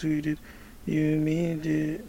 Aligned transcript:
Tweeted, 0.00 0.38
You 0.86 1.16
Mean 1.16 1.60
It. 1.62 2.02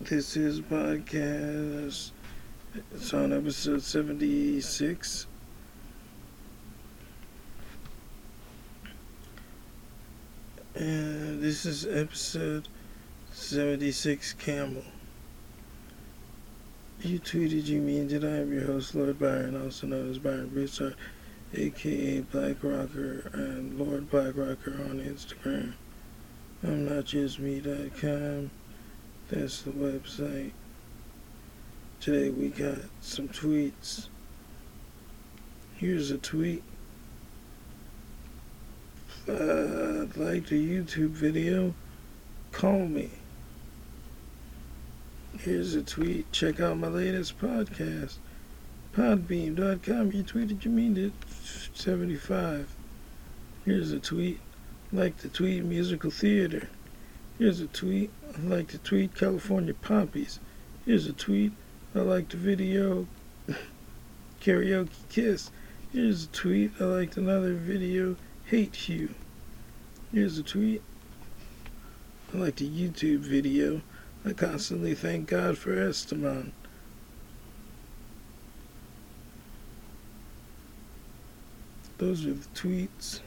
This 0.00 0.36
is 0.36 0.60
podcast. 0.60 2.12
It's 2.92 3.12
on 3.12 3.32
episode 3.32 3.82
76. 3.82 5.26
And 10.76 11.42
this 11.42 11.66
is 11.66 11.84
episode 11.84 12.68
76 13.32 14.34
Camel. 14.34 14.84
You 17.00 17.18
tweeted 17.18 17.66
you 17.66 17.80
mean 17.80 18.06
did 18.06 18.24
I 18.24 18.36
am 18.36 18.52
your 18.52 18.66
host, 18.66 18.94
Lord 18.94 19.18
Byron, 19.18 19.60
also 19.60 19.88
known 19.88 20.08
as 20.08 20.18
Byron 20.18 20.50
Broussard, 20.50 20.94
aka 21.54 22.20
Black 22.20 22.62
Rocker 22.62 23.32
and 23.32 23.76
Lord 23.76 24.08
Black 24.08 24.36
Rocker 24.36 24.74
on 24.74 25.00
Instagram. 25.00 25.72
I'm 26.62 26.88
not 26.88 27.04
just 27.04 27.38
me.com. 27.38 28.50
That's 29.28 29.62
the 29.62 29.70
website. 29.70 30.50
Today 32.00 32.30
we 32.30 32.48
got 32.48 32.78
some 33.00 33.28
tweets. 33.28 34.08
Here's 35.76 36.10
a 36.10 36.18
tweet. 36.18 36.64
Uh, 39.28 40.06
like 40.16 40.46
the 40.46 40.58
YouTube 40.58 41.10
video. 41.10 41.74
Call 42.50 42.86
me. 42.86 43.10
Here's 45.38 45.76
a 45.76 45.82
tweet. 45.82 46.32
Check 46.32 46.58
out 46.58 46.78
my 46.78 46.88
latest 46.88 47.38
podcast. 47.38 48.16
Podbean.com. 48.96 50.12
You 50.12 50.24
tweeted 50.24 50.64
you 50.64 50.70
mean 50.72 50.96
it. 50.96 51.12
75. 51.74 52.74
Here's 53.64 53.92
a 53.92 54.00
tweet. 54.00 54.40
Like 54.92 55.18
the 55.18 55.28
tweet 55.28 55.64
musical 55.64 56.10
theater. 56.10 56.68
Here's 57.38 57.60
a 57.60 57.66
tweet. 57.66 58.10
I 58.36 58.40
like 58.40 58.68
to 58.68 58.78
tweet 58.78 59.14
California 59.14 59.74
Poppies. 59.74 60.40
Here's 60.86 61.06
a 61.06 61.12
tweet. 61.12 61.52
I 61.94 62.00
like 62.00 62.30
the 62.30 62.38
video 62.38 63.06
Karaoke 64.40 65.08
Kiss. 65.10 65.50
Here's 65.92 66.24
a 66.24 66.28
tweet. 66.28 66.72
I 66.80 66.84
liked 66.84 67.16
another 67.16 67.54
video 67.54 68.16
Hate 68.46 68.88
You. 68.88 69.10
Here's 70.12 70.38
a 70.38 70.42
tweet. 70.42 70.82
I 72.32 72.38
like 72.38 72.56
the 72.56 72.68
YouTube 72.68 73.20
video. 73.20 73.82
I 74.24 74.32
constantly 74.32 74.94
thank 74.94 75.28
God 75.28 75.58
for 75.58 75.78
Esteban. 75.78 76.52
Those 81.98 82.24
are 82.26 82.32
the 82.32 82.48
tweets. 82.54 83.20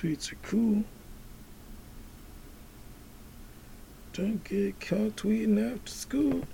Tweets 0.00 0.32
are 0.32 0.36
cool. 0.36 0.82
Don't 4.14 4.42
get 4.44 4.80
caught 4.80 5.16
tweeting 5.16 5.74
after 5.74 5.92
school. 5.92 6.44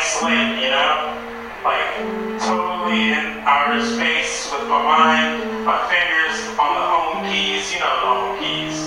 A 0.00 0.62
you 0.64 0.72
know? 0.72 1.12
Like 1.60 2.40
totally 2.40 3.12
in 3.12 3.44
outer 3.44 3.84
space 3.84 4.48
with 4.50 4.64
my 4.64 4.80
mind, 4.80 5.44
my 5.66 5.76
fingers 5.92 6.40
on 6.56 6.72
the 6.72 6.84
home 6.88 7.28
keys, 7.28 7.68
you 7.68 7.80
know 7.80 7.92
the 8.00 8.08
home 8.08 8.40
keys. 8.40 8.80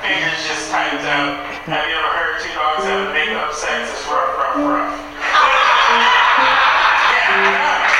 Fingers 0.00 0.40
just 0.48 0.72
typed 0.72 1.04
out. 1.04 1.44
Have 1.68 1.84
you 1.84 1.92
ever 1.92 2.12
heard 2.16 2.40
two 2.40 2.48
dogs 2.56 2.88
having 2.88 3.12
makeup 3.12 3.52
sex? 3.52 3.92
It's 3.92 4.08
rough, 4.08 4.32
rough, 4.40 4.56
rough. 4.64 4.96
yeah, 7.12 7.36
know. 7.52 7.90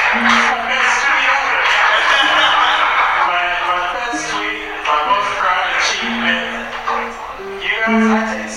It's 8.44 8.56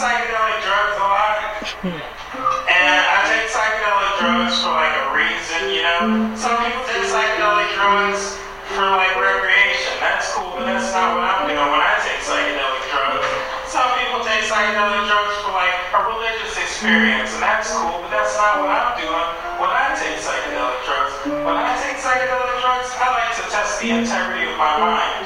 Some 6.03 6.59
people 6.59 6.83
take 6.83 7.07
psychedelic 7.07 7.71
drugs 7.79 8.35
for 8.75 8.83
like 8.91 9.15
recreation. 9.15 9.95
That's 10.03 10.35
cool, 10.35 10.51
but 10.51 10.67
that's 10.67 10.91
not 10.91 11.15
what 11.15 11.23
I'm 11.23 11.47
doing 11.47 11.63
when 11.63 11.79
I 11.79 11.95
take 12.03 12.19
psychedelic 12.19 12.83
drugs. 12.91 13.23
Some 13.71 13.88
people 13.95 14.19
take 14.27 14.44
psychedelic 14.44 15.07
drugs 15.07 15.35
for 15.47 15.55
like 15.55 15.71
a 15.95 16.03
religious 16.03 16.59
experience, 16.59 17.31
and 17.31 17.39
that's 17.39 17.71
cool, 17.71 18.03
but 18.03 18.11
that's 18.11 18.35
not 18.35 18.59
what 18.59 18.67
I'm 18.67 19.00
doing 19.00 19.27
when 19.63 19.71
I 19.71 19.95
take 19.95 20.19
psychedelic 20.19 20.83
drugs. 20.83 21.39
When 21.39 21.55
I 21.55 21.71
take 21.79 21.95
psychedelic 21.95 22.55
drugs, 22.59 22.91
I 23.00 23.07
like 23.07 23.31
to 23.39 23.44
test 23.47 23.79
the 23.79 23.95
integrity 23.95 24.44
of 24.51 24.59
my 24.59 24.75
mind. 24.83 25.23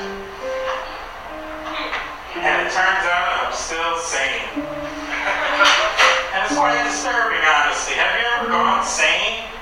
And 2.37 2.55
it 2.61 2.69
turns 2.69 3.05
out 3.09 3.49
I'm 3.49 3.49
still 3.49 3.97
sane. 3.97 4.61
and 6.37 6.45
it's 6.45 6.53
quite 6.53 6.85
disturbing, 6.85 7.41
honestly. 7.41 7.97
Have 7.97 8.13
you 8.13 8.29
ever 8.37 8.53
gone 8.53 8.85
sane? 8.85 9.56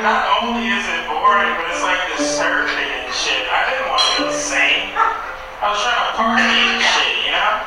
Not 0.00 0.24
only 0.40 0.72
is 0.72 0.86
it 0.88 1.04
boring, 1.10 1.52
but 1.58 1.68
it's 1.68 1.82
like 1.84 2.00
disturbing 2.16 2.72
and 2.72 3.12
shit. 3.12 3.44
I 3.50 3.68
didn't 3.68 3.90
want 3.92 4.00
to 4.00 4.12
go 4.24 4.32
sane. 4.32 4.96
I 4.96 5.68
was 5.68 5.82
trying 5.84 6.00
to 6.00 6.16
party 6.16 6.48
and 6.48 6.80
shit, 6.80 7.28
you 7.28 7.34
know? 7.36 7.60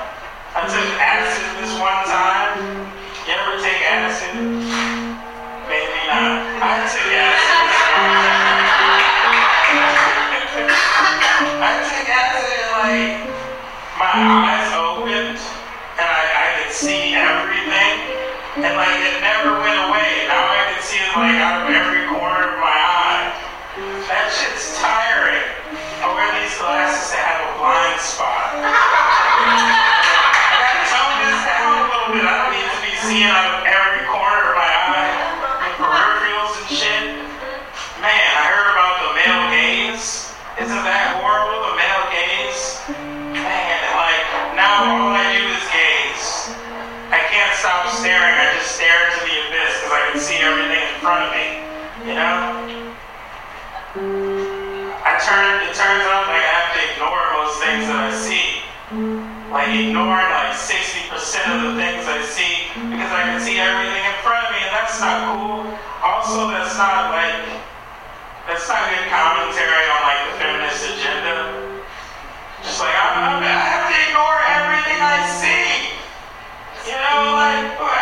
I 0.58 0.66
took 0.66 0.90
acid 0.98 1.46
this 1.62 1.76
one 1.78 2.02
time. 2.10 2.90
You 3.30 3.38
ever 3.38 3.62
take 3.62 3.86
acid? 3.86 4.34
Maybe 5.70 6.00
not. 6.10 6.42
I 6.66 6.82
took 6.90 7.06
acid 7.14 7.46
this 7.62 7.86
one 7.94 8.16
time. 8.26 8.72
I 11.62 11.86
took 11.86 12.10
acid 12.10 12.64
like 12.82 13.30
my 14.02 14.10
eyes 14.18 14.74
opened 14.74 15.38
and 15.38 16.08
I, 16.10 16.24
I 16.34 16.48
could 16.58 16.74
see 16.74 17.14
everything 17.14 18.18
and 18.66 18.76
like 18.76 18.98
it 18.98 19.22
never 19.22 19.61
like 21.16 21.40
out 21.44 21.68
of 21.68 21.76
every 21.76 22.08
corner 22.08 22.56
of 22.56 22.60
my 22.64 22.72
eye. 22.72 23.36
That 24.08 24.32
shit's 24.32 24.80
tiring. 24.80 25.44
I 26.00 26.08
wear 26.08 26.32
these 26.40 26.56
glasses 26.56 27.12
that 27.12 27.20
have 27.20 27.52
a 27.52 27.60
blind 27.60 28.00
spot. 28.00 28.56
I 28.64 30.56
gotta 30.56 30.88
tone 30.88 31.16
this 31.20 31.36
down 31.52 31.68
a 31.68 31.84
little 31.92 32.16
bit. 32.16 32.24
I 32.24 32.32
don't 32.32 32.56
need 32.56 32.64
to 32.64 32.80
be 32.80 32.96
seeing 33.04 33.28
out 33.28 33.44
of 33.44 33.68
every 33.68 34.08
corner 34.08 34.40
of 34.40 34.56
my 34.56 34.72
eye, 34.72 35.12
the 35.68 35.84
peripherals 35.84 36.64
and 36.64 36.72
shit. 36.72 37.04
Man, 38.00 38.32
I 38.40 38.48
heard 38.48 38.72
about 38.72 39.04
the 39.04 39.12
male 39.20 39.52
gaze. 39.52 40.32
Isn't 40.64 40.84
that 40.88 41.20
horrible, 41.20 41.60
the 41.60 41.76
male 41.76 42.08
gaze? 42.08 42.80
Man, 43.36 43.80
like, 44.00 44.56
now 44.56 44.96
all 44.96 45.12
I 45.12 45.28
do 45.28 45.44
is 45.44 45.64
gaze. 45.76 46.56
I 47.12 47.20
can't 47.28 47.52
stop 47.60 47.92
staring. 48.00 48.32
I 48.32 48.56
just 48.56 48.80
stare 48.80 49.12
into 49.12 49.28
the 49.28 49.36
abyss 49.52 49.76
because 49.76 49.92
I 49.92 50.02
can 50.08 50.24
see 50.24 50.40
everything 50.40 50.71
in 50.71 50.71
front 51.02 51.26
of 51.26 51.34
me. 51.34 51.66
You 52.06 52.14
know? 52.14 52.62
I 55.02 55.18
turn, 55.18 55.66
it 55.66 55.74
turns 55.74 56.06
out 56.06 56.30
like 56.30 56.46
I 56.46 56.54
have 56.62 56.70
to 56.78 56.82
ignore 56.94 57.26
most 57.42 57.58
things 57.58 57.90
that 57.90 58.06
I 58.06 58.14
see. 58.14 58.62
Like 59.50 59.74
ignoring 59.74 60.30
like 60.30 60.54
60% 60.54 61.10
of 61.58 61.60
the 61.66 61.74
things 61.74 62.06
I 62.06 62.22
see 62.22 62.70
because 62.78 63.10
I 63.10 63.34
can 63.34 63.42
see 63.42 63.58
everything 63.58 64.06
in 64.06 64.18
front 64.22 64.46
of 64.46 64.54
me 64.54 64.62
and 64.62 64.72
that's 64.78 65.02
not 65.02 65.34
cool. 65.34 65.74
Also, 66.06 66.54
that's 66.54 66.78
not 66.78 67.10
like, 67.10 67.50
that's 68.46 68.70
not 68.70 68.86
good 68.94 69.10
commentary 69.10 69.86
on 69.90 70.02
like 70.06 70.22
the 70.30 70.34
feminist 70.38 70.86
agenda. 70.86 71.82
Just 72.62 72.78
like, 72.78 72.94
I'm, 72.94 73.42
I'm, 73.42 73.42
I 73.42 73.58
have 73.74 73.90
to 73.90 73.98
ignore 74.06 74.38
everything 74.54 75.02
I 75.02 75.26
see. 75.26 75.98
You 76.86 76.98
know, 76.98 77.34
like, 77.34 77.74
like 77.82 78.02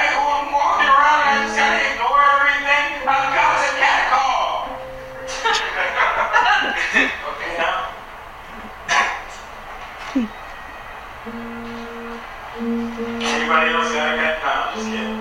Anybody 13.50 13.74
else 13.74 13.90
got 13.94 14.14
a 14.14 14.18
cat? 14.22 14.38
No, 14.46 14.50
I'm 14.54 14.78
just 14.78 14.86
kidding. 14.94 15.18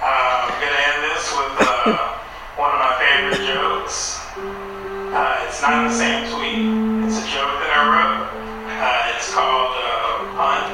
Uh, 0.00 0.40
I'm 0.40 0.56
gonna 0.56 0.88
end 0.88 1.04
this 1.04 1.28
with 1.36 1.52
uh, 1.60 2.16
one 2.56 2.72
of 2.72 2.80
my 2.80 2.96
favorite 2.96 3.44
jokes. 3.44 4.24
Uh, 4.40 5.44
it's 5.44 5.60
not 5.60 5.84
in 5.84 5.92
the 5.92 5.92
same 5.92 6.24
tweet. 6.32 6.64
It's 7.04 7.20
a 7.20 7.28
joke 7.28 7.60
that 7.60 7.76
I 7.76 7.92
wrote. 7.92 8.32
Uh, 8.72 9.12
it's 9.12 9.28
called 9.28 9.76
uh, 9.84 10.24
pun, 10.32 10.64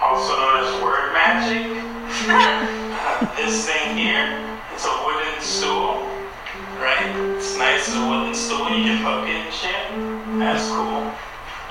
also 0.00 0.32
known 0.40 0.64
as 0.64 0.72
word 0.80 1.12
magic. 1.12 1.68
This 3.36 3.68
thing 3.68 3.92
here, 3.94 4.40
it's 4.72 4.86
a 4.86 4.94
wooden 5.04 5.36
stool, 5.42 6.08
right? 6.80 7.12
It's 7.36 7.58
nice 7.58 7.92
as 7.92 7.96
a 7.96 8.08
wooden 8.08 8.32
stool. 8.34 8.72
You 8.72 8.84
can 8.84 9.04
poke 9.04 9.28
it 9.28 9.36
and 9.36 9.52
shit. 9.52 9.93
That's 10.52 10.68
cool. 10.68 11.08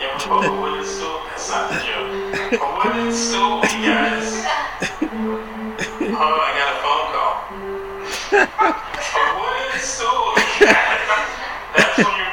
You 0.02 0.08
ever 0.10 0.18
poke 0.18 0.42
with 0.42 0.60
wooden 0.60 0.84
stool? 0.84 1.22
That's 1.30 1.48
not 1.48 1.70
the 1.70 1.78
joke. 1.78 2.10
A 2.58 2.66
wooden 2.82 3.14
stool, 3.14 3.62
you 3.70 3.86
guys. 3.86 4.42
Oh, 6.10 6.42
I 6.42 6.50
got 6.58 6.74
a 6.74 6.82
phone 6.82 7.08
call. 7.14 7.38
A 8.34 9.30
wooden 9.38 9.78
stool. 9.78 10.34
That's 11.78 12.02
when 12.02 12.18
your 12.18 12.33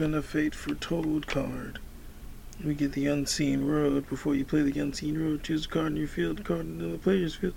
Flipping 0.00 0.16
a 0.16 0.22
fate 0.22 0.54
for 0.54 0.74
toad 0.76 1.26
card. 1.26 1.78
We 2.64 2.72
get 2.72 2.92
the 2.92 3.06
unseen 3.06 3.66
road. 3.66 4.08
Before 4.08 4.34
you 4.34 4.46
play 4.46 4.62
the 4.62 4.80
unseen 4.80 5.22
road, 5.22 5.42
choose 5.42 5.66
a 5.66 5.68
card 5.68 5.88
in 5.88 5.96
your 5.96 6.08
field, 6.08 6.42
card 6.42 6.60
in 6.60 6.90
the 6.90 6.96
player's 6.96 7.34
field. 7.34 7.52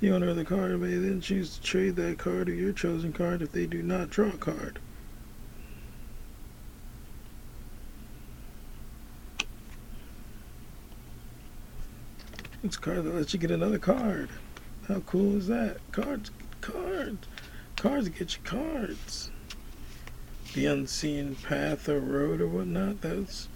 The 0.00 0.10
owner 0.10 0.30
of 0.30 0.36
the 0.36 0.44
card 0.46 0.80
may 0.80 0.94
then 0.94 1.20
choose 1.20 1.58
to 1.58 1.62
trade 1.62 1.96
that 1.96 2.16
card 2.16 2.48
or 2.48 2.54
your 2.54 2.72
chosen 2.72 3.12
card 3.12 3.42
if 3.42 3.52
they 3.52 3.66
do 3.66 3.82
not 3.82 4.08
draw 4.08 4.28
a 4.28 4.38
card. 4.38 4.78
It's 12.64 12.76
a 12.76 12.80
card 12.80 13.04
that 13.04 13.14
lets 13.14 13.34
you 13.34 13.38
get 13.38 13.50
another 13.50 13.78
card. 13.78 14.30
How 14.88 15.00
cool 15.00 15.36
is 15.36 15.46
that? 15.48 15.76
Cards, 15.92 16.30
cards, 16.62 17.28
cards 17.76 18.08
get 18.08 18.34
you 18.34 18.42
cards. 18.44 19.30
The 20.54 20.66
unseen 20.66 21.34
path 21.36 21.88
or 21.88 21.98
road 21.98 22.42
or 22.42 22.46
whatnot. 22.46 23.00
That's 23.00 23.48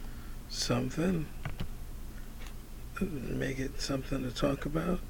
something. 0.48 1.26
Make 3.00 3.58
it 3.58 3.82
something 3.82 4.22
to 4.22 4.34
talk 4.34 4.64
about. 4.64 5.00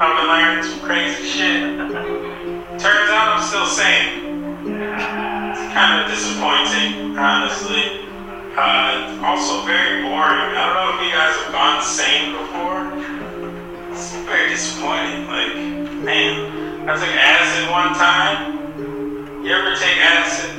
I've 0.00 0.16
been 0.18 0.26
learning 0.26 0.64
some 0.64 0.80
crazy 0.80 1.22
shit. 1.22 1.62
Turns 2.82 3.10
out 3.14 3.38
I'm 3.38 3.42
still 3.46 3.64
sane. 3.64 4.42
It's 4.66 5.72
kind 5.72 6.02
of 6.02 6.10
disappointing, 6.10 7.16
honestly. 7.16 8.02
Uh, 8.58 9.22
also 9.22 9.64
very 9.64 10.02
boring. 10.02 10.50
I 10.50 10.66
don't 10.66 10.74
know 10.74 10.98
if 10.98 11.06
you 11.06 11.14
guys 11.14 11.36
have 11.38 11.52
gone 11.52 11.80
sane 11.80 12.32
before. 12.34 12.90
It's 13.92 14.16
very 14.26 14.48
disappointing. 14.50 15.28
Like, 15.28 15.54
man, 16.02 16.88
I 16.88 16.98
took 16.98 17.14
acid 17.14 17.70
one 17.70 17.94
time. 17.94 19.46
You 19.46 19.52
ever 19.52 19.76
take 19.76 19.98
acid? 19.98 20.58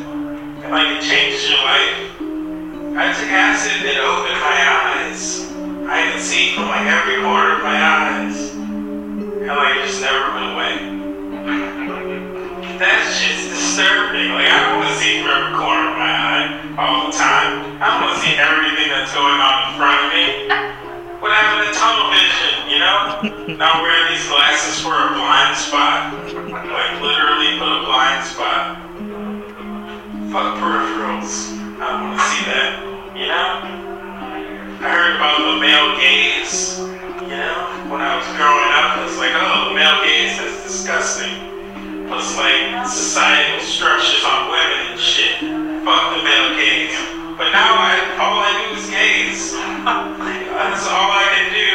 And 0.63 0.71
like 0.71 0.95
it 0.95 1.01
changes 1.03 1.49
your 1.49 1.59
life? 1.59 2.15
I 2.95 3.11
took 3.11 3.31
acid 3.35 3.83
and 3.83 3.85
it 3.85 3.97
opened 3.97 4.39
my 4.39 5.03
eyes. 5.03 5.51
I 5.91 6.09
could 6.13 6.21
see 6.21 6.55
from 6.55 6.69
like 6.69 6.87
every 6.87 7.21
corner 7.21 7.57
of 7.57 7.63
my 7.63 7.83
eyes. 7.83 8.54
And 9.45 9.53
like 9.61 9.77
it 9.77 9.85
just 9.85 10.01
never 10.01 10.25
went 10.33 10.49
away. 10.57 10.73
That 12.81 13.07
shit's 13.07 13.47
disturbing. 13.47 14.35
Like 14.35 14.51
I 14.51 14.57
don't 14.67 14.83
want 14.83 14.91
to 14.91 14.97
see 14.99 15.21
from 15.21 15.31
every 15.31 15.53
corner 15.55 15.85
of 15.85 15.95
my 15.95 16.11
eye 16.11 16.49
all 16.75 17.07
the 17.07 17.15
time. 17.15 17.79
I 17.79 18.03
want 18.03 18.17
to 18.17 18.19
see 18.19 18.35
everything 18.35 18.91
that's 18.91 19.15
going 19.15 19.39
on 19.39 19.55
in 19.69 19.71
front 19.79 19.95
of 20.01 20.07
me. 20.11 20.49
What 21.23 21.31
happened 21.31 21.69
to 21.69 21.73
tunnel 21.77 22.11
vision, 22.11 22.53
you 22.67 22.79
know? 22.83 23.55
Now 23.61 23.79
wear 23.79 23.95
these 24.11 24.27
glasses 24.27 24.81
for 24.83 24.91
a 24.91 25.13
blind 25.15 25.55
spot. 25.55 26.11
Like 26.35 26.99
literally 26.99 27.55
put 27.61 27.69
a 27.69 27.81
blind 27.87 28.25
spot. 28.27 28.81
Fuck 30.35 30.59
peripherals. 30.59 31.53
I 31.79 31.95
don't 31.95 32.01
want 32.11 32.19
to 32.19 32.25
see 32.27 32.43
that, 32.49 32.81
you 33.15 33.29
know? 33.31 33.85
I 34.83 34.89
heard 34.89 35.15
about 35.15 35.39
the 35.39 35.55
male 35.63 35.95
gaze, 35.95 36.83
you 37.23 37.37
know? 37.39 37.87
When 37.87 38.01
I 38.01 38.19
was 38.19 38.27
growing 38.35 38.71
up, 38.75 38.99
it's 39.07 39.17
like, 39.17 39.31
oh, 39.35 39.71
male 39.71 40.03
gaze, 40.03 40.35
that's 40.37 40.63
disgusting. 40.63 42.07
Plus, 42.07 42.35
like, 42.37 42.85
societal 42.85 43.61
structures 43.63 44.23
on 44.27 44.51
women 44.51 44.91
and 44.91 44.99
shit. 44.99 45.39
Fuck 45.87 46.17
the 46.17 46.21
male 46.23 46.51
gaze. 46.59 46.95
But 47.39 47.51
now, 47.55 47.79
I, 47.79 47.99
all 48.19 48.39
I 48.43 48.51
do 48.63 48.79
is 48.79 48.87
gaze. 48.89 49.51
That's 50.55 50.87
all 50.87 51.11
I 51.11 51.27
can 51.35 51.47
do. 51.51 51.71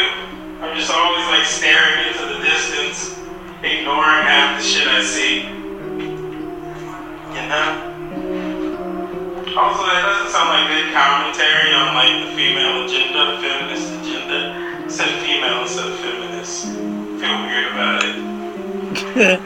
I'm 0.65 0.77
just 0.77 0.91
always, 0.91 1.27
like, 1.29 1.45
staring 1.45 2.09
into 2.09 2.25
the 2.33 2.41
distance, 2.45 3.19
ignoring 3.63 4.25
half 4.25 4.61
the 4.61 4.65
shit 4.65 4.89
I 4.89 5.03
see. 5.03 5.45
You 7.37 7.45
know? 7.49 7.91
Also, 9.57 9.83
that 9.83 10.03
doesn't 10.07 10.31
sound 10.33 10.49
like 10.49 10.71
good 10.71 10.95
commentary 10.95 11.75
on 11.75 11.95
like 11.99 12.25
the 12.25 12.31
female 12.39 12.85
agenda, 12.87 13.37
feminist 13.43 13.93
agenda. 13.99 14.20
Said 15.01 15.17
female 15.25 15.63
instead 15.63 15.89
of 15.89 15.97
feminist. 16.01 16.69
Feel 16.69 17.37
weird 17.49 17.73
about 17.73 18.05
it. 18.05 18.21
Feel 19.17 19.41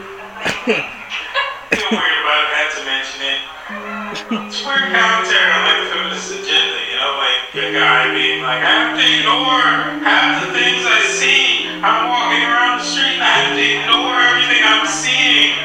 weird 1.95 2.19
about 2.19 2.43
it. 2.43 2.51
Had 2.51 2.75
to 2.75 2.83
mention 2.83 3.23
it. 3.23 3.39
It's 4.51 4.59
weird 4.67 4.91
commentary 4.91 5.47
on 5.55 5.63
like 5.63 5.79
the 5.79 5.87
feminist 5.95 6.27
agenda. 6.35 6.75
You 6.91 6.99
know, 6.99 7.15
like 7.23 7.55
a 7.55 7.71
guy 7.71 8.11
being 8.11 8.43
like, 8.43 8.67
I 8.67 8.67
have 8.67 8.99
to 8.99 9.05
ignore 9.07 10.03
half 10.03 10.43
the 10.43 10.51
things 10.51 10.83
I 10.83 10.99
see. 11.07 11.71
I'm 11.79 12.11
walking 12.11 12.43
around 12.43 12.83
the 12.83 12.83
street 12.83 13.15
and 13.15 13.23
I 13.23 13.31
have 13.39 13.55
to 13.55 13.63
ignore 13.63 14.11
everything 14.27 14.59
I'm 14.59 14.83
seeing. 14.91 15.55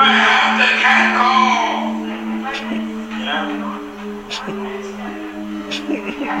I 0.00 0.08
have 0.08 0.56
to 0.56 0.72
catcall. 0.80 2.00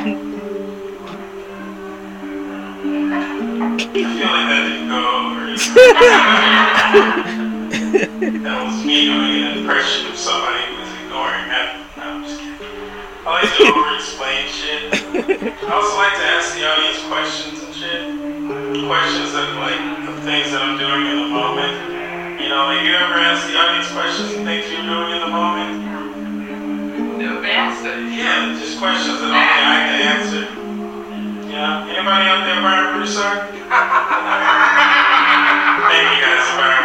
You 0.00 0.24
know? 0.24 0.31
I 2.92 3.78
feel 3.88 4.28
like 4.28 4.48
that 4.52 4.68
over. 4.92 5.48
was 8.72 8.84
me 8.84 9.06
doing 9.08 9.32
an 9.40 9.58
impression 9.58 10.12
of 10.12 10.16
somebody 10.16 10.60
who 10.68 10.76
was 10.76 10.92
ignoring 11.00 11.48
that. 11.48 11.88
No, 11.96 12.04
I'm 12.04 12.20
just 12.20 12.36
kidding. 12.36 12.60
I 13.24 13.40
like 13.40 13.48
to 13.48 13.64
over-explain 13.72 14.44
shit. 14.52 14.92
I 14.92 15.72
also 15.72 15.96
like 15.96 16.12
to 16.20 16.26
ask 16.36 16.52
the 16.52 16.68
audience 16.68 17.00
questions 17.08 17.64
and 17.64 17.72
shit. 17.72 18.12
Questions 18.84 19.32
that 19.32 19.56
like 19.56 19.80
of 20.04 20.20
things 20.20 20.52
that 20.52 20.60
I'm 20.60 20.76
doing 20.76 21.08
in 21.08 21.16
the 21.24 21.32
moment. 21.32 22.44
You 22.44 22.52
know, 22.52 22.68
like 22.68 22.84
you 22.84 22.92
ever 22.92 23.16
ask 23.16 23.48
the 23.48 23.56
audience 23.56 23.88
questions 23.88 24.36
and 24.36 24.44
things 24.44 24.68
you're 24.68 24.84
doing 24.84 25.16
in 25.16 25.20
the 25.24 25.32
moment? 25.32 25.80
Yeah, 28.12 28.58
just 28.58 28.78
questions 28.78 29.20
that 29.20 29.32
only 29.32 29.40
I 29.40 29.80
can 29.88 30.00
answer. 30.12 30.61
Yeah. 31.52 31.84
Anybody 31.84 32.24
out 32.32 32.46
there 32.46 32.60
Brian 32.62 32.96
Broussard? 32.96 33.40
Thank 35.92 36.08
you 36.16 36.24
guys, 36.24 36.40
Mr. 36.48 36.56
Byron. 36.56 36.82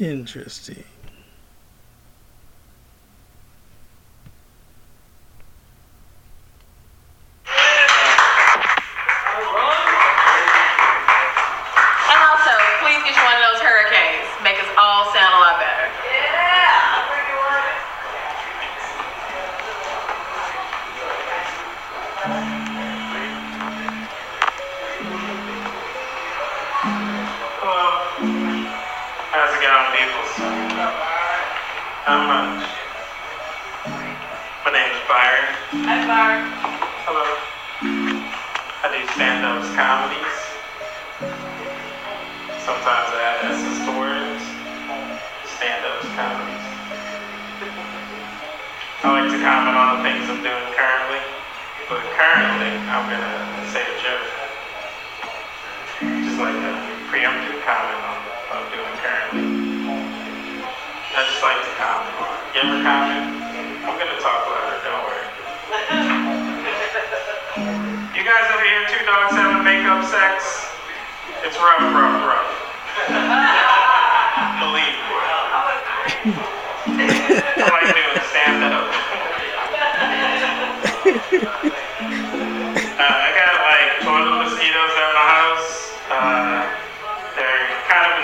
Interesting. 0.00 0.84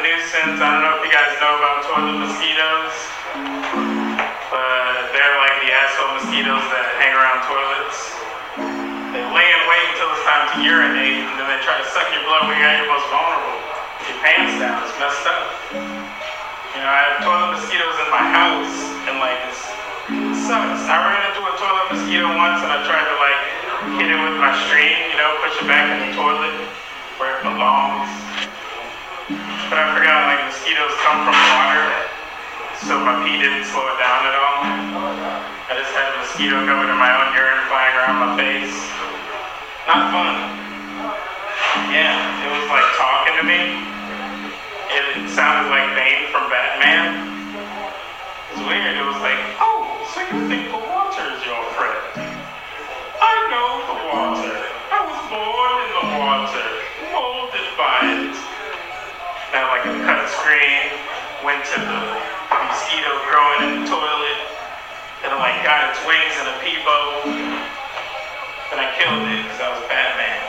Nuisance. 0.07 0.63
I 0.63 0.71
don't 0.71 0.87
know 0.87 1.03
if 1.03 1.03
you 1.03 1.11
guys 1.11 1.35
know 1.43 1.59
about 1.59 1.83
toilet 1.83 2.15
mosquitoes, 2.15 2.95
but 4.55 5.11
they're 5.11 5.35
like 5.43 5.59
the 5.67 5.75
asshole 5.75 6.15
mosquitoes 6.23 6.63
that 6.63 6.87
hang 7.03 7.11
around 7.11 7.43
toilets. 7.51 8.15
They 9.11 9.25
lay 9.35 9.49
in 9.51 9.63
wait 9.67 9.87
until 9.91 10.15
it's 10.15 10.23
time 10.23 10.47
to 10.55 10.57
urinate, 10.63 11.27
and 11.27 11.35
then 11.43 11.51
they 11.51 11.59
try 11.67 11.75
to 11.83 11.87
suck 11.91 12.07
your 12.15 12.23
blood 12.23 12.47
when 12.47 12.55
you're 12.55 12.71
at 12.71 12.87
your 12.87 12.91
most 12.95 13.03
vulnerable. 13.11 13.59
Your 14.07 14.19
pants 14.23 14.55
down, 14.63 14.79
it's 14.87 14.95
messed 15.03 15.27
up. 15.27 15.43
You 15.75 16.87
know, 16.87 16.87
I 16.87 16.99
have 17.11 17.27
toilet 17.27 17.59
mosquitoes 17.59 17.99
in 17.99 18.09
my 18.15 18.23
house, 18.31 18.75
and 19.11 19.19
like 19.19 19.43
it's, 19.51 19.59
it 20.07 20.39
sucks. 20.47 20.87
I 20.87 21.03
ran 21.03 21.35
into 21.35 21.43
a 21.43 21.55
toilet 21.59 21.87
mosquito 21.91 22.31
once, 22.31 22.63
and 22.63 22.71
I 22.71 22.79
tried 22.87 23.11
to 23.11 23.17
like 23.19 23.43
hit 23.99 24.15
it 24.15 24.21
with 24.23 24.39
my 24.39 24.55
string, 24.71 25.11
you 25.11 25.19
know, 25.19 25.35
push 25.43 25.59
it 25.59 25.67
back 25.67 25.91
in 25.91 25.99
the 26.07 26.11
toilet 26.15 26.55
where 27.19 27.35
it 27.35 27.43
belongs. 27.43 28.07
But 29.67 29.83
I 29.83 29.99
forgot 29.99 30.31
like 30.31 30.47
mosquitoes 30.47 30.95
come 31.03 31.27
from 31.27 31.35
water, 31.35 31.91
so 32.87 33.03
my 33.03 33.19
pee 33.27 33.35
didn't 33.43 33.67
slow 33.67 33.83
it 33.91 33.99
down 33.99 34.23
at 34.23 34.39
all. 34.39 34.63
I 34.63 35.75
just 35.75 35.91
had 35.91 36.07
a 36.15 36.23
mosquito 36.23 36.63
covered 36.63 36.87
in 36.87 36.95
my 36.95 37.11
own 37.11 37.35
urine 37.35 37.67
flying 37.67 37.99
around 37.99 38.23
my 38.23 38.31
face. 38.39 38.79
Not 39.91 40.15
fun. 40.15 40.39
Yeah, 41.91 42.15
it 42.47 42.51
was 42.55 42.71
like 42.71 42.87
talking 42.95 43.35
to 43.43 43.45
me. 43.47 43.83
It 44.95 45.27
sounded 45.35 45.67
like 45.67 45.99
Bane 45.99 46.31
from 46.31 46.47
Batman. 46.47 47.27
It 47.59 48.63
was 48.63 48.71
weird. 48.71 48.95
It 48.95 49.03
was 49.03 49.19
like, 49.19 49.43
oh, 49.59 49.83
so 50.15 50.23
you 50.31 50.47
think 50.47 50.71
the 50.71 50.79
water 50.79 51.27
is 51.35 51.43
your 51.43 51.59
friend? 51.75 52.23
I 53.19 53.35
know 53.51 53.83
the 53.83 53.99
water. 54.15 54.55
I 54.95 55.03
was 55.11 55.19
born 55.27 55.75
in 55.83 55.91
the 55.91 56.07
water, 56.23 56.67
molded 57.11 57.67
by 57.75 58.31
it. 58.31 58.56
Now, 59.57 59.73
like 59.73 59.89
a 59.89 59.97
cut 60.05 60.29
screen, 60.29 60.93
went 61.41 61.65
to 61.65 61.81
the 61.81 62.01
mosquito 62.69 63.09
growing 63.25 63.61
in 63.65 63.73
the 63.81 63.85
toilet, 63.89 64.41
and 65.25 65.33
it 65.33 65.41
like 65.41 65.65
got 65.65 65.89
its 65.89 65.97
wings 66.05 66.37
in 66.37 66.45
a 66.45 66.57
pee 66.61 66.77
bowl. 66.85 67.25
And 68.69 68.77
I 68.77 68.93
killed 69.01 69.25
it 69.25 69.49
because 69.49 69.61
I 69.65 69.73
was 69.73 69.81
Batman. 69.89 70.41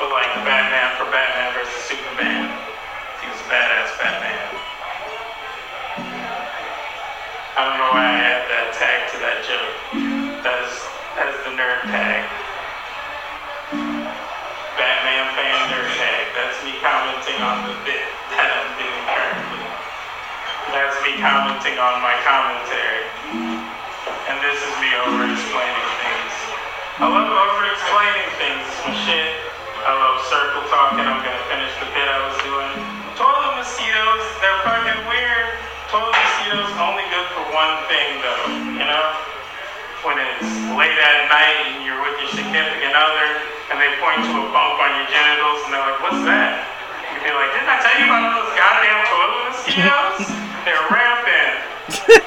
But 0.00 0.16
like 0.16 0.32
Batman 0.48 0.96
for 0.96 1.04
Batman 1.12 1.60
versus 1.60 1.76
Superman. 1.92 2.56
He 3.20 3.28
was 3.28 3.36
a 3.36 3.48
badass 3.52 3.92
Batman. 4.00 4.48
I 7.52 7.68
don't 7.68 7.76
know 7.84 7.92
why 7.92 8.08
I 8.08 8.16
had 8.16 8.48
that 8.48 8.72
tag 8.80 9.12
to 9.12 9.16
that 9.28 9.44
joke. 9.44 9.76
That 10.40 10.56
is 10.64 10.72
that 11.20 11.28
is 11.36 11.40
the 11.44 11.52
nerd 11.52 11.84
tag. 11.92 12.24
Batman 14.80 15.26
fan 15.36 15.58
nerd 15.68 15.77
on 17.38 17.70
the 17.70 17.76
bit 17.86 18.02
that 18.34 18.50
I'm 18.50 18.70
doing 18.74 19.04
currently. 19.06 19.62
That's 20.74 20.98
me 21.06 21.22
commenting 21.22 21.78
on 21.78 22.02
my 22.02 22.18
commentary. 22.26 23.06
And 24.26 24.36
this 24.42 24.58
is 24.58 24.74
me 24.82 24.90
over 25.06 25.22
explaining 25.22 25.88
things. 26.02 26.32
I 26.98 27.06
love 27.06 27.30
over 27.30 27.62
explaining 27.70 28.30
things. 28.42 28.66
My 28.82 28.94
shit. 29.06 29.38
I 29.86 29.94
love 29.94 30.18
circle 30.26 30.66
talking. 30.66 31.06
I'm 31.06 31.22
gonna 31.22 31.44
finish 31.46 31.70
the 31.78 31.86
bit 31.94 32.10
I 32.10 32.18
was 32.26 32.36
doing. 32.42 32.74
Toilet 33.14 33.54
mosquitoes, 33.54 34.24
they're 34.42 34.60
fucking 34.66 35.00
weird. 35.06 35.46
Toilet 35.94 36.18
mosquitoes 36.18 36.74
only 36.82 37.06
good 37.06 37.28
for 37.38 37.46
one 37.54 37.86
thing 37.86 38.18
though, 38.18 38.46
you 38.82 38.86
know? 38.86 39.06
When 40.02 40.18
it's 40.18 40.50
late 40.74 40.98
at 40.98 41.30
night 41.30 41.70
and 41.70 41.86
you're 41.86 42.02
with 42.02 42.18
your 42.18 42.34
significant 42.34 42.98
other 42.98 43.28
and 43.70 43.78
they 43.78 43.94
point 44.02 44.26
to 44.26 44.34
a 44.42 44.46
bump 44.50 44.82
on 44.82 44.90
your 44.98 45.08
genitals 45.10 45.58
and 45.66 45.70
they're 45.70 45.86
like, 45.86 46.02
what's 46.02 46.22
that? 46.26 46.77
You'd 47.18 47.26
be 47.26 47.34
like, 47.34 47.50
didn't 47.50 47.66
I 47.66 47.82
tell 47.82 47.98
you 47.98 48.06
about 48.06 48.30
those 48.30 48.54
goddamn 48.54 49.02
toilet 49.10 49.50
mosquitoes? 49.50 50.22
they're 50.62 50.86
rampant. 50.86 51.66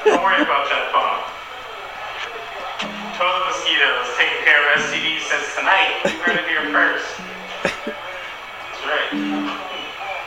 Don't 0.04 0.20
worry 0.20 0.44
about 0.44 0.68
that 0.68 0.92
bump. 0.92 1.32
Toilet 3.16 3.40
mosquitoes 3.48 4.04
taking 4.20 4.44
care 4.44 4.60
of 4.60 4.84
STDs 4.84 5.24
since 5.32 5.48
tonight. 5.56 5.96
You 6.12 6.20
heard 6.20 6.36
it 6.36 6.44
here 6.44 6.68
first. 6.68 7.08
That's 7.88 8.84
right. 8.84 9.08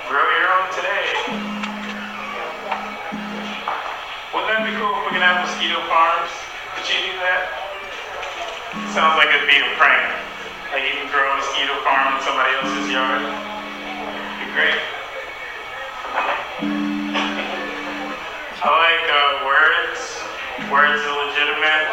Grow 0.09 0.25
your 0.33 0.49
own 0.49 0.65
today. 0.73 1.13
Wouldn't 4.33 4.49
that 4.49 4.65
be 4.65 4.73
cool 4.81 4.97
if 4.97 5.01
we 5.05 5.09
could 5.13 5.21
have 5.21 5.45
mosquito 5.45 5.77
farms? 5.85 6.33
Could 6.73 6.89
you 6.89 7.13
do 7.13 7.21
that? 7.21 7.53
Sounds 8.97 9.13
like 9.21 9.29
it'd 9.29 9.45
be 9.45 9.61
a 9.61 9.69
prank. 9.77 10.09
Like 10.73 10.89
you 10.89 11.05
can 11.05 11.13
grow 11.13 11.21
a 11.21 11.37
mosquito 11.37 11.77
farm 11.85 12.17
in 12.17 12.25
somebody 12.25 12.49
else's 12.57 12.89
yard. 12.89 13.54
Great. 14.55 14.79
I 18.63 18.69
like 18.71 19.03
uh, 19.11 19.43
words. 19.43 19.99
Words 20.71 21.03
are 21.03 21.17
legitimate. 21.27 21.83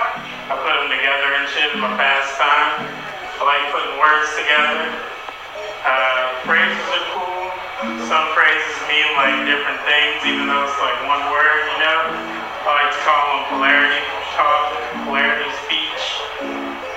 I 0.46 0.54
put 0.62 0.70
them 0.70 0.86
together 0.94 1.42
and 1.42 1.50
shit 1.50 1.74
in 1.74 1.82
my 1.82 1.90
pastime. 1.98 2.86
I 2.86 3.42
like 3.42 3.66
putting 3.74 3.98
words 3.98 4.30
together. 4.38 4.94
Uh, 5.82 6.38
phrases 6.46 6.86
are 6.86 7.06
cool. 7.18 7.50
Some 8.06 8.30
phrases 8.30 8.78
mean 8.86 9.10
like 9.18 9.42
different 9.42 9.82
things, 9.82 10.22
even 10.22 10.46
though 10.46 10.62
it's 10.62 10.78
like 10.78 11.02
one 11.10 11.34
word, 11.34 11.66
you 11.66 11.78
know? 11.82 12.14
I 12.14 12.78
like 12.78 12.94
to 12.94 13.00
call 13.02 13.22
them 13.26 13.58
polarity 13.58 14.06
talk, 14.38 14.70
polarity 15.02 15.50
speech. 15.66 16.02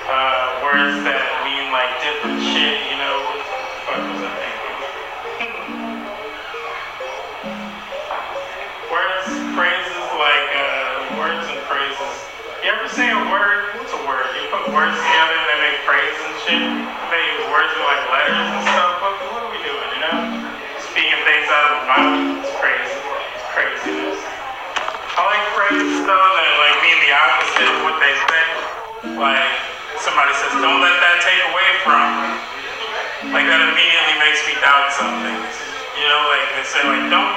Uh, 0.06 0.62
words 0.62 1.02
that 1.02 1.18
mean 1.42 1.74
like 1.74 1.90
different 2.06 2.38
shit, 2.54 2.86
you 2.86 2.95
words 14.76 14.92
together 14.92 15.36
and 15.40 15.48
they 15.48 15.58
make 15.72 15.78
phrases 15.88 16.20
and 16.20 16.36
shit. 16.44 16.60
They 17.08 17.22
use 17.32 17.48
words 17.48 17.72
with 17.72 17.88
like 17.88 18.04
letters 18.12 18.44
and 18.44 18.62
stuff. 18.68 19.00
What, 19.00 19.16
what 19.32 19.40
are 19.48 19.52
we 19.56 19.60
doing? 19.64 19.88
You 19.96 20.02
know, 20.04 20.20
speaking 20.84 21.16
things 21.24 21.48
out 21.48 21.64
of 21.64 21.72
the 21.80 21.84
mouth. 21.88 22.44
It's 22.44 22.52
crazy. 22.60 22.92
It's 22.92 23.46
craziness. 23.56 24.20
I 25.16 25.20
like 25.32 25.44
phrases 25.56 26.04
though 26.04 26.28
that 26.36 26.50
like 26.60 26.76
mean 26.84 26.98
the 27.08 27.12
opposite 27.16 27.70
of 27.72 27.78
what 27.88 27.96
they 28.04 28.12
say. 28.28 28.44
Like 29.16 29.48
somebody 30.04 30.36
says, 30.44 30.52
"Don't 30.60 30.84
let 30.84 30.92
that 31.00 31.24
take 31.24 31.40
away 31.56 31.68
from." 31.80 32.04
Like 33.32 33.48
that 33.48 33.64
immediately 33.64 34.16
makes 34.20 34.44
me 34.44 34.60
doubt 34.60 34.92
something. 34.92 35.40
You 35.96 36.04
know, 36.04 36.20
like 36.28 36.52
they 36.52 36.64
say, 36.68 36.84
like 36.84 37.08
don't. 37.08 37.32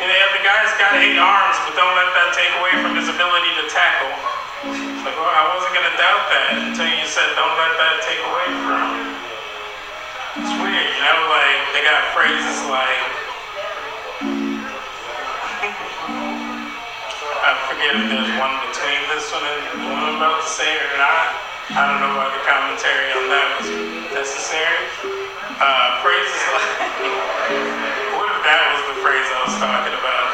You 0.00 0.08
know, 0.08 0.28
the 0.32 0.40
guy's 0.40 0.72
got 0.80 0.96
eight 0.96 1.20
arms, 1.20 1.58
but 1.68 1.76
don't 1.76 1.92
let 2.00 2.08
that 2.16 2.32
take 2.32 2.48
away 2.64 2.80
from 2.80 2.96
his 2.96 3.12
ability 3.12 3.52
to 3.60 3.68
tackle. 3.68 4.37
Like, 4.58 5.14
well, 5.14 5.30
I 5.30 5.54
wasn't 5.54 5.70
gonna 5.70 5.94
doubt 5.94 6.24
that 6.34 6.50
until 6.66 6.90
you 6.90 7.06
said, 7.06 7.30
don't 7.38 7.54
let 7.62 7.78
that 7.78 8.02
take 8.02 8.18
away 8.26 8.48
from. 8.66 8.90
It's 10.34 10.50
weird, 10.58 10.82
you 10.82 10.98
know, 10.98 11.18
like 11.30 11.62
they 11.70 11.86
got 11.86 12.02
phrases 12.10 12.58
like. 12.66 13.06
I 17.38 17.50
forget 17.70 18.02
if 18.02 18.10
there's 18.10 18.34
one 18.34 18.58
between 18.66 18.98
this 19.14 19.30
one 19.30 19.46
and 19.46 19.78
the 19.78 19.94
one 19.94 20.02
I'm 20.02 20.18
about 20.18 20.42
to 20.42 20.50
say 20.50 20.66
or 20.66 20.90
not. 20.98 21.38
I 21.78 21.86
don't 21.86 22.02
know 22.02 22.18
why 22.18 22.26
the 22.34 22.42
commentary 22.42 23.14
on 23.14 23.30
that 23.30 23.62
was 23.62 23.70
necessary. 24.10 24.90
Uh, 25.54 26.02
phrases 26.02 26.42
like. 26.58 26.98
what 28.18 28.26
if 28.34 28.42
that 28.42 28.62
was 28.74 28.82
the 28.90 28.98
phrase 29.06 29.22
I 29.22 29.38
was 29.46 29.54
talking 29.62 29.94
about? 29.94 30.26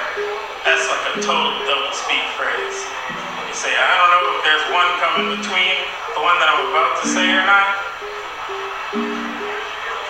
That's 0.65 0.89
like 0.89 1.05
a 1.13 1.15
total 1.21 1.61
double 1.69 1.93
speak 1.93 2.25
phrase. 2.41 2.89
Say, 3.55 3.71
I 3.71 3.87
don't 3.87 4.11
know 4.11 4.25
if 4.35 4.41
there's 4.43 4.67
one 4.75 4.91
coming 4.99 5.29
between 5.39 5.79
the 6.19 6.23
one 6.27 6.35
that 6.43 6.51
I'm 6.51 6.75
about 6.75 6.99
to 6.99 7.07
say 7.07 7.23
or 7.23 7.47
not. 7.47 7.71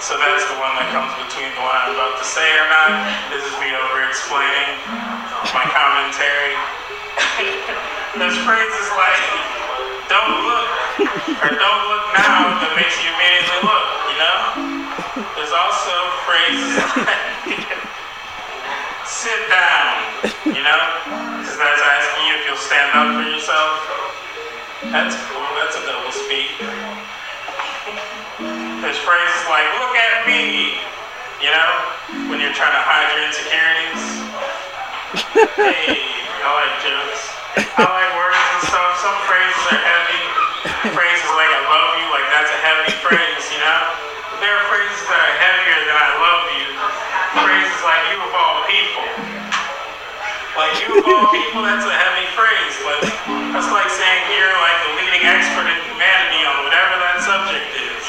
So 0.00 0.16
that's 0.16 0.48
the 0.48 0.56
one 0.56 0.72
that 0.80 0.88
comes 0.96 1.12
between 1.28 1.52
the 1.52 1.60
one 1.60 1.76
I'm 1.76 1.92
about 1.92 2.16
to 2.16 2.24
say 2.24 2.40
or 2.56 2.64
not. 2.72 3.04
This 3.28 3.44
is 3.44 3.52
me 3.60 3.68
over 3.76 4.00
explaining 4.08 4.80
my 5.52 5.60
commentary. 5.76 6.56
There's 8.16 8.40
phrases 8.48 8.86
like, 8.96 9.24
don't 10.08 10.40
look, 10.48 10.68
or 11.44 11.52
don't 11.52 11.84
look 11.92 12.04
now 12.16 12.48
that 12.64 12.72
makes 12.80 12.96
you 12.96 13.12
immediately 13.12 13.60
look, 13.60 13.86
you 14.08 14.16
know? 14.24 14.40
There's 15.36 15.52
also 15.52 15.92
phrases 16.24 16.80
like, 16.96 17.76
sit 19.04 19.40
down, 19.52 20.00
you 20.48 20.64
know? 20.64 20.80
Because 21.44 21.60
that's 21.60 21.84
asking 21.84 22.24
you 22.24 22.43
you'll 22.54 22.62
stand 22.70 22.94
up 22.94 23.18
for 23.18 23.26
yourself. 23.26 23.82
That's 24.94 25.18
cool. 25.26 25.42
That's 25.58 25.74
a 25.74 25.82
double 25.90 26.14
speak. 26.14 26.54
There's 28.78 29.00
phrases 29.02 29.42
like, 29.50 29.66
look 29.82 29.98
at 29.98 30.22
me, 30.22 30.78
you 31.42 31.50
know, 31.50 32.30
when 32.30 32.38
you're 32.38 32.54
trying 32.54 32.78
to 32.78 32.84
hide 32.86 33.10
your 33.10 33.26
insecurities. 33.26 34.06
hey, 35.58 35.98
I 35.98 36.48
like 36.54 36.78
jokes. 36.78 37.26
I 37.74 37.90
like 37.90 38.10
words 38.22 38.38
and 38.38 38.62
stuff. 38.70 39.02
Some 39.02 39.18
phrases 39.26 39.64
are 39.74 39.82
heavy. 39.82 40.22
Phrases 40.94 41.30
like 41.34 41.50
I 41.50 41.62
love 41.66 41.90
you, 41.98 42.06
like 42.14 42.28
that's 42.30 42.54
a 42.54 42.60
heavy 42.62 42.94
phrase, 43.02 43.44
you 43.50 43.58
know? 43.66 43.82
There 44.38 44.54
are 44.54 44.64
phrases 44.70 45.02
that 45.10 45.18
are 45.18 45.36
heavier 45.42 45.78
than 45.90 45.96
I 45.98 46.10
love 46.22 46.44
you. 46.54 46.66
Phrases 47.34 47.82
like 47.82 48.02
you 48.14 48.18
of 48.22 48.30
all 48.30 48.62
people. 48.70 49.33
Like 50.54 50.78
you 50.78 50.86
of 50.86 51.02
all 51.02 51.34
people, 51.34 51.66
that's 51.66 51.82
a 51.82 51.90
heavy 51.90 52.30
phrase. 52.38 52.74
but 52.86 53.02
that's 53.50 53.66
like 53.74 53.90
saying 53.90 54.22
you're 54.30 54.54
like 54.62 54.78
the 54.86 54.90
leading 55.02 55.26
expert 55.26 55.66
in 55.66 55.78
humanity 55.90 56.46
on 56.46 56.62
whatever 56.62 56.94
that 57.02 57.18
subject 57.26 57.74
is. 57.74 58.06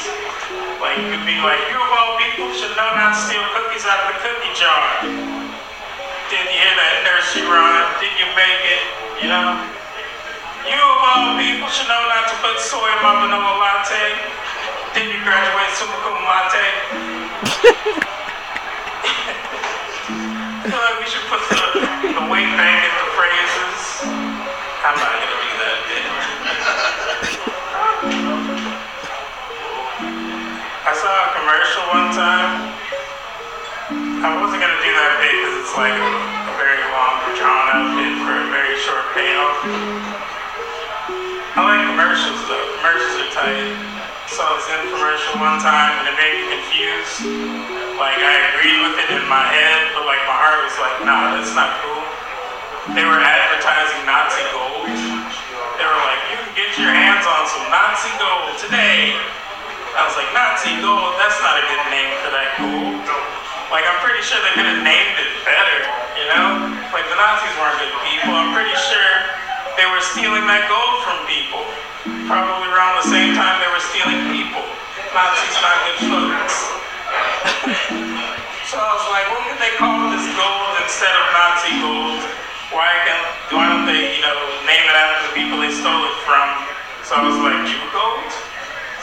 Like 0.78 0.94
you 1.02 1.10
could 1.10 1.26
be 1.26 1.42
like, 1.42 1.58
you 1.66 1.74
of 1.74 1.90
all 1.90 2.14
people 2.22 2.46
should 2.54 2.70
know 2.78 2.86
not 2.94 3.18
to 3.18 3.20
steal 3.26 3.42
cookies 3.50 3.82
out 3.82 3.98
of 3.98 4.14
the 4.14 4.18
cookie 4.22 4.54
jar. 4.54 5.02
Did 6.30 6.46
you 6.46 6.54
hear 6.54 6.70
that 6.70 7.02
nursery 7.02 7.50
rhyme? 7.50 7.90
Did 7.98 8.14
you 8.14 8.30
make 8.38 8.62
it? 8.62 8.82
You 9.26 9.28
know? 9.34 9.58
You 10.70 10.78
of 10.78 10.98
all 11.02 11.34
people 11.42 11.66
should 11.66 11.90
know 11.90 12.02
not 12.06 12.30
to 12.30 12.36
put 12.46 12.62
soy 12.62 12.78
in 12.94 12.98
my 13.02 13.26
vanilla 13.26 13.58
latte. 13.58 14.22
Did 14.94 15.10
you 15.10 15.18
graduate 15.26 15.74
summa 15.74 15.98
cum 15.98 16.22
latte? 16.22 16.62
I 20.66 20.68
feel 20.68 20.82
like 20.82 20.98
we 20.98 21.06
should 21.06 21.22
put 21.30 21.38
the, 21.46 21.62
the 22.10 22.26
weight 22.26 22.50
back 22.58 22.82
in 22.82 22.90
the 22.90 23.06
phrases. 23.14 24.02
I'm 24.82 24.98
not 24.98 25.14
gonna 25.14 25.38
do 25.38 25.52
that 25.62 25.78
bit. 25.86 26.06
I 30.82 30.90
saw 30.90 31.06
a 31.06 31.30
commercial 31.38 31.86
one 31.86 32.10
time. 32.18 32.74
I 34.26 34.42
wasn't 34.42 34.58
gonna 34.58 34.82
do 34.82 34.90
that 34.90 35.22
bit 35.22 35.38
because 35.38 35.54
it's 35.54 35.74
like 35.78 35.94
a, 35.94 36.10
a 36.50 36.54
very 36.58 36.82
long, 36.90 37.14
drawn 37.38 37.70
out 37.70 37.94
bit 37.94 38.26
for 38.26 38.34
a 38.34 38.50
very 38.50 38.74
short 38.82 39.06
payoff. 39.14 39.62
I 41.54 41.62
like 41.62 41.86
commercials 41.94 42.42
though. 42.50 42.74
Commercials 42.82 43.14
are 43.22 43.30
tight. 43.38 43.70
Saw 44.26 44.58
this 44.58 44.66
infomercial 44.66 45.38
one 45.38 45.62
time 45.62 46.02
and 46.02 46.10
it 46.10 46.16
made 46.18 46.34
me 46.34 46.44
confused. 46.58 47.30
Like 47.94 48.18
I 48.18 48.34
agreed 48.52 48.82
with 48.82 48.98
it 48.98 49.22
in 49.22 49.24
my 49.30 49.46
head, 49.46 49.94
but 49.94 50.02
like 50.02 50.18
my 50.26 50.34
heart 50.34 50.66
was 50.66 50.76
like, 50.82 50.98
nah, 51.06 51.38
that's 51.38 51.54
not 51.54 51.78
cool. 51.86 52.02
They 52.98 53.06
were 53.06 53.22
advertising 53.22 54.02
Nazi 54.02 54.42
gold. 54.50 54.90
They 55.78 55.86
were 55.86 56.02
like, 56.02 56.20
you 56.34 56.36
can 56.42 56.52
get 56.58 56.74
your 56.74 56.90
hands 56.90 57.22
on 57.22 57.42
some 57.54 57.70
Nazi 57.70 58.10
gold 58.18 58.58
today. 58.58 59.14
I 59.94 60.04
was 60.04 60.18
like, 60.18 60.28
Nazi 60.34 60.74
gold, 60.82 61.14
that's 61.22 61.38
not 61.38 61.62
a 61.62 61.64
good 61.70 61.86
name 61.94 62.12
for 62.26 62.30
that 62.34 62.50
gold. 62.58 62.98
Like 63.70 63.86
I'm 63.86 64.00
pretty 64.02 64.26
sure 64.26 64.42
they 64.42 64.58
could 64.58 64.66
have 64.66 64.82
named 64.82 65.16
it 65.22 65.30
better, 65.46 65.78
you 66.18 66.26
know? 66.34 66.76
Like 66.90 67.06
the 67.06 67.16
Nazis 67.16 67.54
weren't 67.62 67.78
good 67.78 67.94
people. 68.10 68.34
I'm 68.34 68.50
pretty 68.50 68.74
sure 68.74 69.35
they 69.76 69.86
were 69.88 70.00
stealing 70.00 70.48
that 70.48 70.64
gold 70.72 71.04
from 71.04 71.20
people. 71.28 71.62
Probably 72.26 72.68
around 72.72 73.04
the 73.04 73.08
same 73.12 73.36
time 73.36 73.60
they 73.60 73.70
were 73.70 73.84
stealing 73.92 74.32
people. 74.32 74.64
Nazis 75.12 75.56
not 75.64 75.76
good 75.86 75.96
so 78.66 78.76
I 78.82 78.90
was 78.92 79.06
like, 79.08 79.26
what 79.30 79.46
could 79.46 79.60
they 79.62 79.72
call 79.78 80.10
this 80.10 80.26
gold 80.34 80.74
instead 80.82 81.14
of 81.14 81.24
Nazi 81.32 81.72
gold? 81.80 82.20
Why 82.74 82.90
can 83.06 83.18
why 83.54 83.70
don't 83.70 83.86
they, 83.86 84.18
you 84.18 84.22
know, 84.26 84.36
name 84.66 84.84
it 84.84 84.96
after 84.96 85.30
the 85.30 85.34
people 85.38 85.62
they 85.62 85.70
stole 85.70 86.04
it 86.04 86.16
from? 86.26 86.50
So 87.06 87.14
I 87.14 87.22
was 87.24 87.38
like, 87.40 87.62
Jew 87.64 87.78
gold? 87.94 88.28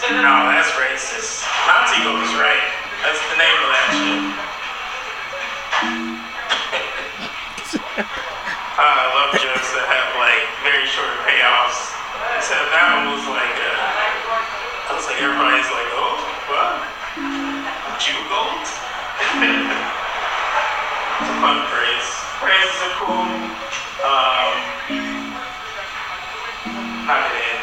Said, 0.03 0.19
no, 0.19 0.51
that's 0.51 0.69
racist. 0.75 1.47
Nazi 1.65 1.97
gold 2.03 2.21
is 2.21 2.35
right. 2.35 2.65
That's 3.01 3.23
the 3.31 3.37
name 3.39 3.59
of 3.63 3.69
that 3.71 3.87
shit. 3.95 4.21
Uh, 8.77 8.83
I 8.83 9.05
love 9.15 9.31
jokes 9.39 9.71
that 9.73 9.87
have 9.87 10.13
like 10.93 11.05
very 11.05 11.09
short 11.09 11.17
payoffs. 11.25 11.93
Except 12.37 12.71
that 12.71 12.85
one 12.97 13.13
was 13.15 13.25
like, 13.27 13.55
uh, 13.57 14.89
I 14.89 14.95
was 14.95 15.05
like, 15.07 15.21
everybody's 15.21 15.69
like, 15.71 15.89
oh, 15.95 16.19
what? 16.49 16.85
Jew 17.99 18.17
gold? 18.29 18.61
it's 21.19 21.29
a 21.29 21.37
fun 21.41 21.65
phrase. 21.69 22.09
Phrases 22.41 22.81
are 22.83 22.95
cool. 22.99 23.25
Um, 24.03 24.53
not 27.07 27.19
gonna 27.29 27.39
end 27.39 27.62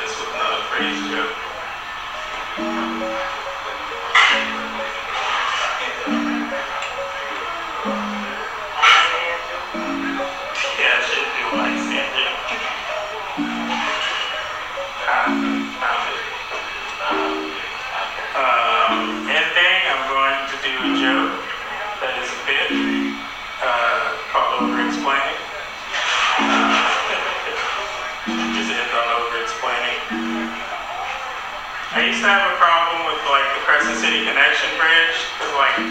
I 32.30 32.38
have 32.38 32.54
a 32.54 32.62
problem 32.62 33.10
with 33.10 33.18
like 33.26 33.42
the 33.58 33.62
Crescent 33.66 33.98
City 33.98 34.22
Connection 34.22 34.70
Bridge 34.78 35.18
because 35.34 35.50
like 35.58 35.82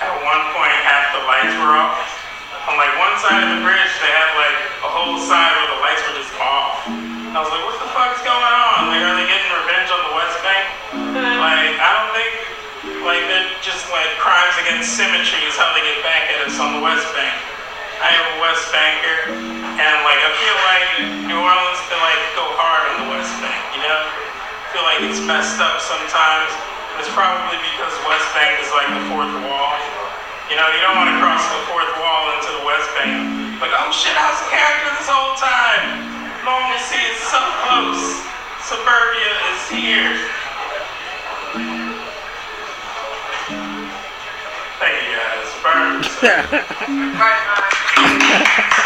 at 0.00 0.08
one 0.24 0.40
point 0.56 0.72
half 0.88 1.12
the 1.12 1.20
lights 1.28 1.52
were 1.60 1.76
off. 1.76 2.00
On 2.64 2.80
like 2.80 2.96
one 2.96 3.12
side 3.20 3.44
of 3.44 3.52
the 3.52 3.60
bridge 3.60 3.92
they 4.00 4.08
had 4.08 4.32
like 4.32 4.88
a 4.88 4.88
whole 4.88 5.20
side 5.20 5.52
where 5.52 5.68
the 5.68 5.80
lights 5.84 6.00
were 6.08 6.16
just 6.16 6.32
off. 6.40 6.80
I 6.88 7.36
was 7.44 7.52
like, 7.52 7.60
what 7.68 7.76
the 7.76 7.92
fuck's 7.92 8.24
going 8.24 8.40
on? 8.40 8.88
Like, 8.88 9.04
are 9.04 9.20
they 9.20 9.28
getting 9.28 9.52
revenge 9.52 9.92
on 9.92 10.00
the 10.08 10.14
West 10.16 10.40
Bank? 10.40 10.64
Mm-hmm. 10.96 11.44
Like, 11.44 11.76
I 11.76 11.88
don't 11.92 12.12
think 12.16 12.32
like 13.04 13.28
they're 13.28 13.52
just 13.60 13.84
like 13.92 14.08
crimes 14.16 14.56
against 14.64 14.96
symmetry 14.96 15.44
is 15.44 15.60
how 15.60 15.76
they 15.76 15.84
get 15.84 16.00
back 16.00 16.32
at 16.32 16.40
us 16.48 16.56
on 16.56 16.72
the 16.72 16.80
West 16.80 17.04
Bank. 17.12 17.36
I 18.00 18.16
am 18.16 18.24
a 18.32 18.36
West 18.40 18.64
Banker, 18.72 19.28
and 19.76 19.96
like 20.08 20.20
I 20.24 20.30
feel 20.40 20.56
like 20.56 20.88
New 21.28 21.36
Orleans 21.36 21.80
can 21.84 22.00
like 22.00 22.22
go 22.32 22.48
hard 22.56 22.96
on 22.96 23.04
the 23.04 23.08
West 23.12 23.36
Bank, 23.44 23.60
you 23.76 23.84
know? 23.84 24.31
I 24.72 24.80
feel 24.80 24.88
like 24.88 25.04
it's 25.04 25.20
messed 25.28 25.60
up 25.60 25.84
sometimes. 25.84 26.48
It's 26.96 27.12
probably 27.12 27.60
because 27.60 27.92
West 28.08 28.24
Bank 28.32 28.56
is 28.56 28.72
like 28.72 28.88
the 28.88 29.04
fourth 29.12 29.28
wall. 29.44 29.76
You 30.48 30.56
know, 30.56 30.64
you 30.72 30.80
don't 30.80 30.96
want 30.96 31.12
to 31.12 31.16
cross 31.20 31.44
the 31.44 31.60
fourth 31.68 31.92
wall 32.00 32.32
into 32.40 32.56
the 32.56 32.64
West 32.64 32.88
Bank. 32.96 33.60
Like, 33.60 33.76
oh 33.76 33.92
shit, 33.92 34.16
I 34.16 34.32
was 34.32 34.40
a 34.40 34.48
character 34.48 34.96
this 34.96 35.12
whole 35.12 35.36
time. 35.36 36.08
Normalcy 36.48 37.04
is 37.04 37.20
so 37.20 37.36
close. 37.68 38.24
Suburbia 38.64 39.36
is 39.52 39.60
here. 39.68 40.16
Thank 44.80 44.96
you 45.04 45.20
guys. 45.20 45.52
Burn. 45.60 46.00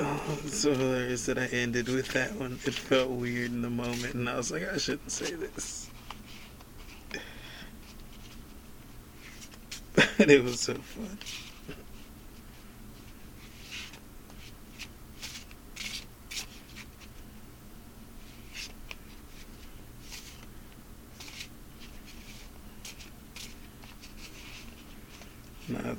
Oh, 0.00 0.38
so 0.46 0.74
hilarious 0.74 1.26
that 1.26 1.38
I 1.38 1.46
ended 1.46 1.88
with 1.88 2.08
that 2.12 2.32
one. 2.36 2.52
It 2.64 2.74
felt 2.74 3.10
weird 3.10 3.50
in 3.50 3.62
the 3.62 3.70
moment, 3.70 4.14
and 4.14 4.28
I 4.28 4.36
was 4.36 4.52
like, 4.52 4.62
I 4.72 4.76
shouldn't 4.76 5.10
say 5.10 5.34
this. 5.34 5.90
But 10.18 10.30
it 10.30 10.44
was 10.44 10.60
so 10.60 10.74
fun. 10.74 11.18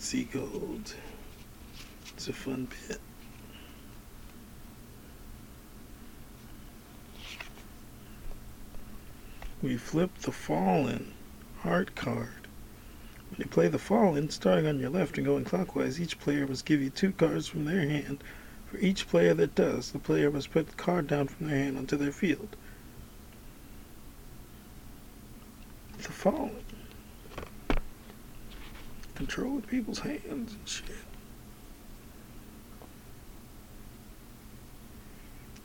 Nazi 0.09 0.23
gold. 0.23 0.95
It's 2.15 2.27
a 2.27 2.33
fun 2.33 2.65
pit. 2.65 2.99
we 9.61 9.77
flip 9.77 10.09
the 10.21 10.31
fallen 10.31 11.13
heart 11.59 11.93
card. 11.93 12.47
When 13.29 13.37
you 13.37 13.45
play 13.45 13.67
the 13.67 13.77
fallen, 13.77 14.31
starting 14.31 14.65
on 14.65 14.79
your 14.79 14.89
left 14.89 15.17
and 15.17 15.27
going 15.27 15.43
clockwise, 15.43 16.01
each 16.01 16.17
player 16.17 16.47
must 16.47 16.65
give 16.65 16.81
you 16.81 16.89
two 16.89 17.11
cards 17.11 17.47
from 17.47 17.65
their 17.65 17.81
hand. 17.81 18.23
For 18.71 18.79
each 18.79 19.07
player 19.07 19.35
that 19.35 19.53
does, 19.53 19.91
the 19.91 19.99
player 19.99 20.31
must 20.31 20.49
put 20.49 20.69
the 20.69 20.73
card 20.73 21.05
down 21.05 21.27
from 21.27 21.49
their 21.49 21.57
hand 21.59 21.77
onto 21.77 21.97
their 21.97 22.11
field. 22.11 22.55
The 25.97 26.03
fallen 26.11 26.68
control 29.19 29.55
with 29.57 29.67
people's 29.67 29.99
hands 29.99 30.53
and 30.53 30.65
shit. 30.65 30.85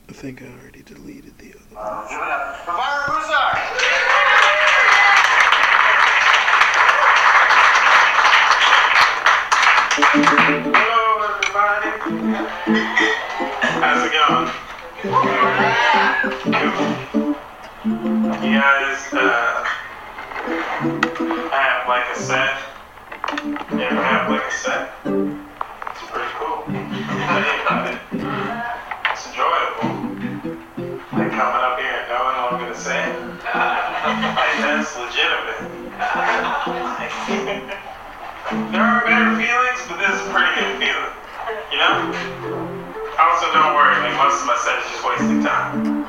I 0.08 0.12
think 0.12 0.42
I 0.42 0.46
already 0.46 0.82
deleted 0.82 1.38
the 1.38 1.50
other. 1.50 1.60
One. 1.70 2.08
Give 2.08 2.18
it 2.18 2.24
up 2.24 2.56
for 2.64 2.72
Byron 2.72 3.04
Broussard. 3.06 3.58
Hello, 10.74 11.04
everybody. 11.30 11.90
How's 13.78 14.02
it 14.02 14.12
going? 14.18 14.48
You 18.42 18.58
guys, 18.58 19.00
uh, 19.12 19.64
I 21.52 21.62
have 21.62 21.86
like 21.88 22.16
a 22.16 22.18
set 22.18 22.73
you 23.42 23.82
ever 23.82 23.98
have 23.98 24.30
like 24.30 24.46
a 24.46 24.54
set? 24.54 24.94
It's 25.02 26.06
pretty 26.06 26.30
cool. 26.38 26.62
You 26.70 27.02
about 27.66 27.90
it. 27.90 27.98
It's 29.10 29.26
enjoyable. 29.26 29.90
Like 31.10 31.34
coming 31.34 31.62
up 31.66 31.74
here 31.74 31.98
and 31.98 32.06
knowing 32.14 32.38
what 32.38 32.54
I'm 32.54 32.62
gonna 32.62 32.78
say. 32.78 33.02
Like 34.04 34.60
that's 34.62 34.94
legitimate. 34.94 35.66
there 38.70 38.86
are 38.86 39.02
better 39.02 39.34
feelings, 39.34 39.80
but 39.88 39.98
this 39.98 40.14
is 40.14 40.22
pretty 40.30 40.54
good 40.54 40.78
feeling. 40.78 41.14
You 41.72 41.78
know? 41.82 42.14
Also, 43.18 43.50
don't 43.50 43.74
worry, 43.74 43.98
like 43.98 44.14
most 44.14 44.42
of 44.42 44.46
my 44.46 44.54
set 44.62 44.78
is 44.78 44.86
just 44.92 45.02
wasting 45.02 45.42
time. 45.42 46.06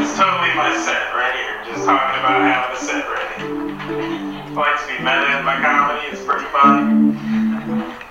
It's 0.00 0.16
totally 0.16 0.54
my 0.56 0.72
set 0.72 1.12
right 1.12 1.34
here, 1.34 1.60
just 1.66 1.84
talking 1.84 2.20
about 2.20 2.40
having 2.40 2.76
a 2.76 2.80
set 2.80 3.04
ready. 3.12 4.39
To 4.50 4.56
be 4.56 4.98
meta 4.98 5.38
in 5.38 5.44
my 5.44 5.62
comedy, 5.62 6.08
it's 6.10 6.24
pretty 6.24 6.44
fun. 6.46 7.14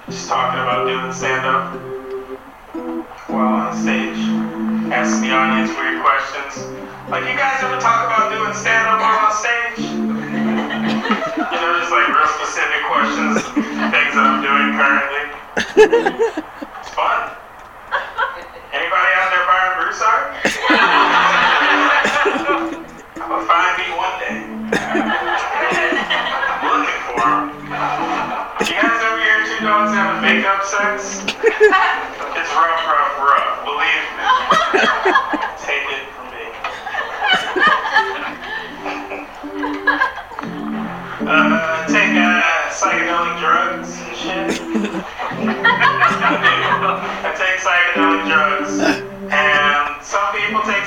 Just 0.06 0.30
talking 0.30 0.62
about 0.62 0.88
doing 0.88 1.12
stand 1.12 1.46
up 1.46 1.76
while 3.28 3.68
on 3.68 3.76
stage. 3.76 4.16
Ask 4.90 5.20
the 5.20 5.32
audience 5.36 5.70
weird 5.76 6.02
questions. 6.02 6.64
Like, 7.10 7.28
you 7.28 7.36
guys 7.36 7.62
ever 7.62 7.76
talk 7.82 8.08
about 8.08 8.32
doing 8.32 8.54
stand 8.54 8.88
up 8.88 9.04
while 9.04 9.20
on 9.20 9.36
stage? 9.36 9.84
You 9.84 10.08
know, 11.60 11.76
just 11.76 11.92
like 11.92 12.08
real 12.08 12.32
specific 12.40 12.88
questions, 12.88 13.44
things 13.92 14.16
that 14.16 14.24
I'm 14.24 14.40
doing 14.40 14.80
currently. 14.80 16.36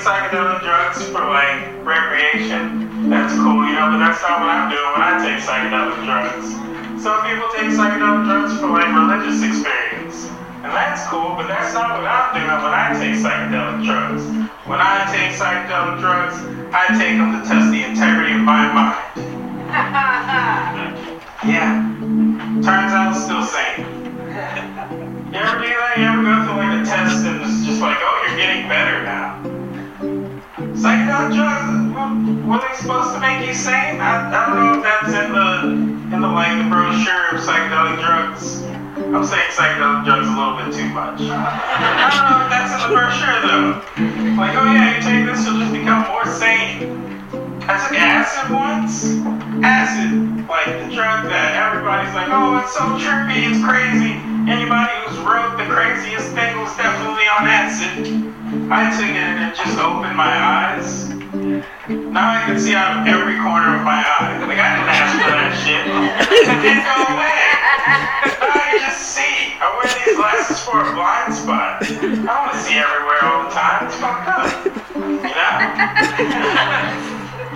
psychedelic 0.03 0.61
drugs 0.67 0.99
for 1.15 1.23
like 1.31 1.63
recreation. 1.87 3.09
That's 3.09 3.35
cool, 3.39 3.63
you 3.71 3.79
know, 3.79 3.95
but 3.95 4.03
that's 4.03 4.19
not 4.23 4.43
what 4.43 4.51
I'm 4.51 4.67
doing 4.67 4.91
when 4.99 5.03
I 5.07 5.15
take 5.23 5.39
psychedelic 5.39 6.03
drugs. 6.03 6.51
Some 6.99 7.23
people 7.23 7.47
take 7.55 7.71
psychedelic 7.71 8.27
drugs 8.27 8.59
for 8.59 8.67
like 8.75 8.91
religious 8.91 9.47
experience, 9.47 10.27
and 10.67 10.75
that's 10.75 11.07
cool, 11.07 11.39
but 11.39 11.47
that's 11.47 11.73
not 11.75 11.95
what 11.95 12.07
I'm 12.07 12.35
doing 12.35 12.51
when 12.51 12.75
I 12.75 12.99
take 12.99 13.15
psychedelic 13.15 13.87
drugs. 13.87 14.27
When 14.67 14.83
I 14.83 15.07
take 15.07 15.39
psychedelic 15.39 16.03
drugs, 16.03 16.35
I 16.75 16.99
take 16.99 17.19
them 17.19 17.39
to 17.39 17.47
test 17.47 17.71
the 17.71 17.83
integrity 17.87 18.35
of 18.35 18.43
my 18.43 18.75
mind. 18.75 18.99
Yeah. 21.43 21.83
Turns 22.63 22.93
out 22.95 23.11
it's 23.11 23.25
still 23.25 23.43
sane. 23.43 23.83
You 25.33 25.39
ever 25.41 25.59
do 25.59 25.67
that? 25.75 25.95
You 25.99 26.05
ever 26.07 26.23
go 26.23 26.47
through 26.47 26.63
like 26.63 26.79
a 26.79 26.85
test 26.87 27.27
and 27.27 27.43
it's 27.43 27.67
just 27.67 27.81
like, 27.81 27.99
oh, 27.99 28.27
you're 28.29 28.39
getting 28.39 28.69
better 28.69 29.03
now. 29.03 29.52
Psychedelic 30.83 31.31
drugs, 31.39 32.43
were 32.43 32.59
they 32.59 32.75
supposed 32.75 33.15
to 33.15 33.21
make 33.23 33.47
you 33.47 33.55
sane? 33.55 34.03
I, 34.03 34.35
I 34.35 34.51
don't 34.51 34.59
know 34.59 34.75
if 34.75 34.83
that's 34.83 35.15
in 35.15 35.31
the 35.31 35.49
in 36.11 36.19
the 36.19 36.27
like 36.27 36.59
the 36.59 36.67
brochure 36.67 37.31
of 37.31 37.39
psychedelic 37.39 38.03
drugs. 38.03 38.67
I'm 39.15 39.23
saying 39.23 39.55
psychedelic 39.55 40.03
drugs 40.03 40.27
a 40.27 40.35
little 40.35 40.59
bit 40.59 40.75
too 40.75 40.91
much. 40.91 41.23
I 41.23 42.11
don't 42.11 42.27
know 42.27 42.43
if 42.43 42.51
that's 42.51 42.75
in 42.75 42.81
the 42.83 42.91
brochure 42.99 43.39
though. 43.47 43.79
Like, 44.35 44.59
oh 44.59 44.67
yeah, 44.75 44.99
you 44.99 45.07
take 45.07 45.23
this, 45.23 45.47
you'll 45.47 45.63
just 45.63 45.71
become 45.71 46.03
more 46.11 46.27
sane. 46.27 46.99
I 47.63 47.79
took 47.79 47.95
acid 47.95 48.51
once. 48.51 49.23
Acid, 49.63 50.19
like 50.51 50.67
the 50.67 50.91
drug 50.91 51.31
that 51.31 51.63
everybody's 51.63 52.11
like, 52.11 52.27
oh, 52.35 52.59
it's 52.59 52.75
so 52.75 52.99
trippy, 52.99 53.47
it's 53.47 53.63
crazy. 53.63 54.19
Anybody 54.51 54.91
who's 55.07 55.23
wrote 55.23 55.55
the 55.63 55.67
craziest 55.71 56.35
thing 56.35 56.59
was 56.59 56.75
definitely 56.75 57.23
on 57.39 57.47
acid. 57.47 58.35
I 58.53 58.93
took 58.93 59.09
it 59.09 59.17
and 59.17 59.49
it 59.49 59.57
just 59.57 59.81
opened 59.81 60.13
my 60.13 60.29
eyes. 60.29 61.09
Now 61.89 62.37
I 62.37 62.45
can 62.45 62.61
see 62.61 62.77
out 62.77 63.01
of 63.01 63.09
every 63.09 63.41
corner 63.41 63.81
of 63.81 63.85
my 63.85 64.05
eye. 64.05 64.37
Like 64.45 64.61
I 64.61 64.77
didn't 64.77 64.93
ask 64.93 65.17
for 65.25 65.33
that 65.33 65.57
shit. 65.57 65.89
It 65.89 66.61
didn't 66.61 66.85
go 66.85 67.01
away. 67.17 67.33
Now 68.45 68.53
I 68.53 68.77
just 68.77 69.09
see. 69.17 69.57
I 69.57 69.73
wear 69.73 69.89
these 69.89 70.21
glasses 70.21 70.61
for 70.61 70.85
a 70.85 70.93
blind 70.93 71.33
spot. 71.33 71.81
I 71.81 72.29
want 72.45 72.53
to 72.53 72.61
see 72.61 72.77
everywhere 72.77 73.25
all 73.25 73.49
the 73.49 73.57
time. 73.57 73.89
It's 73.89 73.97
fucked 73.97 74.29
up. 74.29 74.45
You 75.01 75.33
know? 75.33 75.57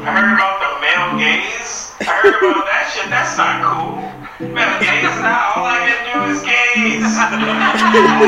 I 0.01 0.17
heard 0.17 0.33
about 0.33 0.65
the 0.65 0.81
male 0.81 1.21
gaze. 1.21 1.93
I 2.01 2.25
heard 2.25 2.41
about 2.41 2.65
that 2.73 2.89
shit. 2.89 3.13
That's 3.13 3.37
not 3.37 3.61
cool. 3.61 4.01
Male 4.39 4.77
gaze 4.85 5.17
now. 5.25 5.57
All 5.57 5.65
I 5.65 5.81
can 5.89 5.97
do 6.13 6.21
is 6.29 6.45
gaze. 6.45 7.09
all 7.09 7.33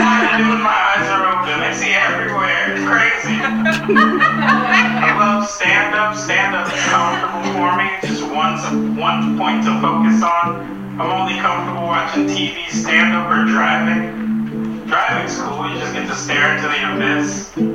I 0.00 0.24
can 0.24 0.40
do 0.40 0.56
is 0.56 0.62
my 0.64 0.72
eyes 0.72 1.04
are 1.12 1.36
open. 1.36 1.60
I 1.60 1.68
see 1.76 1.92
everywhere. 1.92 2.72
It's 2.72 2.80
crazy. 2.88 3.36
I 3.44 5.12
love 5.20 5.44
stand 5.46 5.94
up. 5.94 6.16
Stand 6.16 6.56
up 6.56 6.64
is 6.72 6.80
comfortable 6.88 7.44
for 7.52 7.76
me. 7.76 7.92
Just 8.00 8.24
one 8.24 8.56
one 8.96 9.36
point 9.36 9.64
to 9.68 9.80
focus 9.84 10.24
on. 10.24 10.64
I'm 10.96 11.12
only 11.12 11.36
comfortable 11.44 11.84
watching 11.84 12.24
TV, 12.24 12.64
stand 12.72 13.12
up, 13.12 13.28
or 13.28 13.44
driving. 13.44 14.88
Driving's 14.88 15.36
cool. 15.36 15.68
You 15.68 15.78
just 15.78 15.92
get 15.92 16.08
to 16.08 16.16
stare 16.16 16.56
into 16.56 16.72
the 16.72 16.88
abyss. 16.88 17.52
that 17.52 17.68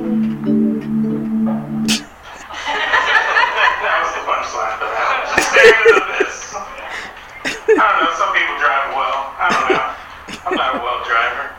was 4.02 4.10
the 4.10 4.26
punchline. 4.26 4.74
Just 5.38 5.54
stare 5.54 5.70
into 5.70 5.94
this. 5.94 6.03
I 7.82 7.90
don't 7.90 8.06
know. 8.06 8.14
Some 8.14 8.30
people 8.30 8.54
drive 8.62 8.94
well. 8.94 9.34
I 9.34 9.50
don't 9.50 9.66
know. 9.74 9.82
I'm 10.46 10.54
not 10.54 10.70
a 10.74 10.78
well 10.78 11.02
driver. 11.02 11.50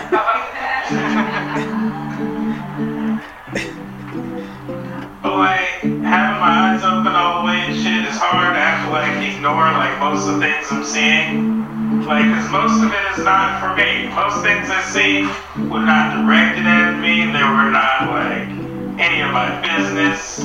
but 5.20 5.36
like 5.36 5.84
having 6.00 6.40
my 6.40 6.72
eyes 6.72 6.80
open 6.82 7.12
all 7.12 7.42
the 7.42 7.48
way 7.52 7.58
and 7.68 7.76
shit 7.76 8.08
is 8.08 8.16
hard. 8.16 8.56
I 8.56 8.64
have 8.64 8.88
to 8.88 8.92
like 8.96 9.20
ignore 9.20 9.68
like 9.76 10.00
most 10.00 10.24
of 10.28 10.36
the 10.40 10.48
things 10.48 10.72
I'm 10.72 10.80
seeing. 10.80 11.60
Like, 12.08 12.24
cause 12.24 12.48
most 12.50 12.80
of 12.80 12.88
it 12.88 13.04
is 13.12 13.20
not 13.22 13.60
for 13.60 13.76
me. 13.76 14.08
Most 14.16 14.40
things 14.40 14.72
I 14.72 14.80
see 14.88 15.28
were 15.68 15.84
not 15.84 16.24
directed 16.24 16.64
at 16.64 16.96
me. 17.04 17.28
They 17.28 17.44
were 17.44 17.68
not 17.68 18.08
like 18.08 18.48
any 18.96 19.20
of 19.20 19.28
my 19.30 19.60
business. 19.60 20.40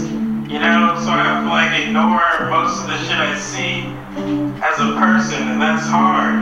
You 0.45 0.62
know, 0.62 0.93
so 1.01 1.10
I 1.10 1.25
have 1.25 1.41
to 1.41 1.49
like 1.49 1.73
ignore 1.73 2.21
most 2.53 2.86
of 2.86 2.93
the 2.93 3.01
shit 3.01 3.17
I 3.17 3.34
see 3.34 3.89
as 4.62 4.77
a 4.77 4.93
person, 4.93 5.41
and 5.49 5.58
that's 5.58 5.89
hard. 5.89 6.38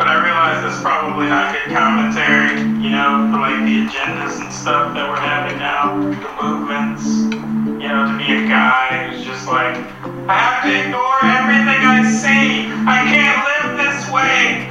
But 0.00 0.08
I 0.08 0.24
realize 0.24 0.64
that's 0.64 0.80
probably 0.80 1.28
not 1.28 1.52
good 1.52 1.68
commentary, 1.76 2.56
you 2.80 2.96
know, 2.96 3.28
for 3.28 3.44
like 3.44 3.60
the 3.68 3.84
agendas 3.84 4.40
and 4.40 4.48
stuff 4.48 4.96
that 4.96 5.04
we're 5.04 5.20
having 5.20 5.60
now, 5.60 6.00
the 6.00 6.32
movements. 6.40 7.04
You 7.76 7.92
know, 7.92 8.08
to 8.08 8.16
be 8.16 8.32
a 8.32 8.48
guy 8.48 9.12
who's 9.12 9.20
just 9.20 9.44
like, 9.46 9.76
I 10.24 10.40
have 10.40 10.64
to 10.64 10.72
ignore 10.72 11.20
everything 11.28 11.84
I 11.84 12.08
see. 12.08 12.72
I 12.88 13.04
can't 13.04 13.36
live 13.44 13.76
this 13.84 14.08
way. 14.08 14.64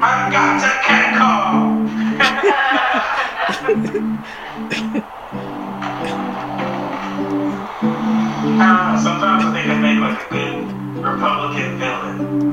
I've 0.00 0.32
got 0.32 0.64
to 0.64 0.72
catcall. 0.88 1.84
I 8.58 8.96
sometimes 9.02 9.44
I 9.44 9.52
think 9.52 9.68
I 9.68 9.76
make 9.76 10.00
like 10.00 10.16
a 10.16 10.28
good 10.32 10.64
Republican 11.04 11.78
villain. 11.78 12.52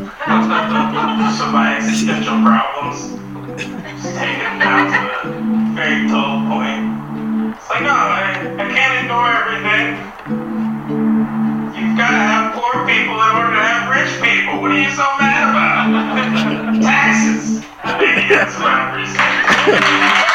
so 1.38 1.48
my 1.52 1.78
existential 1.80 2.44
problems 2.44 3.16
just 4.04 4.18
take 4.20 4.38
them 4.38 4.60
down 4.60 4.92
to 4.92 5.00
a 5.00 5.32
very 5.76 6.08
dull 6.12 6.44
point. 6.52 7.56
It's 7.56 7.70
like, 7.70 7.84
no, 7.84 7.96
I, 7.96 8.36
I 8.60 8.66
can't 8.68 9.00
ignore 9.00 9.32
everything. 9.32 9.96
You've 11.72 11.96
got 11.96 12.12
to 12.12 12.20
have 12.20 12.52
poor 12.52 12.84
people 12.84 13.16
in 13.16 13.30
order 13.32 13.56
to 13.56 13.64
have 13.64 13.88
rich 13.88 14.12
people. 14.20 14.60
What 14.60 14.72
are 14.72 14.80
you 14.80 14.92
so 14.92 15.08
mad 15.24 15.56
about? 15.56 16.84
Taxes. 16.84 17.64
That's 17.84 18.60
what 18.60 18.68
I'm 18.68 20.33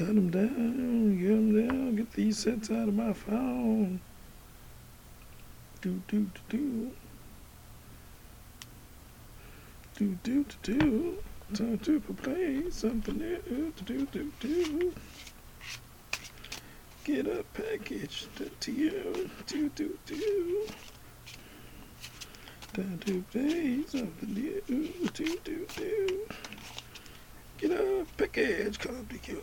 Cut 0.00 0.14
them 0.14 0.30
down, 0.30 1.18
get 1.20 1.28
them 1.28 1.68
down, 1.68 1.96
get 1.96 2.10
these 2.12 2.38
sets 2.38 2.70
out 2.70 2.88
of 2.88 2.94
my 2.94 3.12
phone. 3.12 4.00
Do, 5.82 6.00
do, 6.08 6.26
do, 6.48 6.58
do. 6.58 6.90
Do, 9.98 10.18
do, 10.22 10.46
do, 10.62 10.74
do. 10.78 11.18
Time 11.52 11.78
to 11.80 12.00
play 12.00 12.70
something 12.70 13.18
new. 13.18 13.74
Do, 13.84 14.06
do, 14.06 14.06
do, 14.06 14.32
do. 14.40 14.94
Get 17.04 17.26
a 17.26 17.44
package 17.52 18.26
to, 18.36 18.48
to 18.48 18.72
you. 18.72 19.30
Do, 19.46 19.68
do, 19.68 19.98
do. 20.06 20.66
Time 22.72 22.98
to 23.04 23.22
play 23.30 23.82
something 23.86 24.32
new. 24.32 24.62
Do, 25.12 25.38
do, 25.44 25.66
do. 25.76 26.26
Get 27.60 27.72
up, 27.72 28.06
come 28.78 29.06
to 29.06 29.30
you. 29.30 29.42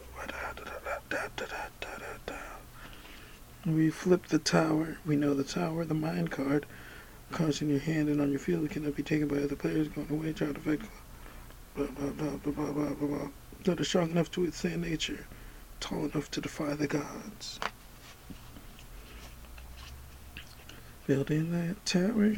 We 3.63 3.91
flip 3.91 4.25
the 4.27 4.39
tower. 4.39 4.97
We 5.05 5.15
know 5.15 5.35
the 5.35 5.43
tower, 5.43 5.85
the 5.85 5.93
mind 5.93 6.31
card. 6.31 6.65
Cards 7.31 7.61
in 7.61 7.69
your 7.69 7.77
hand 7.77 8.09
and 8.09 8.19
on 8.19 8.31
your 8.31 8.39
field 8.39 8.71
cannot 8.71 8.95
be 8.95 9.03
taken 9.03 9.27
by 9.27 9.37
other 9.37 9.55
players 9.55 9.87
going 9.89 10.09
away. 10.09 10.33
Try 10.33 10.47
to 10.47 10.57
affect. 10.57 10.85
Blah, 11.75 11.85
blah, 11.85 12.09
blah, 12.09 12.37
blah, 12.37 12.51
blah, 12.53 12.71
blah, 12.71 12.93
blah, 12.93 13.07
blah. 13.07 13.27
That 13.65 13.79
is 13.81 13.87
strong 13.87 14.09
enough 14.09 14.31
to 14.31 14.41
withstand 14.41 14.81
nature, 14.81 15.27
tall 15.79 16.05
enough 16.05 16.31
to 16.31 16.41
defy 16.41 16.73
the 16.73 16.87
gods. 16.87 17.59
Building 21.05 21.51
that 21.51 21.85
tower. 21.85 22.33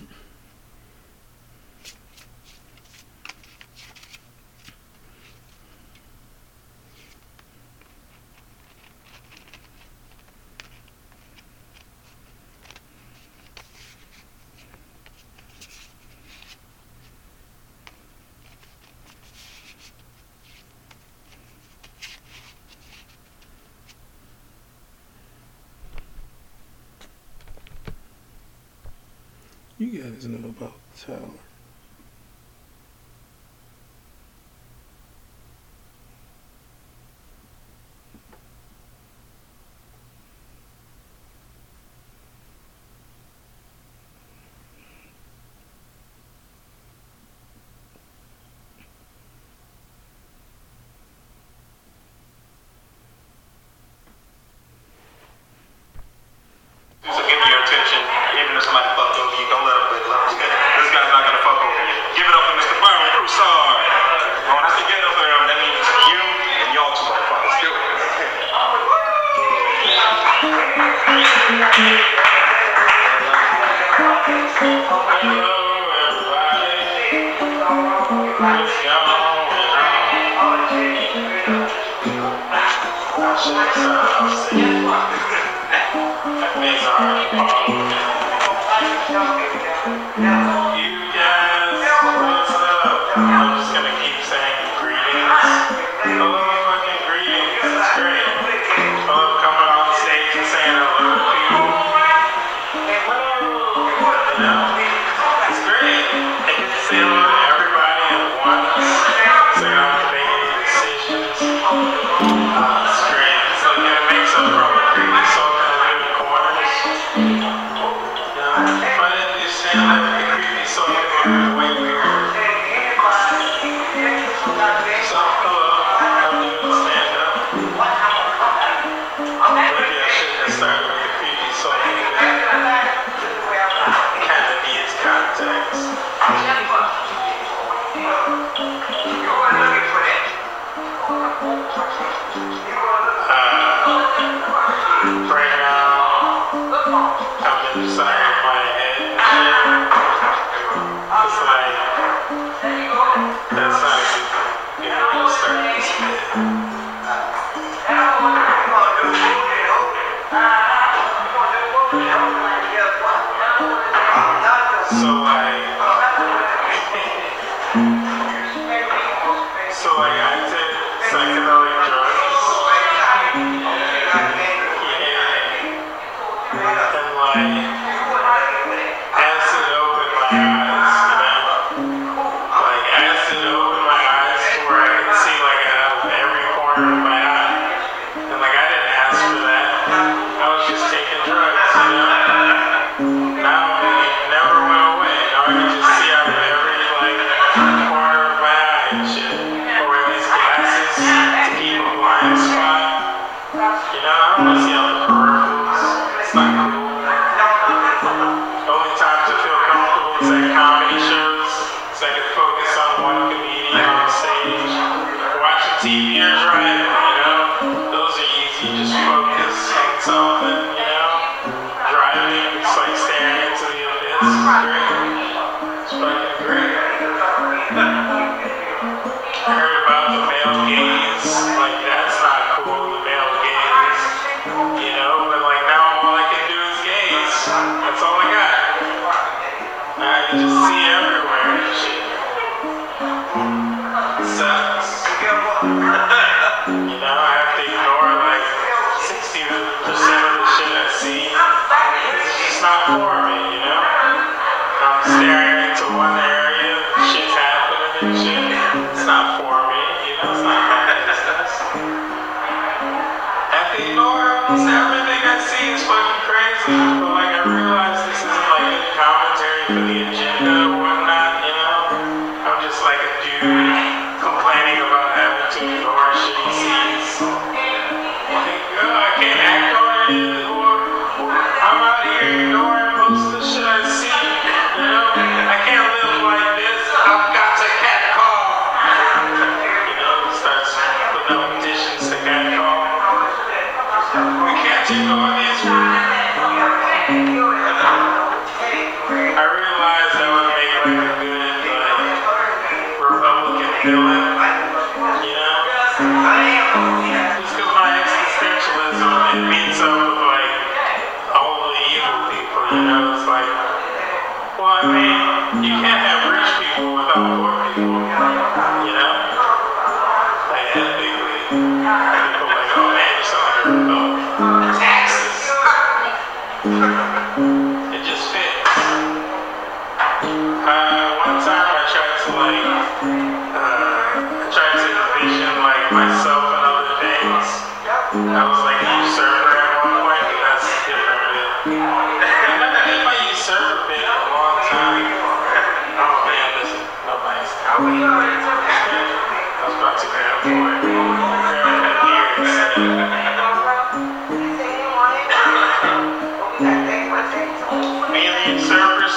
heads 30.09 30.25
in 30.25 30.33
and 30.33 30.59
tower. 30.97 31.48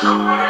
Thank. 0.02 0.41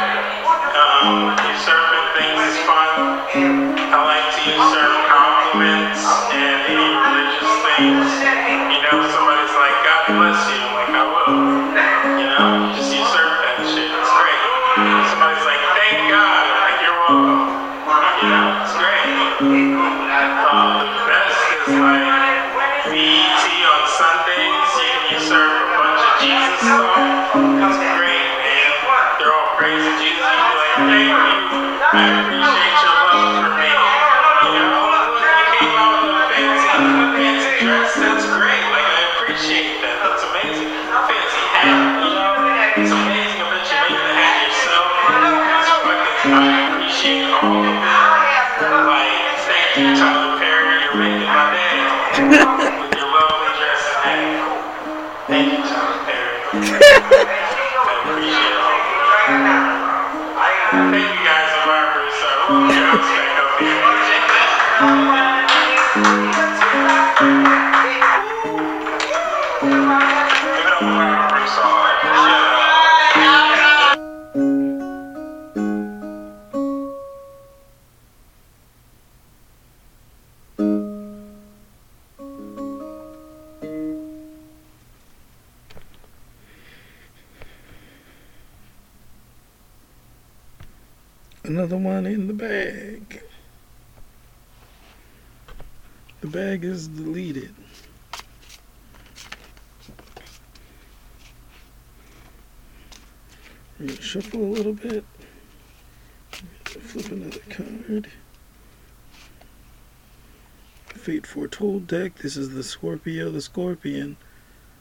is 96.63 96.87
deleted. 96.87 97.53
Shuffle 103.99 104.41
a 104.41 104.45
little 104.45 104.73
bit. 104.73 105.03
Flip 106.65 107.11
another 107.11 107.39
card. 107.49 108.07
Fate 110.87 111.27
Foretold 111.27 111.87
deck. 111.87 112.19
This 112.19 112.37
is 112.37 112.51
the 112.51 112.63
Scorpio, 112.63 113.29
the 113.29 113.41
Scorpion. 113.41 114.15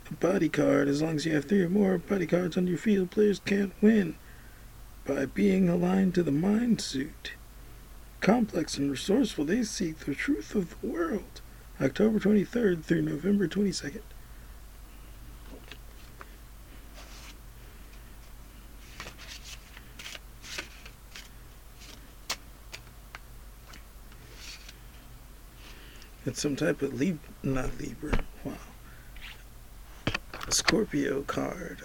A 0.09 0.15
body 0.15 0.49
card. 0.49 0.89
As 0.89 1.03
long 1.03 1.17
as 1.17 1.27
you 1.27 1.35
have 1.35 1.47
three 1.47 1.63
or 1.63 1.69
more 1.69 1.99
body 1.99 2.27
cards 2.27 2.57
on 2.57 2.67
your 2.67 2.79
field, 2.79 3.11
players 3.11 3.41
can't 3.41 3.73
win 3.81 4.17
by 5.05 5.27
being 5.27 5.69
aligned 5.69 6.15
to 6.15 6.23
the 6.23 6.31
mind 6.31 6.81
suit. 6.81 7.33
Complex 8.21 8.79
and 8.79 8.91
resourceful, 8.91 9.45
they 9.45 9.65
seek 9.65 9.99
the 10.01 10.15
truth 10.15 10.55
of 10.55 10.81
the 10.81 10.87
world. 10.87 11.41
October 11.81 12.21
23rd 12.21 12.85
through 12.85 13.03
November 13.03 13.49
22nd. 13.49 14.03
It's 26.25 26.41
some 26.41 26.55
type 26.55 26.83
of 26.83 26.95
Lib 26.95 27.19
not 27.43 27.77
Libra. 27.81 28.21
Wow. 28.45 28.53
Scorpio 30.51 31.23
card. 31.23 31.83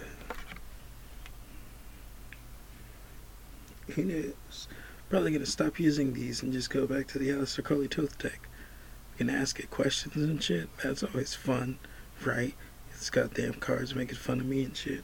Who 3.96 4.04
knows? 4.04 4.68
Probably 5.10 5.32
gonna 5.32 5.46
stop 5.46 5.80
using 5.80 6.14
these 6.14 6.44
and 6.44 6.54
just 6.54 6.70
go 6.70 6.86
back 6.86 7.08
to 7.08 7.20
the 7.20 7.30
Aleister 7.30 7.64
Crowley 7.64 7.88
deck. 7.88 8.47
Can 9.18 9.30
ask 9.32 9.60
it 9.60 9.72
questions 9.72 10.16
and 10.16 10.42
shit. 10.44 10.70
That's 10.84 11.02
always 11.04 11.34
fun, 11.34 11.80
right? 12.24 12.54
It's 12.92 13.10
goddamn 13.10 13.54
cards 13.56 13.96
making 13.96 14.18
fun 14.18 14.40
of 14.40 14.46
me 14.46 14.64
and 14.64 14.78
shit. 14.78 15.04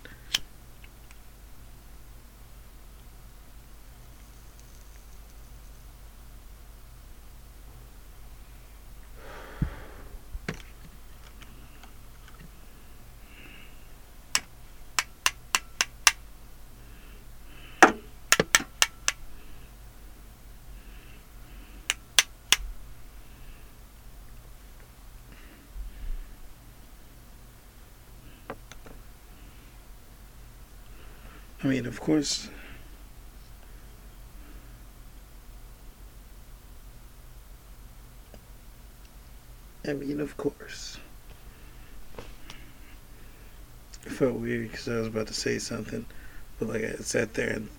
I 31.64 31.68
mean, 31.68 31.86
of 31.86 32.01
course. 32.01 32.49
I 39.88 39.93
mean, 39.93 40.20
of 40.20 40.36
course. 40.36 40.97
It 44.05 44.11
felt 44.11 44.34
weird 44.34 44.72
because 44.72 44.89
I 44.89 44.97
was 44.97 45.07
about 45.07 45.28
to 45.28 45.34
say 45.34 45.57
something, 45.57 46.05
but 46.59 46.68
like 46.68 46.84
I 46.84 46.95
sat 46.95 47.34
there 47.34 47.51
and 47.51 47.70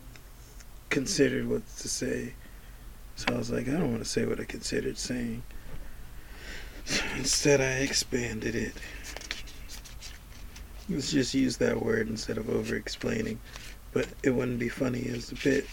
considered 0.88 1.46
what 1.46 1.62
to 1.78 1.88
say. 1.88 2.32
So 3.16 3.34
I 3.34 3.36
was 3.36 3.50
like, 3.50 3.68
I 3.68 3.72
don't 3.72 3.90
want 3.90 4.02
to 4.02 4.08
say 4.08 4.24
what 4.24 4.40
I 4.40 4.44
considered 4.44 4.96
saying. 4.96 5.42
So 6.86 7.04
instead, 7.16 7.60
I 7.60 7.80
expanded 7.82 8.54
it. 8.54 8.72
Let's 10.88 11.12
just 11.12 11.34
use 11.34 11.58
that 11.58 11.82
word 11.82 12.08
instead 12.08 12.38
of 12.38 12.48
over 12.48 12.76
explaining. 12.76 13.38
But 13.94 14.08
it 14.24 14.30
wouldn't 14.30 14.58
be 14.58 14.68
funny 14.68 15.06
as 15.06 15.30
a 15.30 15.36
bit. 15.36 15.66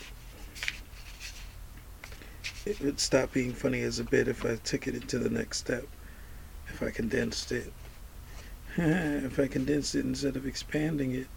It 2.68 2.80
would 2.80 3.00
stop 3.00 3.34
being 3.34 3.52
funny 3.52 3.82
as 3.82 3.98
a 4.00 4.04
bit 4.04 4.28
if 4.28 4.46
I 4.46 4.58
took 4.58 4.88
it 4.88 4.94
into 4.94 5.18
the 5.18 5.32
next 5.32 5.58
step. 5.58 5.86
If 6.68 6.84
I 6.84 6.92
condensed 6.92 7.52
it. 7.52 7.74
if 8.78 9.40
I 9.40 9.48
condensed 9.48 9.96
it 9.96 10.06
instead 10.06 10.36
of 10.36 10.46
expanding 10.46 11.16
it, 11.16 11.28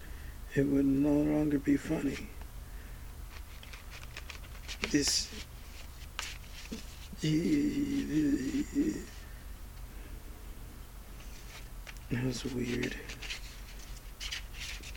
it 0.54 0.66
would 0.66 0.84
no 0.84 1.14
longer 1.14 1.58
be 1.58 1.78
funny. 1.78 2.28
This. 4.90 5.30
It 7.22 9.02
was 12.22 12.44
weird. 12.44 12.94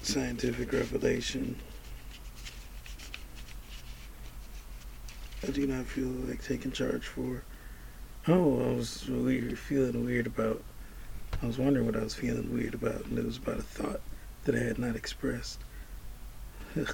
Scientific 0.01 0.73
revelation. 0.73 1.55
I 5.43 5.51
do 5.51 5.67
not 5.67 5.85
feel 5.85 6.07
like 6.07 6.43
taking 6.43 6.71
charge 6.71 7.05
for. 7.05 7.43
Oh, 8.27 8.69
I 8.69 8.73
was 8.73 9.07
weird, 9.07 9.57
feeling 9.57 10.03
weird 10.03 10.25
about. 10.25 10.63
I 11.41 11.45
was 11.45 11.57
wondering 11.57 11.85
what 11.85 11.95
I 11.95 12.03
was 12.03 12.15
feeling 12.15 12.51
weird 12.53 12.73
about, 12.73 13.05
and 13.05 13.19
it 13.19 13.25
was 13.25 13.37
about 13.37 13.59
a 13.59 13.61
thought 13.61 14.01
that 14.45 14.55
I 14.55 14.59
had 14.59 14.79
not 14.79 14.95
expressed. 14.95 15.59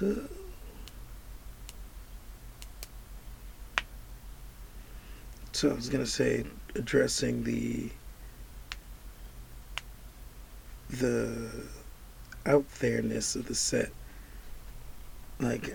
so 5.52 5.70
I 5.70 5.74
was 5.74 5.88
gonna 5.88 6.04
say 6.04 6.44
addressing 6.74 7.44
the 7.44 7.90
the 10.90 11.48
out 12.44 12.68
there-ness 12.80 13.36
of 13.36 13.46
the 13.46 13.54
set. 13.54 13.90
Like 15.40 15.74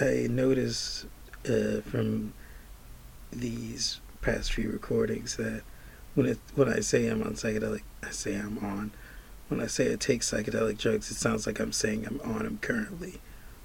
i 0.00 0.26
noticed 0.28 1.06
uh, 1.48 1.80
from 1.82 2.32
these 3.30 4.00
past 4.20 4.52
few 4.52 4.70
recordings 4.70 5.36
that 5.36 5.62
when 6.14 6.26
it 6.26 6.38
when 6.54 6.68
I 6.72 6.80
say 6.80 7.06
I'm 7.08 7.22
on 7.22 7.34
psychedelic, 7.34 7.82
I 8.02 8.10
say 8.10 8.34
I'm 8.34 8.58
on. 8.58 8.90
When 9.48 9.60
I 9.60 9.66
say 9.66 9.92
I 9.92 9.96
take 9.96 10.20
psychedelic 10.20 10.78
drugs, 10.78 11.10
it 11.10 11.14
sounds 11.14 11.46
like 11.46 11.58
I'm 11.60 11.72
saying 11.72 12.06
I'm 12.06 12.20
on 12.20 12.44
them 12.44 12.58
currently, 12.60 13.20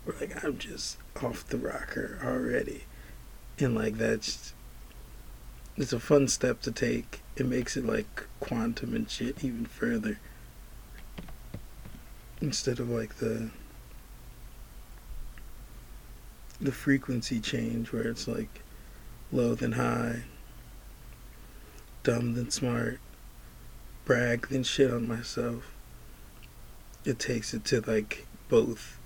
or 0.05 0.15
like 0.19 0.43
I'm 0.43 0.57
just 0.57 0.97
off 1.21 1.47
the 1.47 1.57
rocker 1.57 2.19
already, 2.23 2.83
and 3.59 3.75
like 3.75 3.97
that's 3.97 4.53
it's 5.75 5.93
a 5.93 5.99
fun 5.99 6.27
step 6.27 6.61
to 6.61 6.71
take. 6.71 7.21
It 7.35 7.47
makes 7.47 7.75
it 7.75 7.85
like 7.85 8.27
quantum 8.39 8.95
and 8.95 9.09
shit 9.09 9.43
even 9.43 9.65
further 9.65 10.19
instead 12.41 12.79
of 12.79 12.89
like 12.89 13.15
the 13.15 13.49
the 16.63 16.71
frequency 16.71 17.39
change 17.39 17.91
where 17.91 18.07
it's 18.07 18.27
like 18.27 18.61
low 19.31 19.53
then 19.53 19.73
high, 19.73 20.23
dumb 22.03 22.35
then 22.35 22.49
smart, 22.49 22.99
brag 24.05 24.47
then 24.47 24.63
shit 24.63 24.91
on 24.91 25.07
myself. 25.07 25.73
It 27.03 27.19
takes 27.19 27.53
it 27.53 27.65
to 27.65 27.81
like 27.81 28.25
both. 28.47 28.97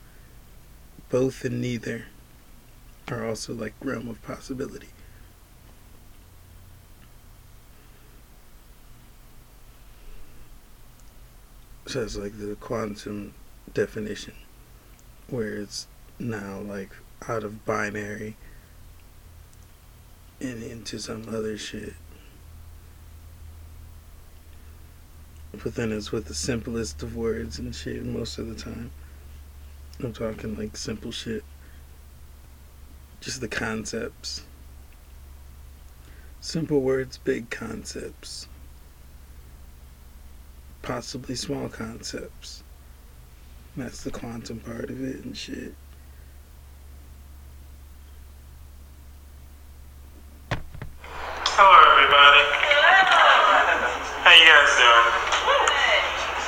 Both 1.10 1.46
and 1.46 1.62
neither 1.62 2.06
are 3.08 3.26
also 3.26 3.54
like 3.54 3.74
realm 3.82 4.08
of 4.10 4.22
possibility. 4.22 4.90
So 11.88 12.04
it's 12.04 12.18
like 12.18 12.38
the 12.38 12.56
quantum 12.56 13.34
definition 13.74 14.34
where 15.30 15.56
it's 15.56 15.88
now 16.20 16.60
like 16.60 16.92
out 17.28 17.44
of 17.44 17.66
binary 17.66 18.36
and 20.40 20.62
into 20.64 21.00
some 21.00 21.28
other 21.30 21.58
shit. 21.58 21.94
But 25.64 25.76
then 25.76 25.92
it's 25.92 26.12
with 26.12 26.26
the 26.26 26.36
simplest 26.36 27.02
of 27.02 27.16
words 27.16 27.58
and 27.60 27.74
shit 27.74 28.04
most 28.04 28.38
of 28.38 28.48
the 28.48 28.56
time. 28.56 28.92
I'm 30.00 30.14
talking 30.14 30.56
like 30.56 30.78
simple 30.78 31.12
shit. 31.12 31.44
Just 33.20 33.42
the 33.42 33.48
concepts. 33.48 34.44
Simple 36.40 36.82
words, 36.82 37.18
big 37.18 37.50
concepts. 37.50 38.48
Possibly 40.84 41.36
small 41.36 41.68
concepts. 41.68 42.64
That's 43.76 44.04
the 44.04 44.12
quantum 44.12 44.60
part 44.60 44.90
of 44.90 45.04
it 45.04 45.26
and 45.26 45.36
shit. 45.36 45.74
Hello, 51.60 51.78
everybody. 51.92 52.44
How 54.24 54.32
you 54.32 54.46
guys 54.46 54.78
doing? 54.78 55.08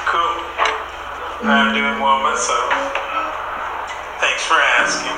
Cool. 0.06 0.38
I'm 1.42 1.74
doing 1.74 2.02
well 2.02 2.22
myself. 2.22 2.68
Thanks 4.20 4.44
for 4.44 4.60
asking. 4.76 5.16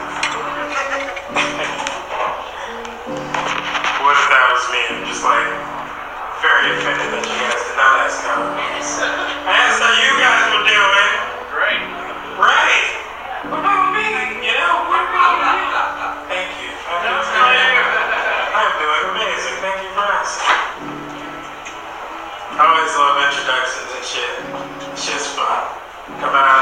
what 4.06 4.14
if 4.14 4.30
that 4.30 4.46
was 4.54 4.70
me? 4.70 4.82
I'm 4.90 5.06
just 5.10 5.24
like 5.26 5.50
very 6.46 6.78
offended 6.78 7.10
that 7.10 7.26
you 7.26 7.34
guys 7.42 7.58
did 7.66 7.76
not 7.76 8.06
ask 8.06 8.22
how. 8.22 9.31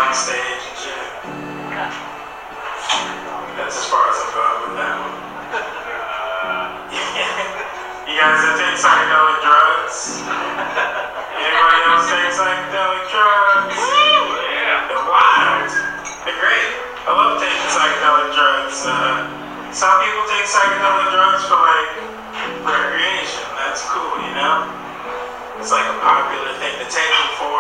On 0.09 0.17
stage 0.17 0.41
and 0.41 0.73
shit. 0.73 1.05
That's 3.61 3.77
as 3.77 3.85
far 3.93 4.09
as 4.09 4.17
I'm 4.17 4.33
going 4.33 4.57
with 4.65 4.73
that 4.81 4.97
one. 5.05 5.13
you 8.09 8.17
guys 8.17 8.41
that 8.41 8.57
take 8.57 8.73
psychedelic 8.81 9.37
drugs? 9.45 10.25
Anybody 11.37 11.81
else 11.93 12.09
take 12.09 12.33
psychedelic 12.33 13.05
drugs? 13.13 13.77
Yeah. 14.49 14.89
They're 14.89 15.05
wild. 15.13 15.69
They're 16.25 16.41
great. 16.41 16.73
I 17.05 17.13
love 17.13 17.37
taking 17.37 17.69
psychedelic 17.69 18.33
drugs. 18.33 18.89
Uh, 18.89 19.29
some 19.69 19.93
people 20.01 20.25
take 20.25 20.49
psychedelic 20.49 21.13
drugs 21.13 21.45
for 21.45 21.61
like 21.61 22.01
recreation. 22.65 23.45
That's 23.61 23.85
cool, 23.85 24.17
you 24.25 24.33
know? 24.33 24.88
It's 25.59 25.75
like 25.75 25.91
a 25.91 25.99
popular 25.99 26.55
thing 26.55 26.71
to 26.79 26.87
take 26.87 27.11
them 27.11 27.29
for. 27.35 27.59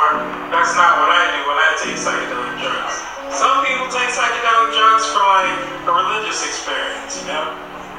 That's 0.55 0.71
not 0.79 1.03
what 1.03 1.11
I 1.11 1.35
do 1.35 1.39
when 1.51 1.59
I 1.59 1.69
take 1.83 1.99
psychedelic 1.99 2.55
drugs. 2.63 2.95
Some 3.27 3.59
people 3.67 3.91
take 3.91 4.07
psychedelic 4.15 4.71
drugs 4.71 5.03
for 5.11 5.19
like 5.19 5.51
a 5.83 5.91
religious 5.91 6.39
experience, 6.47 7.19
you 7.19 7.27
know? 7.27 7.51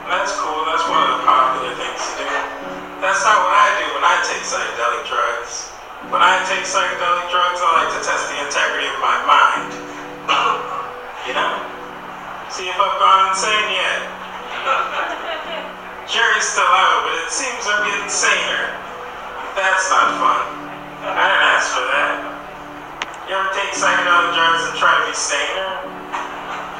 That's 0.09 0.33
cool. 0.41 0.65
That's 0.65 0.89
one 0.89 1.05
of 1.05 1.21
the 1.21 1.29
popular 1.29 1.77
things 1.77 2.01
to 2.01 2.13
do. 2.17 2.33
That's 3.05 3.21
not 3.29 3.45
what 3.45 3.53
I 3.53 3.69
do 3.77 3.87
when 3.93 4.05
I 4.09 4.17
take 4.25 4.41
psychedelic 4.41 5.05
drugs. 5.05 5.69
When 6.09 6.25
I 6.25 6.49
take 6.49 6.65
psychedelic 6.65 7.29
drugs, 7.29 7.61
I 7.61 7.69
like 7.85 7.93
to 7.93 8.01
test 8.01 8.25
the 8.33 8.41
integrity 8.41 8.89
of 8.89 8.99
my 9.05 9.21
mind. 9.29 9.69
You 11.29 11.37
know? 11.37 11.53
See 12.49 12.65
if 12.65 12.81
I've 12.81 12.97
gone 12.97 13.29
insane 13.29 13.69
yet. 13.77 14.01
Jury's 16.09 16.49
still 16.49 16.65
out, 16.65 17.05
but 17.05 17.21
it 17.21 17.29
seems 17.29 17.69
I'm 17.69 17.85
getting 17.85 18.09
saner. 18.09 18.90
That's 19.57 19.91
not 19.91 20.15
fun. 20.21 20.43
I 21.03 21.25
didn't 21.27 21.47
ask 21.57 21.67
for 21.75 21.85
that. 21.91 22.15
You 23.27 23.35
ever 23.35 23.51
take 23.55 23.73
psychedelic 23.75 24.35
drugs 24.35 24.63
and 24.71 24.77
try 24.79 24.95
to 25.01 25.05
be 25.07 25.15
saner? 25.15 25.71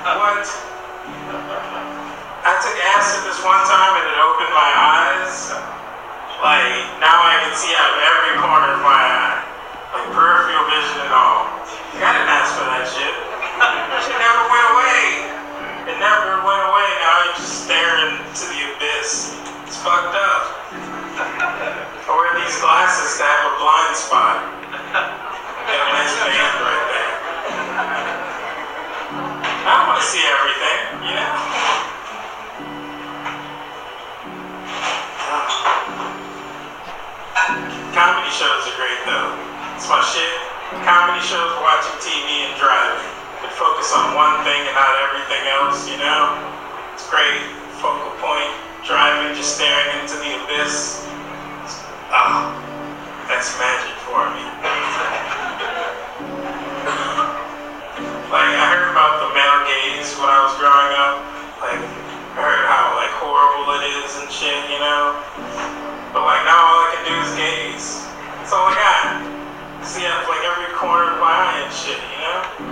What? 0.07 0.45
I 2.41 2.53
took 2.63 2.77
acid 2.95 3.27
this 3.27 3.39
one 3.43 3.61
time 3.67 3.95
and 4.01 4.07
it 4.07 4.19
opened 4.23 4.55
my 4.55 4.71
eyes. 4.71 5.55
Like, 6.41 6.89
now 7.03 7.21
I 7.21 7.43
can 7.45 7.53
see 7.53 7.75
out 7.77 7.91
of 7.91 8.01
every 8.01 8.35
corner 8.41 8.71
of 8.79 8.83
my 8.87 8.97
eye. 8.97 9.41
Like, 9.93 10.09
peripheral 10.17 10.65
vision 10.73 11.05
and 11.05 11.13
all. 11.13 11.51
I 12.01 12.11
didn't 12.17 12.33
ask 12.33 12.57
for 12.57 12.65
that 12.65 12.87
shit. 12.89 13.15
Shit 14.01 14.17
never 14.17 14.43
went 14.49 14.67
away. 14.73 15.01
It 15.91 15.97
never 16.01 16.41
went 16.41 16.63
away. 16.65 16.89
Now 17.05 17.29
I'm 17.29 17.33
just 17.37 17.69
staring 17.69 18.17
to 18.25 18.45
the 18.49 18.61
abyss. 18.73 19.37
It's 19.71 19.79
fucked 19.87 20.19
up. 20.19 20.43
I 20.75 22.11
wear 22.11 22.43
these 22.43 22.59
glasses 22.59 23.23
to 23.23 23.23
have 23.23 23.55
a 23.55 23.63
blind 23.63 23.95
spot. 23.95 24.43
Got 24.91 25.79
a 25.79 25.95
nice 25.95 26.11
band 26.27 26.59
right 26.59 26.91
there. 26.91 27.15
I 29.71 29.87
want 29.87 30.03
to 30.03 30.07
see 30.11 30.27
everything, 30.27 31.07
you 31.07 31.15
know? 31.15 31.31
Comedy 37.95 38.35
shows 38.35 38.67
are 38.67 38.75
great 38.75 39.07
though. 39.07 39.39
It's 39.79 39.87
my 39.87 40.03
shit. 40.03 40.35
Comedy 40.83 41.23
shows, 41.23 41.55
watching 41.63 41.95
TV 42.03 42.51
and 42.51 42.59
driving 42.59 43.07
focus 43.55 43.93
on 43.93 44.17
one 44.17 44.43
thing 44.43 44.57
and 44.57 44.75
not 44.75 44.97
everything 45.05 45.45
else, 45.61 45.87
you 45.87 45.99
know? 46.01 46.33
It's 46.97 47.05
great 47.11 47.45
focal 47.77 48.09
point 48.17 48.40
staring 49.43 50.01
into 50.01 50.17
the 50.21 50.37
abyss. 50.45 51.01
Ah, 52.13 52.53
that's 53.29 53.57
magic 53.57 53.97
for 54.05 54.21
me. 54.37 54.45
like, 58.29 58.53
I 58.53 58.65
heard 58.69 58.93
about 58.93 59.25
the 59.25 59.33
male 59.33 59.61
gaze 59.65 60.13
when 60.21 60.29
I 60.29 60.45
was 60.45 60.53
growing 60.61 60.93
up. 60.93 61.25
Like, 61.65 61.81
I 62.37 62.41
heard 62.45 62.65
how, 62.69 63.01
like, 63.01 63.15
horrible 63.17 63.81
it 63.81 63.89
is 64.05 64.13
and 64.21 64.29
shit, 64.29 64.61
you 64.69 64.81
know? 64.81 65.17
But, 66.13 66.29
like, 66.29 66.45
now 66.45 66.61
all 66.61 66.85
I 66.85 67.01
can 67.01 67.05
do 67.09 67.17
is 67.25 67.33
gaze. 67.37 68.05
That's 68.41 68.53
all 68.53 68.69
I 68.69 68.77
got. 68.77 69.25
See, 69.85 70.05
have, 70.05 70.29
like, 70.29 70.45
every 70.45 70.69
corner 70.77 71.17
of 71.17 71.21
my 71.21 71.33
eye 71.33 71.65
and 71.65 71.73
shit, 71.73 71.97
you 71.97 72.21
know? 72.21 72.71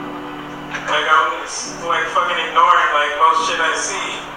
Like 0.89 1.05
I'm 1.05 1.45
just 1.45 1.85
like 1.85 2.05
fucking 2.17 2.41
ignoring 2.49 2.91
like 2.97 3.13
most 3.21 3.45
shit 3.45 3.61
I 3.61 3.77
see. 3.77 4.28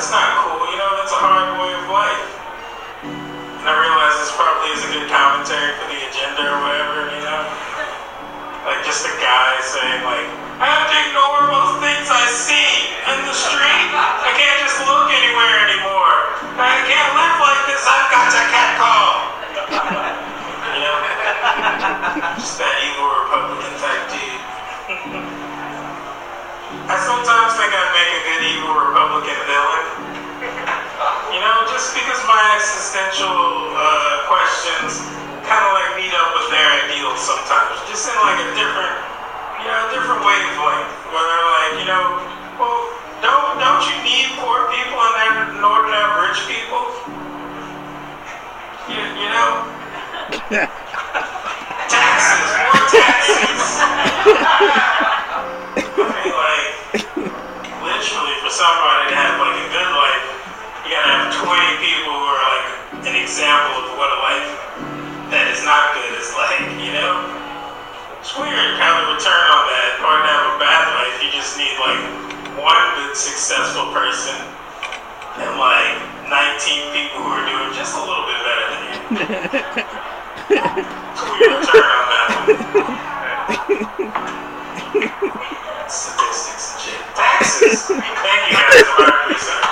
That's 0.00 0.16
not 0.16 0.32
cool, 0.48 0.64
you 0.72 0.80
know, 0.80 0.96
that's 0.96 1.12
a 1.12 1.20
hard 1.20 1.60
way 1.60 1.76
of 1.76 1.84
life. 1.92 2.32
And 3.04 3.68
I 3.68 3.74
realize 3.84 4.16
this 4.16 4.32
probably 4.32 4.72
is 4.72 4.80
a 4.80 4.90
good 4.96 5.12
commentary 5.12 5.76
for 5.76 5.92
the 5.92 6.00
agenda 6.08 6.40
or 6.40 6.56
whatever, 6.64 7.12
you 7.12 7.20
know? 7.20 7.44
Like 8.64 8.80
just 8.80 9.04
a 9.04 9.12
guy 9.20 9.60
saying 9.60 10.00
like, 10.08 10.24
I 10.56 10.72
have 10.72 10.88
to 10.88 10.96
ignore 11.04 11.52
most 11.52 11.84
things 11.84 12.08
I 12.08 12.24
see 12.32 12.96
in 13.12 13.28
the 13.28 13.36
street. 13.36 13.92
I 13.92 14.32
can't 14.40 14.64
just 14.64 14.80
look 14.88 15.12
anywhere 15.12 15.68
anymore. 15.68 16.16
I 16.56 16.80
can't 16.88 17.12
live 17.12 17.36
like 17.36 17.62
this, 17.68 17.84
I've 17.84 18.08
got 18.08 18.24
to 18.32 18.40
cat 18.56 18.70
call. 18.80 19.12
you 20.72 20.80
know? 20.80 20.96
Just 22.40 22.56
that 22.56 22.72
evil 22.88 23.04
Republican 23.04 23.76
type 23.76 23.89
I 26.90 26.98
sometimes 27.06 27.54
think 27.54 27.70
I'd 27.70 27.94
make 27.94 28.10
a 28.18 28.22
good 28.26 28.42
evil 28.50 28.74
Republican 28.74 29.38
villain. 29.46 29.86
You 31.30 31.38
know, 31.38 31.62
just 31.70 31.94
because 31.94 32.18
my 32.26 32.42
existential 32.58 33.30
uh, 33.78 34.26
questions 34.26 34.98
kind 35.46 35.62
of 35.70 35.72
like 35.78 36.02
meet 36.02 36.10
up 36.10 36.34
with 36.34 36.50
their 36.50 36.66
ideals 36.82 37.22
sometimes. 37.22 37.78
Just 37.86 38.10
in 38.10 38.18
like 38.26 38.42
a 38.42 38.50
different, 38.58 38.96
you 39.62 39.70
know, 39.70 39.86
different 39.94 40.18
wavelength. 40.26 40.90
Where 41.14 41.22
they're 41.22 41.50
like, 41.62 41.74
you 41.78 41.86
know, 41.86 42.26
well, 42.58 42.82
don't 43.22 43.62
don't 43.62 43.86
you 43.86 43.94
need 44.02 44.34
poor 44.42 44.66
people 44.74 44.98
in, 44.98 45.62
order 45.62 45.94
to 45.94 45.94
have 45.94 46.26
rich 46.26 46.42
people? 46.50 46.90
You, 48.90 48.98
you 48.98 49.30
know, 49.30 49.62
taxes, 51.86 52.50
more 52.66 52.82
taxes. 52.90 53.78
I 55.70 56.18
mean, 56.26 56.34
like, 56.34 56.70
somebody 58.60 59.08
to 59.08 59.16
have 59.16 59.40
like 59.40 59.56
a 59.56 59.68
good 59.72 59.88
life, 59.96 60.20
you 60.84 60.92
gotta 60.92 61.08
have 61.08 61.32
20 61.32 61.48
people 61.80 62.12
who 62.12 62.28
are 62.28 62.44
like 62.44 63.08
an 63.08 63.16
example 63.16 63.88
of 63.88 63.96
what 63.96 64.12
a 64.12 64.20
life 64.20 64.52
that 65.32 65.48
is 65.48 65.64
not 65.64 65.96
good 65.96 66.12
is 66.20 66.28
like, 66.44 66.60
you 66.76 66.92
know? 66.92 67.24
It's 68.20 68.36
weird 68.36 68.76
how 68.76 69.00
the 69.00 69.16
return 69.16 69.44
on 69.48 69.64
that, 69.64 70.04
or 70.04 70.12
to 70.12 70.28
have 70.28 70.44
a 70.52 70.60
bad 70.60 70.92
life, 70.92 71.16
you 71.24 71.32
just 71.32 71.56
need 71.56 71.72
like 71.80 72.04
one 72.60 72.84
good 73.00 73.16
successful 73.16 73.96
person 73.96 74.36
and 75.40 75.56
like 75.56 75.96
19 76.28 76.92
people 76.92 77.24
who 77.24 77.32
are 77.32 77.48
doing 77.48 77.72
just 77.72 77.96
a 77.96 78.02
little 78.04 78.28
bit 78.28 78.44
better 78.44 78.66
than 78.76 78.80
you. 78.84 79.00
It's 81.16 81.24
weird 81.24 81.64
return 81.64 81.88
on 81.96 82.06
that 82.12 82.28
one. 82.44 83.08
Statistics. 85.88 86.69
Taxes. 87.20 87.82
Thank 87.86 88.04
you 88.50 88.56
guys 88.56 88.82
for 88.96 89.02
our 89.02 89.28
research. 89.28 89.70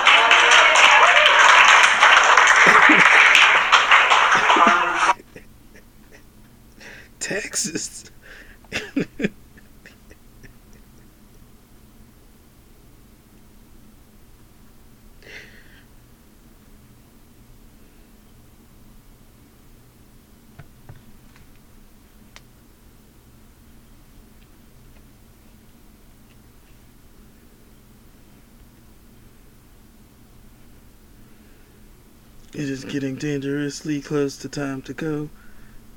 It 32.51 32.67
is 32.67 32.83
getting 32.83 33.13
dangerously 33.13 34.01
close 34.01 34.35
to 34.37 34.49
time 34.49 34.81
to 34.81 34.93
go. 34.95 35.29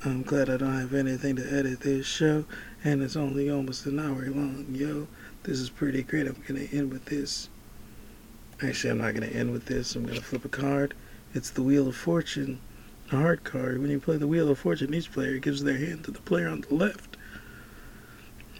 I'm 0.05 0.21
glad 0.21 0.51
I 0.51 0.57
don't 0.57 0.79
have 0.79 0.93
anything 0.93 1.35
to 1.37 1.51
edit 1.51 1.79
this 1.79 2.05
show, 2.05 2.45
and 2.83 3.01
it's 3.01 3.15
only 3.15 3.49
almost 3.49 3.87
an 3.87 3.99
hour 3.99 4.27
long. 4.27 4.67
Yo, 4.69 5.07
this 5.41 5.59
is 5.59 5.71
pretty 5.71 6.03
great. 6.03 6.27
I'm 6.27 6.43
gonna 6.47 6.67
end 6.71 6.93
with 6.93 7.05
this. 7.05 7.49
Actually, 8.61 8.91
I'm 8.91 8.99
not 8.99 9.15
gonna 9.15 9.25
end 9.25 9.51
with 9.51 9.65
this. 9.65 9.95
I'm 9.95 10.05
gonna 10.05 10.21
flip 10.21 10.45
a 10.45 10.49
card. 10.49 10.93
It's 11.33 11.49
the 11.49 11.63
Wheel 11.63 11.87
of 11.87 11.95
Fortune, 11.95 12.59
a 13.11 13.15
heart 13.15 13.43
card. 13.43 13.81
When 13.81 13.89
you 13.89 13.99
play 13.99 14.17
the 14.17 14.27
Wheel 14.27 14.49
of 14.49 14.59
Fortune, 14.59 14.93
each 14.93 15.11
player 15.11 15.39
gives 15.39 15.63
their 15.63 15.79
hand 15.79 16.03
to 16.03 16.11
the 16.11 16.21
player 16.21 16.49
on 16.49 16.61
the 16.61 16.75
left. 16.75 17.17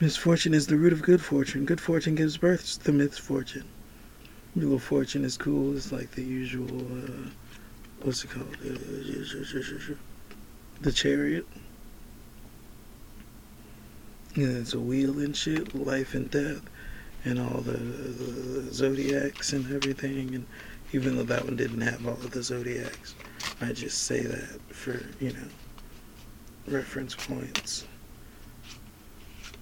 Misfortune 0.01 0.55
is 0.55 0.65
the 0.65 0.77
root 0.77 0.93
of 0.93 1.03
good 1.03 1.21
fortune. 1.21 1.63
Good 1.63 1.79
fortune 1.79 2.15
gives 2.15 2.37
birth 2.37 2.83
to 2.85 2.91
misfortune. 2.91 3.65
Wheel 4.55 4.73
of 4.73 4.81
Fortune 4.81 5.23
is 5.23 5.37
cool. 5.37 5.77
It's 5.77 5.91
like 5.91 6.09
the 6.11 6.23
usual. 6.23 6.87
Uh, 6.91 7.29
what's 8.03 8.23
it 8.23 8.31
called? 8.31 8.55
Uh, 8.65 9.95
the 10.81 10.91
chariot. 10.91 11.45
And 14.35 14.57
it's 14.57 14.73
a 14.73 14.79
wheel 14.79 15.19
and 15.19 15.35
shit, 15.35 15.73
life 15.73 16.13
and 16.13 16.29
death, 16.29 16.61
and 17.23 17.39
all 17.39 17.61
the, 17.61 17.71
the, 17.71 18.59
the 18.61 18.73
zodiacs 18.73 19.53
and 19.53 19.71
everything. 19.73 20.35
And 20.35 20.45
even 20.91 21.15
though 21.15 21.23
that 21.23 21.45
one 21.45 21.55
didn't 21.55 21.81
have 21.81 22.05
all 22.05 22.13
of 22.13 22.31
the 22.31 22.43
zodiacs, 22.43 23.15
I 23.61 23.71
just 23.71 24.03
say 24.03 24.21
that 24.21 24.59
for 24.69 25.01
you 25.19 25.33
know 25.33 25.47
reference 26.67 27.15
points. 27.15 27.85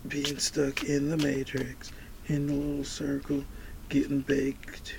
Being 0.08 0.39
stuck 0.39 0.84
in 0.84 1.10
the 1.10 1.18
matrix, 1.18 1.92
in 2.28 2.48
the 2.48 2.54
little 2.54 2.84
circle, 2.84 3.44
getting 3.89 4.22
baked, 4.22 4.96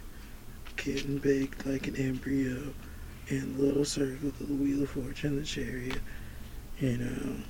getting 0.77 1.19
baked 1.19 1.67
like 1.67 1.89
an 1.89 1.97
embryo 1.97 2.73
in 3.29 3.57
the 3.57 3.63
little 3.63 3.85
circle, 3.85 4.33
the 4.41 4.55
wheel 4.55 4.83
of 4.83 4.91
fortune, 4.91 5.37
the 5.37 5.45
chariot, 5.45 6.01
you 6.79 6.91
um, 6.91 6.99
know. 6.99 7.43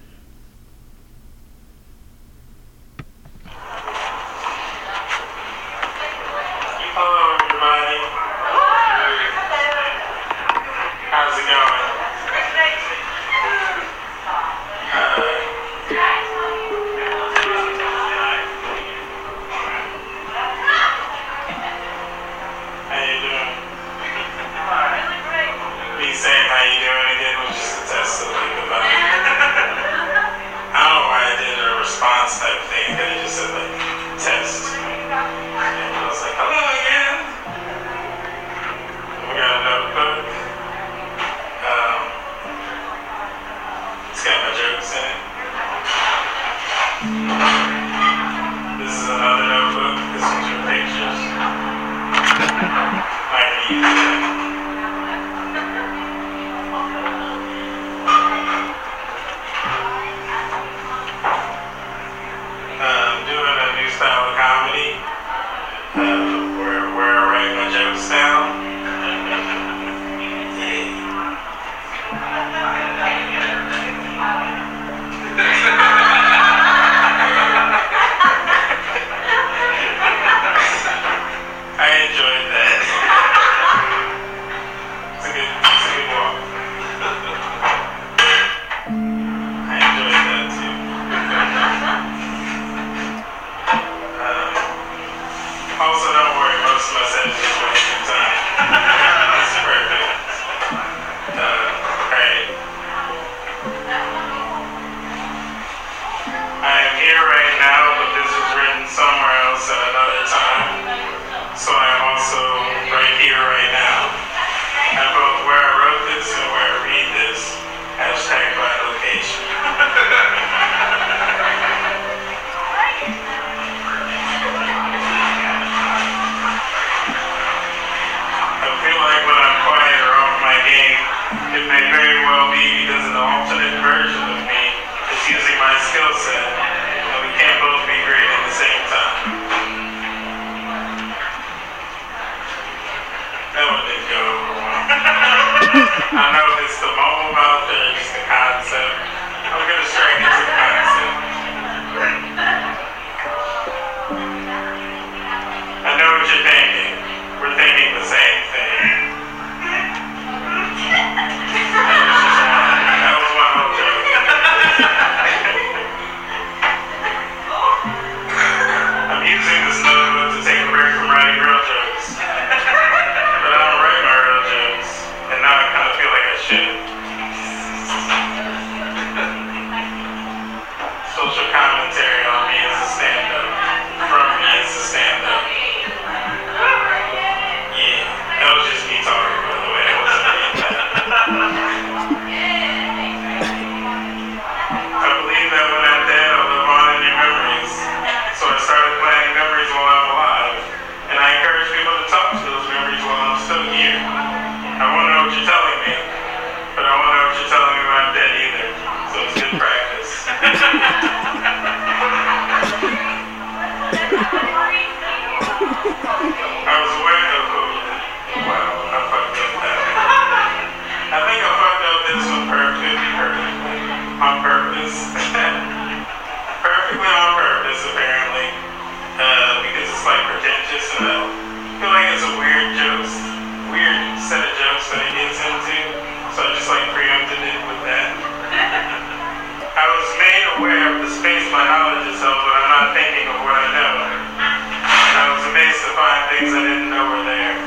aware 240.62 240.94
of 240.94 241.02
the 241.02 241.10
space 241.10 241.42
my 241.50 241.66
knowledge 241.66 242.06
is 242.06 242.22
of, 242.22 242.38
but 242.38 242.54
I'm 242.54 242.70
not 242.70 242.94
thinking 242.94 243.26
of 243.26 243.34
what 243.42 243.58
I 243.58 243.66
know. 243.74 243.94
And 244.38 245.16
I 245.18 245.26
was 245.34 245.42
amazed 245.50 245.82
to 245.82 245.90
find 245.90 246.22
things 246.30 246.54
I 246.54 246.62
didn't 246.62 246.86
know 246.86 247.02
were 247.02 247.26
there. 247.26 247.58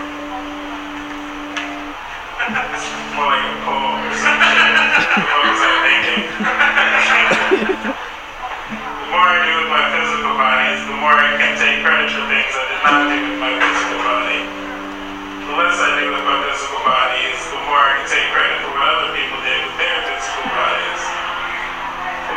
It's 2.72 2.88
more 3.20 3.36
like 3.36 3.44
a 3.52 3.56
poem 3.68 4.00
or 4.00 4.16
something. 4.16 5.28
what 5.28 5.44
was 5.44 5.60
I 5.60 5.76
thinking? 5.84 6.24
the 8.80 9.08
more 9.12 9.28
I 9.28 9.44
do 9.44 9.52
with 9.60 9.72
my 9.76 9.86
physical 9.92 10.34
bodies, 10.40 10.80
the 10.88 10.96
more 10.96 11.20
I 11.20 11.36
can 11.36 11.52
take 11.60 11.84
credit 11.84 12.08
for 12.16 12.24
things 12.32 12.56
I 12.56 12.64
did 12.64 12.80
not 12.80 13.12
do 13.12 13.20
with 13.28 13.40
my 13.44 13.60
physical 13.60 14.00
body. 14.08 14.40
The 14.40 15.52
less 15.52 15.76
I 15.84 16.00
do 16.00 16.16
with 16.16 16.24
my 16.24 16.48
physical 16.48 16.80
bodies, 16.80 17.44
the 17.44 17.60
more 17.60 17.76
I 17.76 18.00
can 18.00 18.08
take 18.08 18.32
credit 18.32 18.56
for 18.64 18.72
what 18.72 18.88
other 18.88 19.12
people 19.12 19.36
did 19.44 19.60
with 19.68 19.84
their 19.84 20.00
physical 20.08 20.48
bodies 20.48 20.95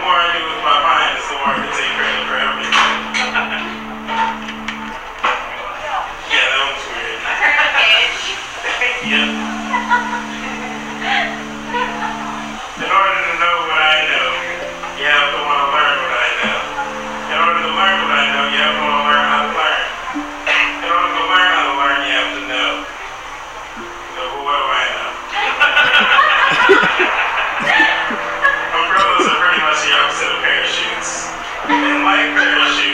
more 0.03 0.14
I 0.14 0.30
do 0.30 0.42
with 0.46 0.62
my 0.62 0.78
mind, 0.78 1.12
the 1.18 1.24
more 1.34 1.51
I 1.51 1.59
can 1.59 1.72
take 1.74 1.92
credit 1.99 2.22
for 2.28 2.38
everything. 2.38 2.86
yeah, 6.30 6.46
that 6.49 6.61
one's 6.62 6.86
weird. 6.86 7.18
Yeah. 9.09 9.28
In 12.78 12.86
order 12.86 13.20
to 13.26 13.34
know 13.42 13.57
what 13.66 13.80
I 13.80 13.99
know, 14.07 14.28
you 15.03 15.07
have 15.09 15.28
to 15.34 15.40
want 15.42 15.61
to 15.66 15.68
learn 15.74 15.96
what 15.99 16.14
I 16.14 16.30
know. 16.46 16.61
In 17.26 17.38
order 17.42 17.62
to 17.64 17.72
learn 17.74 17.96
what 18.07 18.12
I 18.14 18.24
know, 18.38 18.44
you 18.55 18.61
have 18.62 18.76
to 18.78 18.84
want 18.86 19.03
to 19.03 19.07
my 32.18 32.82
you 32.82 32.88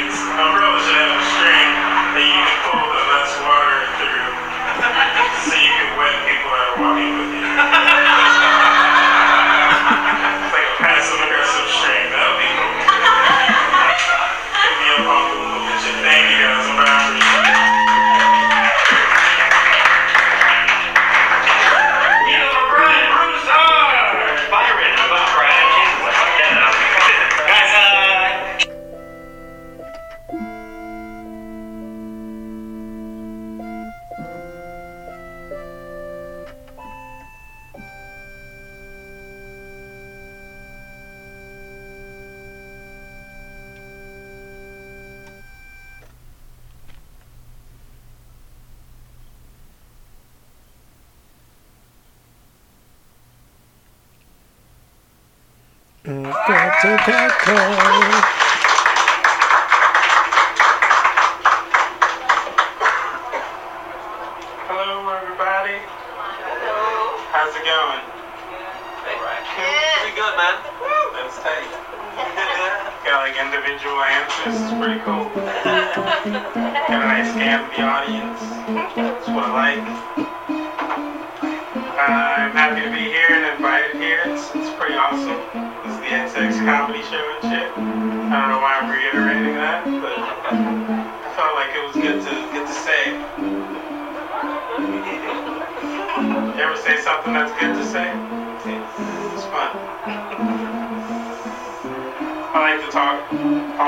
Oh. 57.46 57.83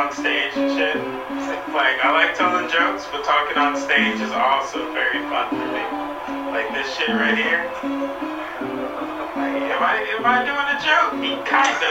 On 0.07 0.13
stage 0.13 0.53
and 0.55 0.71
shit. 0.79 0.97
Like 1.75 1.99
I 1.99 2.13
like 2.15 2.39
telling 2.39 2.71
jokes, 2.71 3.07
but 3.11 3.25
talking 3.25 3.59
on 3.59 3.75
stage 3.77 4.21
is 4.21 4.31
also 4.31 4.93
very 4.93 5.19
fun 5.27 5.51
for 5.51 5.67
me. 5.75 5.83
Like 6.55 6.71
this 6.71 6.87
shit 6.95 7.11
right 7.11 7.35
here. 7.35 7.67
Like, 9.35 9.67
am 9.67 9.83
I 9.83 10.07
am 10.15 10.23
I 10.23 10.47
doing 10.47 10.69
a 10.71 10.79
joke? 10.79 11.19
Kinda. 11.43 11.91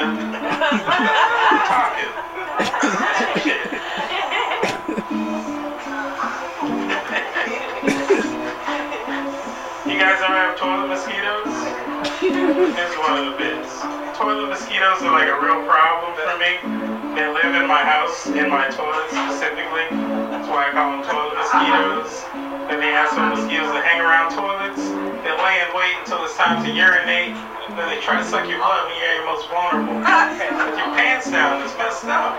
talking. 1.68 2.08
You 9.86 10.00
guys 10.00 10.24
ever 10.24 10.40
have 10.40 10.56
toilet 10.58 10.88
mosquitoes? 10.88 11.52
Here's 12.22 12.96
one 12.96 13.20
of 13.20 13.26
the 13.32 13.36
bits. 13.38 13.82
Toilet 14.18 14.48
mosquitoes 14.48 15.02
are 15.04 15.12
like 15.12 15.28
a 15.28 15.36
real 15.44 15.68
problem 15.68 16.16
for 16.16 16.38
me. 16.40 16.95
They 17.16 17.32
live 17.32 17.56
in 17.56 17.64
my 17.64 17.80
house, 17.80 18.28
in 18.28 18.52
my 18.52 18.68
toilet 18.68 19.08
specifically. 19.08 19.88
That's 20.36 20.52
why 20.52 20.68
I 20.68 20.76
call 20.76 21.00
them 21.00 21.04
toilet 21.08 21.40
mosquitoes. 21.40 22.12
They 22.68 22.92
have 22.92 23.08
some 23.16 23.32
mosquitoes 23.32 23.72
that 23.72 23.88
hang 23.88 24.04
around 24.04 24.36
toilets. 24.36 24.84
They 25.24 25.32
lay 25.32 25.56
in 25.64 25.72
wait 25.72 25.96
until 26.04 26.28
it's 26.28 26.36
time 26.36 26.60
to 26.68 26.70
urinate. 26.70 27.32
Then 27.72 27.88
they 27.88 28.04
try 28.04 28.20
to 28.20 28.28
suck 28.28 28.44
your 28.52 28.60
blood 28.60 28.92
when 28.92 29.00
you're 29.00 29.24
most 29.32 29.48
vulnerable. 29.48 29.96
With 30.04 30.76
your 30.76 30.92
pants 30.92 31.32
down, 31.32 31.64
it's 31.64 31.72
messed 31.80 32.04
up. 32.12 32.36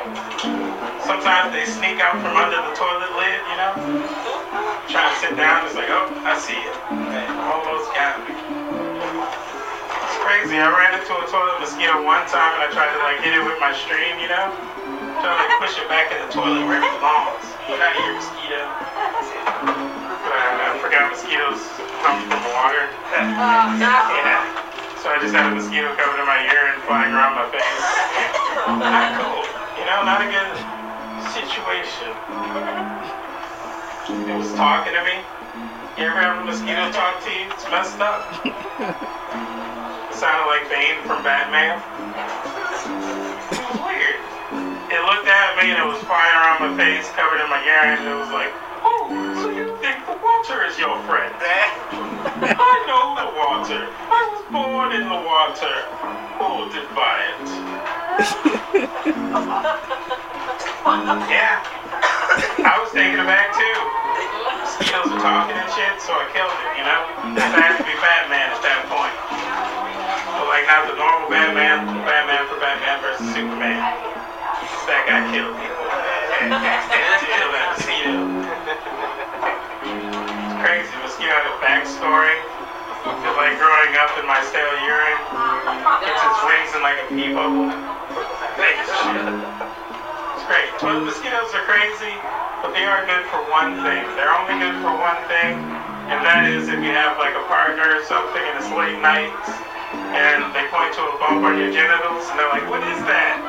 Sometimes 1.08 1.56
they 1.56 1.64
sneak 1.64 1.96
out 2.04 2.20
from 2.20 2.36
under 2.36 2.60
the 2.60 2.76
toilet 2.76 3.10
lid, 3.16 3.40
you 3.48 3.56
know? 3.56 3.72
Trying 4.92 5.08
to 5.08 5.18
sit 5.24 5.34
down, 5.40 5.64
it's 5.64 5.74
like, 5.74 5.88
oh, 5.88 6.12
I 6.20 6.36
see 6.36 6.52
it. 6.52 6.76
Almost 7.48 7.88
got 7.96 8.20
me. 8.28 8.55
Crazy. 10.26 10.58
I 10.58 10.66
ran 10.74 10.90
into 10.98 11.14
a 11.14 11.22
toilet 11.30 11.62
mosquito 11.62 12.02
one 12.02 12.26
time 12.26 12.58
and 12.58 12.66
I 12.66 12.68
tried 12.74 12.90
to 12.90 12.98
like 13.06 13.22
hit 13.22 13.30
it 13.30 13.46
with 13.46 13.62
my 13.62 13.70
string, 13.70 14.18
you 14.18 14.26
know? 14.26 14.50
Trying 15.22 15.38
to 15.38 15.38
like 15.38 15.54
push 15.62 15.78
it 15.78 15.86
back 15.86 16.10
in 16.10 16.18
the 16.18 16.26
toilet 16.34 16.66
where 16.66 16.82
it 16.82 16.90
belongs. 16.98 17.46
Out 17.70 17.78
of 17.78 17.94
here, 17.94 18.10
mosquito. 18.10 18.58
But 20.26 20.34
I, 20.34 20.74
I 20.74 20.82
forgot 20.82 21.14
mosquitoes 21.14 21.62
come 22.02 22.18
from 22.26 22.42
water. 22.58 22.90
Yeah. 23.14 24.42
So 24.98 25.14
I 25.14 25.22
just 25.22 25.30
had 25.30 25.46
a 25.46 25.54
mosquito 25.54 25.94
covered 25.94 26.18
in 26.18 26.26
my 26.26 26.42
urine 26.42 26.82
flying 26.90 27.14
around 27.14 27.38
my 27.38 27.46
face. 27.54 27.78
Not 28.66 29.14
cool. 29.22 29.46
You 29.78 29.86
know, 29.86 30.02
not 30.02 30.26
a 30.26 30.28
good 30.30 30.58
situation. 31.30 32.10
It 34.26 34.34
was 34.34 34.50
talking 34.58 34.90
to 34.90 35.02
me. 35.06 35.22
You 35.94 36.10
ever 36.10 36.18
have 36.18 36.42
a 36.42 36.44
mosquito 36.44 36.90
talk 36.90 37.22
to 37.22 37.30
you? 37.30 37.46
It's 37.54 37.62
messed 37.70 38.02
up. 38.02 38.26
It 40.16 40.24
sounded 40.24 40.48
like 40.48 40.64
Bane 40.72 40.96
from 41.04 41.20
Batman. 41.20 41.76
It 41.76 43.60
was 43.68 43.76
weird. 43.84 44.16
It 44.88 45.02
looked 45.04 45.28
at 45.28 45.60
me 45.60 45.68
and 45.68 45.76
it 45.76 45.84
was 45.84 46.00
flying 46.08 46.32
around 46.40 46.64
my 46.64 46.72
face, 46.72 47.04
covered 47.12 47.36
in 47.36 47.44
my 47.52 47.60
urine, 47.60 48.00
and 48.00 48.08
it 48.08 48.16
was 48.16 48.32
like, 48.32 48.48
Oh, 48.80 49.12
so 49.44 49.52
you 49.52 49.76
think 49.84 50.00
the 50.08 50.16
water 50.16 50.64
is 50.64 50.80
your 50.80 50.96
friend? 51.04 51.36
I 52.48 52.80
know 52.88 53.12
the 53.12 53.28
water. 53.36 53.92
I 54.08 54.24
was 54.32 54.40
born 54.48 54.96
in 54.96 55.04
the 55.04 55.20
water. 55.20 55.84
By 56.96 57.28
it. 57.28 57.44
Yeah. 61.28 61.60
I 62.64 62.80
was 62.80 62.88
taken 62.96 63.20
aback 63.20 63.52
too. 63.52 63.78
Mosquitoes 64.64 65.12
were 65.12 65.20
talking 65.20 65.60
and 65.60 65.68
shit, 65.76 66.00
so 66.00 66.16
I 66.16 66.24
killed 66.32 66.56
it, 66.56 66.72
you 66.80 66.88
know? 66.88 67.04
I 67.36 67.60
had 67.60 67.76
to 67.76 67.84
be 67.84 67.92
Batman 68.00 68.48
at 68.54 68.62
that 68.64 68.85
But 70.66 70.82
not 70.82 70.90
the 70.90 70.98
normal 70.98 71.30
Batman, 71.30 71.86
Batman 72.02 72.42
for 72.50 72.58
Batman 72.58 72.98
versus 72.98 73.30
Superman. 73.30 73.78
That 74.90 75.06
guy 75.06 75.22
killed 75.30 75.54
people. 75.62 75.86
Kill 76.42 77.50
that 77.54 77.78
mosquito. 77.78 78.26
It's 79.86 80.56
crazy. 80.58 80.90
Mosquito 81.06 81.38
had 81.38 81.46
a 81.46 81.54
backstory. 81.62 82.34
Cause 83.06 83.36
like 83.38 83.54
growing 83.62 83.94
up 83.94 84.10
in 84.18 84.26
my 84.26 84.42
stale 84.42 84.74
urine, 84.82 85.22
gets 86.02 86.18
its 86.34 86.40
wings 86.42 86.74
in 86.74 86.82
like 86.82 86.98
a 86.98 87.06
pee 87.14 87.30
bubble. 87.30 87.70
Fake 88.58 88.82
shit. 88.90 89.22
It's 89.22 90.44
great. 90.50 90.66
Toilet 90.82 91.06
mosquitoes 91.06 91.54
are 91.54 91.62
crazy, 91.70 92.18
but 92.58 92.74
they 92.74 92.90
are 92.90 93.06
good 93.06 93.22
for 93.30 93.38
one 93.54 93.78
thing. 93.86 94.02
They're 94.18 94.34
only 94.34 94.58
good 94.58 94.74
for 94.82 94.90
one 94.98 95.22
thing, 95.30 95.62
and 96.10 96.18
that 96.26 96.50
is 96.50 96.66
if 96.66 96.82
you 96.82 96.90
have 96.90 97.22
like 97.22 97.38
a 97.38 97.46
partner 97.46 97.86
or 97.86 98.02
something 98.02 98.42
and 98.42 98.58
it's 98.58 98.74
late 98.74 98.98
night 98.98 99.30
and 100.14 100.54
they 100.54 100.66
point 100.70 100.92
to 100.94 101.02
a 101.02 101.14
bump 101.18 101.42
on 101.42 101.58
your 101.58 101.72
genitals 101.72 102.28
and 102.30 102.38
they're 102.38 102.52
like, 102.52 102.66
what 102.70 102.82
is 102.86 103.00
that? 103.10 103.40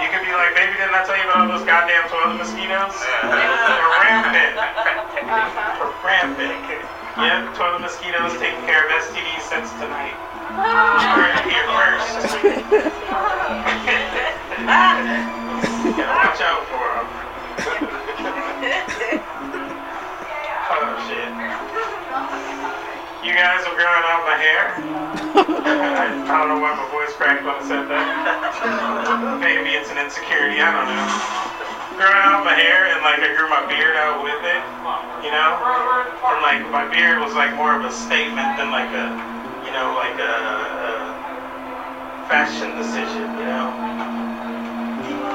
You 0.00 0.08
could 0.08 0.24
be 0.24 0.32
like, 0.32 0.56
baby, 0.56 0.74
didn't 0.74 0.96
I 0.96 1.04
tell 1.04 1.14
you 1.14 1.28
about 1.28 1.46
all 1.46 1.50
those 1.54 1.66
goddamn 1.68 2.08
toilet 2.10 2.40
mosquitoes? 2.40 2.96
They're 3.22 3.92
rampant. 4.02 4.56
They're 4.56 5.94
rampant. 6.02 6.56
Uh-huh. 6.56 7.26
Yep, 7.26 7.54
toilet 7.54 7.82
mosquitoes 7.84 8.32
taking 8.40 8.64
care 8.64 8.86
of 8.86 8.90
STDs 9.06 9.44
since 9.46 9.70
tonight. 9.76 10.16
Heard 10.56 11.36
it 11.36 11.46
here 11.46 11.66
first. 11.68 12.34
Gotta 15.94 16.14
watch 16.16 16.40
out 16.40 16.64
for 16.66 16.86
them. 16.96 17.06
You 23.20 23.36
guys 23.36 23.60
are 23.68 23.76
growing 23.76 24.04
out 24.08 24.24
my 24.24 24.36
hair. 24.40 24.80
I, 25.36 26.08
I 26.24 26.34
don't 26.40 26.48
know 26.48 26.60
why 26.60 26.72
my 26.72 26.88
voice 26.88 27.12
cracked 27.20 27.44
when 27.44 27.52
I 27.52 27.60
said 27.68 27.84
that. 27.92 28.08
Maybe 29.44 29.76
it's 29.76 29.92
an 29.92 30.00
insecurity, 30.00 30.56
I 30.56 30.72
don't 30.72 30.88
know. 30.88 31.04
Growing 32.00 32.16
out 32.24 32.48
my 32.48 32.56
hair 32.56 32.88
and 32.88 33.04
like 33.04 33.20
I 33.20 33.28
grew 33.36 33.44
my 33.52 33.60
beard 33.68 33.92
out 34.00 34.24
with 34.24 34.40
it, 34.40 34.62
you 35.20 35.28
know? 35.28 35.52
And 36.32 36.40
like 36.40 36.64
my 36.72 36.88
beard 36.88 37.20
was 37.20 37.36
like 37.36 37.52
more 37.60 37.76
of 37.76 37.84
a 37.84 37.92
statement 37.92 38.56
than 38.56 38.72
like 38.72 38.88
a, 38.88 39.12
you 39.68 39.72
know, 39.76 39.92
like 40.00 40.16
a, 40.16 40.34
a 42.24 42.24
fashion 42.32 42.72
decision, 42.80 43.28
you 43.36 43.44
know? 43.52 43.68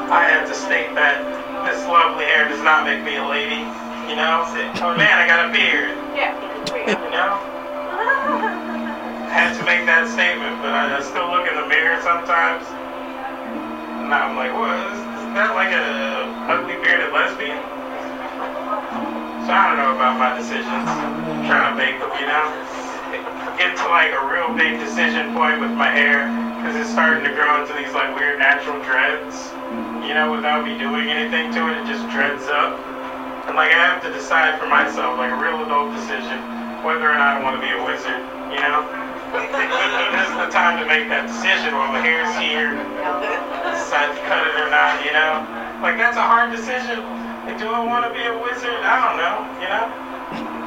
I 0.09 0.25
had 0.25 0.49
to 0.49 0.57
state 0.57 0.89
that 0.97 1.21
this 1.69 1.85
lovely 1.85 2.25
hair 2.25 2.49
does 2.49 2.65
not 2.65 2.89
make 2.89 3.05
me 3.05 3.21
a 3.21 3.25
lady, 3.29 3.61
you 4.09 4.17
know? 4.17 4.41
Oh 4.81 4.97
man, 4.97 5.21
I 5.21 5.29
got 5.29 5.45
a 5.45 5.53
beard, 5.53 5.93
Yeah. 6.17 6.33
you 6.73 7.13
know? 7.13 7.37
Had 9.35 9.51
to 9.59 9.67
make 9.67 9.83
that 9.83 10.07
statement, 10.07 10.63
but 10.63 10.71
I, 10.71 10.95
I 10.95 11.03
still 11.03 11.27
look 11.27 11.43
in 11.43 11.59
the 11.59 11.67
mirror 11.67 11.99
sometimes, 11.99 12.63
and 13.99 14.07
I'm 14.07 14.39
like, 14.39 14.55
what? 14.55 14.79
Is, 14.95 15.03
that 15.35 15.51
like 15.51 15.75
a 15.75 16.23
ugly 16.47 16.79
bearded 16.79 17.11
lesbian? 17.11 17.59
So 19.43 19.51
I 19.51 19.75
don't 19.75 19.83
know 19.83 19.91
about 19.91 20.15
my 20.15 20.31
decisions. 20.39 20.87
I'm 20.87 21.43
trying 21.43 21.67
to 21.67 21.75
make 21.75 21.99
them, 21.99 22.07
you 22.15 22.31
know? 22.31 22.47
Get 23.59 23.75
to 23.75 23.85
like 23.91 24.15
a 24.15 24.23
real 24.23 24.55
big 24.55 24.79
decision 24.79 25.35
point 25.35 25.59
with 25.59 25.75
my 25.75 25.91
hair, 25.91 26.31
because 26.63 26.79
it's 26.79 26.87
starting 26.87 27.27
to 27.27 27.35
grow 27.35 27.59
into 27.59 27.75
these 27.75 27.91
like 27.91 28.15
weird 28.15 28.39
natural 28.39 28.79
dreads, 28.87 29.51
you 30.07 30.15
know, 30.15 30.31
without 30.31 30.63
me 30.63 30.79
doing 30.79 31.11
anything 31.11 31.51
to 31.51 31.67
it, 31.75 31.83
it 31.83 31.85
just 31.91 32.07
dreads 32.15 32.47
up. 32.47 32.79
And 33.51 33.59
like 33.59 33.75
I 33.75 33.83
have 33.83 33.99
to 34.07 34.11
decide 34.15 34.55
for 34.55 34.71
myself, 34.71 35.19
like 35.19 35.35
a 35.35 35.39
real 35.43 35.59
adult 35.59 35.91
decision, 35.91 36.39
whether 36.87 37.11
or 37.11 37.19
not 37.19 37.35
I 37.35 37.43
want 37.43 37.59
to 37.59 37.61
be 37.61 37.75
a 37.75 37.83
wizard, 37.83 38.23
you 38.55 38.63
know? 38.63 39.04
This 39.33 40.27
is 40.29 40.37
the 40.37 40.49
time 40.53 40.77
to 40.77 40.85
make 40.85 41.09
that 41.09 41.25
decision 41.25 41.73
while 41.73 41.89
my 41.89 42.01
hair's 42.03 42.29
here. 42.37 42.77
Decide 43.71 44.13
to 44.13 44.21
cut 44.29 44.45
it 44.45 44.55
or 44.59 44.69
not, 44.69 45.01
you 45.01 45.13
know? 45.13 45.41
Like 45.81 45.97
that's 45.97 46.17
a 46.17 46.25
hard 46.25 46.51
decision. 46.51 47.01
Like, 47.45 47.57
do 47.57 47.69
I 47.69 47.81
want 47.81 48.05
to 48.05 48.11
be 48.13 48.25
a 48.25 48.35
wizard? 48.37 48.81
I 48.85 48.97
don't 49.01 49.17
know, 49.17 49.37
you 49.61 49.69
know? 49.69 49.85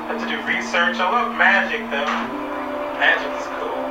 have 0.09 0.21
to 0.25 0.29
do 0.29 0.41
research. 0.49 0.97
I 0.97 1.07
love 1.11 1.37
magic 1.37 1.85
though. 1.93 2.09
Magic 2.97 3.29
is 3.37 3.47
cool. 3.61 3.85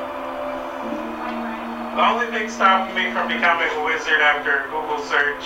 The 1.93 2.01
only 2.01 2.27
thing 2.33 2.49
stopping 2.49 2.97
me 2.97 3.13
from 3.13 3.29
becoming 3.29 3.69
a 3.69 3.81
wizard 3.85 4.21
after 4.21 4.65
a 4.65 4.71
Google 4.73 4.97
search 5.05 5.45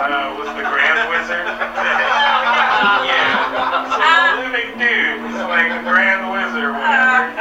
uh, 0.00 0.36
was 0.36 0.48
the 0.52 0.66
Grand 0.68 1.08
Wizard. 1.08 1.46
yeah. 3.08 3.88
So 3.88 4.04
the 4.04 4.44
living 4.44 4.76
dude 4.76 5.24
is 5.32 5.40
like 5.48 5.72
the 5.72 5.84
Grand 5.88 6.28
Wizard 6.28 6.76
whatever. 6.76 7.32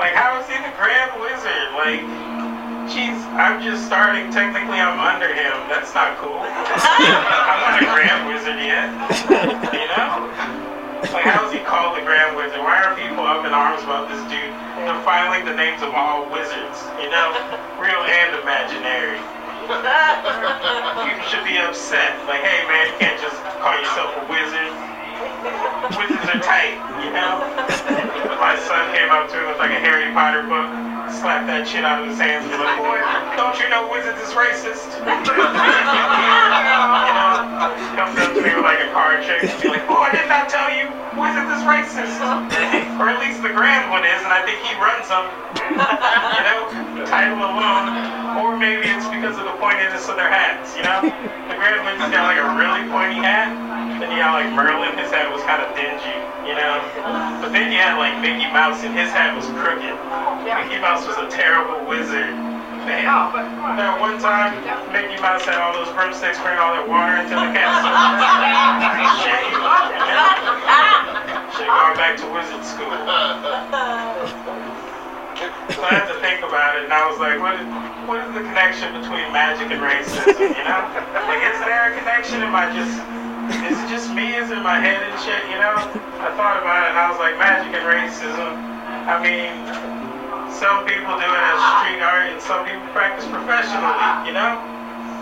Like, 0.00 0.16
how 0.16 0.40
is 0.40 0.46
he 0.48 0.56
the 0.56 0.72
Grand 0.78 1.12
Wizard? 1.20 1.68
Like, 1.76 2.00
jeez, 2.88 3.18
I'm 3.36 3.60
just 3.60 3.84
starting. 3.84 4.32
Technically, 4.32 4.80
I'm 4.80 4.96
under 4.96 5.28
him. 5.28 5.54
That's 5.68 5.92
not 5.92 6.16
cool. 6.18 6.40
I'm 6.40 7.60
not 7.66 7.82
a 7.82 7.86
Grand 7.92 8.24
Wizard 8.30 8.56
yet. 8.56 8.88
You 9.74 9.88
know? 9.92 10.32
Like, 11.12 11.28
how 11.28 11.46
is 11.46 11.52
he 11.52 11.60
called 11.60 11.96
the 11.96 12.02
Grand 12.02 12.34
Wizard? 12.34 12.58
Why 12.58 12.82
are 12.82 12.96
people 12.96 13.22
up 13.22 13.44
in 13.44 13.52
arms 13.52 13.84
about 13.84 14.08
this 14.08 14.20
dude 14.32 14.50
defiling 14.82 15.44
the 15.44 15.54
names 15.54 15.82
of 15.82 15.92
all 15.94 16.26
wizards? 16.32 16.78
You 16.98 17.12
know? 17.12 17.36
Real 17.78 18.00
and 18.02 18.40
imaginary. 18.40 19.20
You 19.68 21.20
should 21.28 21.44
be 21.44 21.60
upset. 21.60 22.16
Like, 22.24 22.40
hey 22.40 22.64
man, 22.64 22.88
you 22.88 22.96
can't 22.96 23.20
just 23.20 23.36
call 23.60 23.76
yourself 23.76 24.16
a 24.16 24.24
wizard. 24.32 24.72
Wizards 25.92 26.24
are 26.24 26.40
tight, 26.40 26.80
you 27.04 27.12
know? 27.12 27.44
My 28.40 28.56
son 28.64 28.80
came 28.96 29.12
up 29.12 29.28
to 29.28 29.36
me 29.36 29.44
with 29.44 29.58
like 29.58 29.72
a 29.72 29.80
Harry 29.84 30.08
Potter 30.16 30.48
book, 30.48 30.72
slapped 31.20 31.46
that 31.52 31.68
shit 31.68 31.84
out 31.84 32.00
of 32.00 32.08
his 32.08 32.16
hands 32.16 32.48
and 32.48 32.56
was 32.56 32.64
like, 32.64 32.80
boy, 32.80 32.96
don't 33.36 33.60
you 33.60 33.68
know 33.68 33.84
wizards 33.92 34.16
is 34.24 34.32
racist? 34.32 34.88
you 35.04 35.04
know? 37.12 37.57
Or 42.98 43.06
at 43.06 43.22
least 43.22 43.38
the 43.46 43.54
grand 43.54 43.86
one 43.94 44.02
is, 44.02 44.18
and 44.26 44.34
I 44.34 44.42
think 44.42 44.58
he 44.66 44.74
runs 44.82 45.06
them. 45.06 45.22
you 45.70 46.42
know? 46.42 47.06
Title 47.06 47.38
alone. 47.38 47.86
Or 48.42 48.58
maybe 48.58 48.90
it's 48.90 49.06
because 49.06 49.38
of 49.38 49.46
the 49.46 49.54
pointedness 49.62 50.10
of 50.10 50.18
their 50.18 50.30
hats, 50.30 50.74
you 50.74 50.82
know? 50.82 51.06
The 51.06 51.56
grand 51.56 51.86
one's 51.86 52.02
got 52.10 52.26
like 52.26 52.42
a 52.42 52.50
really 52.58 52.82
pointy 52.90 53.22
hat. 53.22 53.54
Then 54.02 54.10
you 54.14 54.22
had 54.22 54.34
like 54.34 54.50
Merlin, 54.54 54.94
his 54.98 55.10
hat 55.10 55.30
was 55.30 55.42
kind 55.46 55.62
of 55.62 55.70
dingy, 55.78 56.14
you 56.46 56.54
know? 56.58 56.82
But 57.38 57.54
then 57.54 57.70
you 57.70 57.78
had 57.78 57.98
like 57.98 58.18
Mickey 58.18 58.50
Mouse 58.50 58.82
and 58.82 58.94
his 58.94 59.10
hat 59.14 59.34
was 59.34 59.46
crooked. 59.58 59.94
Mickey 60.42 60.78
Mouse 60.82 61.06
was 61.06 61.18
a 61.18 61.26
terrible 61.30 61.86
wizard. 61.86 62.34
Man, 62.86 63.04
that 63.04 64.00
one 64.00 64.16
time, 64.16 64.54
Mickey 64.94 65.20
Mouse 65.20 65.44
had 65.44 65.60
all 65.60 65.76
those 65.76 65.92
broomsticks 65.92 66.40
bring 66.40 66.56
all 66.56 66.72
that 66.72 66.88
water 66.88 67.20
into 67.20 67.36
the 67.36 67.50
castle. 67.56 67.90
Shame. 69.22 71.27
Gone 71.66 71.96
back 71.96 72.16
to 72.18 72.26
wizard 72.30 72.64
school. 72.64 72.86
So 75.70 75.86
I 75.86 75.94
had 75.94 76.10
to 76.10 76.18
think 76.18 76.42
about 76.42 76.74
it, 76.74 76.90
and 76.90 76.92
I 76.92 77.06
was 77.06 77.22
like, 77.22 77.38
what 77.38 77.54
is, 77.54 77.62
what 78.10 78.18
is 78.26 78.30
the 78.34 78.42
connection 78.42 78.90
between 78.98 79.22
magic 79.30 79.70
and 79.70 79.78
racism, 79.78 80.34
you 80.34 80.64
know? 80.66 80.82
Like, 81.30 81.46
is 81.46 81.62
there 81.62 81.94
a 81.94 81.94
connection? 81.94 82.42
Am 82.42 82.50
I 82.58 82.66
just, 82.74 82.98
is 83.62 83.78
it 83.78 83.86
just 83.86 84.10
me? 84.10 84.34
Is 84.34 84.50
it 84.50 84.58
my 84.66 84.82
head 84.82 84.98
and 84.98 85.14
shit, 85.22 85.38
you 85.46 85.54
know? 85.62 85.78
I 86.18 86.34
thought 86.34 86.58
about 86.58 86.90
it, 86.90 86.90
and 86.90 86.98
I 86.98 87.06
was 87.06 87.22
like, 87.22 87.38
magic 87.38 87.70
and 87.70 87.86
racism. 87.86 88.50
I 89.06 89.22
mean, 89.22 89.54
some 90.50 90.82
people 90.90 91.14
do 91.14 91.28
it 91.30 91.44
as 91.54 91.60
street 91.78 92.02
art, 92.02 92.26
and 92.34 92.42
some 92.42 92.66
people 92.66 92.82
practice 92.90 93.22
professionally, 93.30 93.94
you 94.26 94.34
know? 94.34 94.58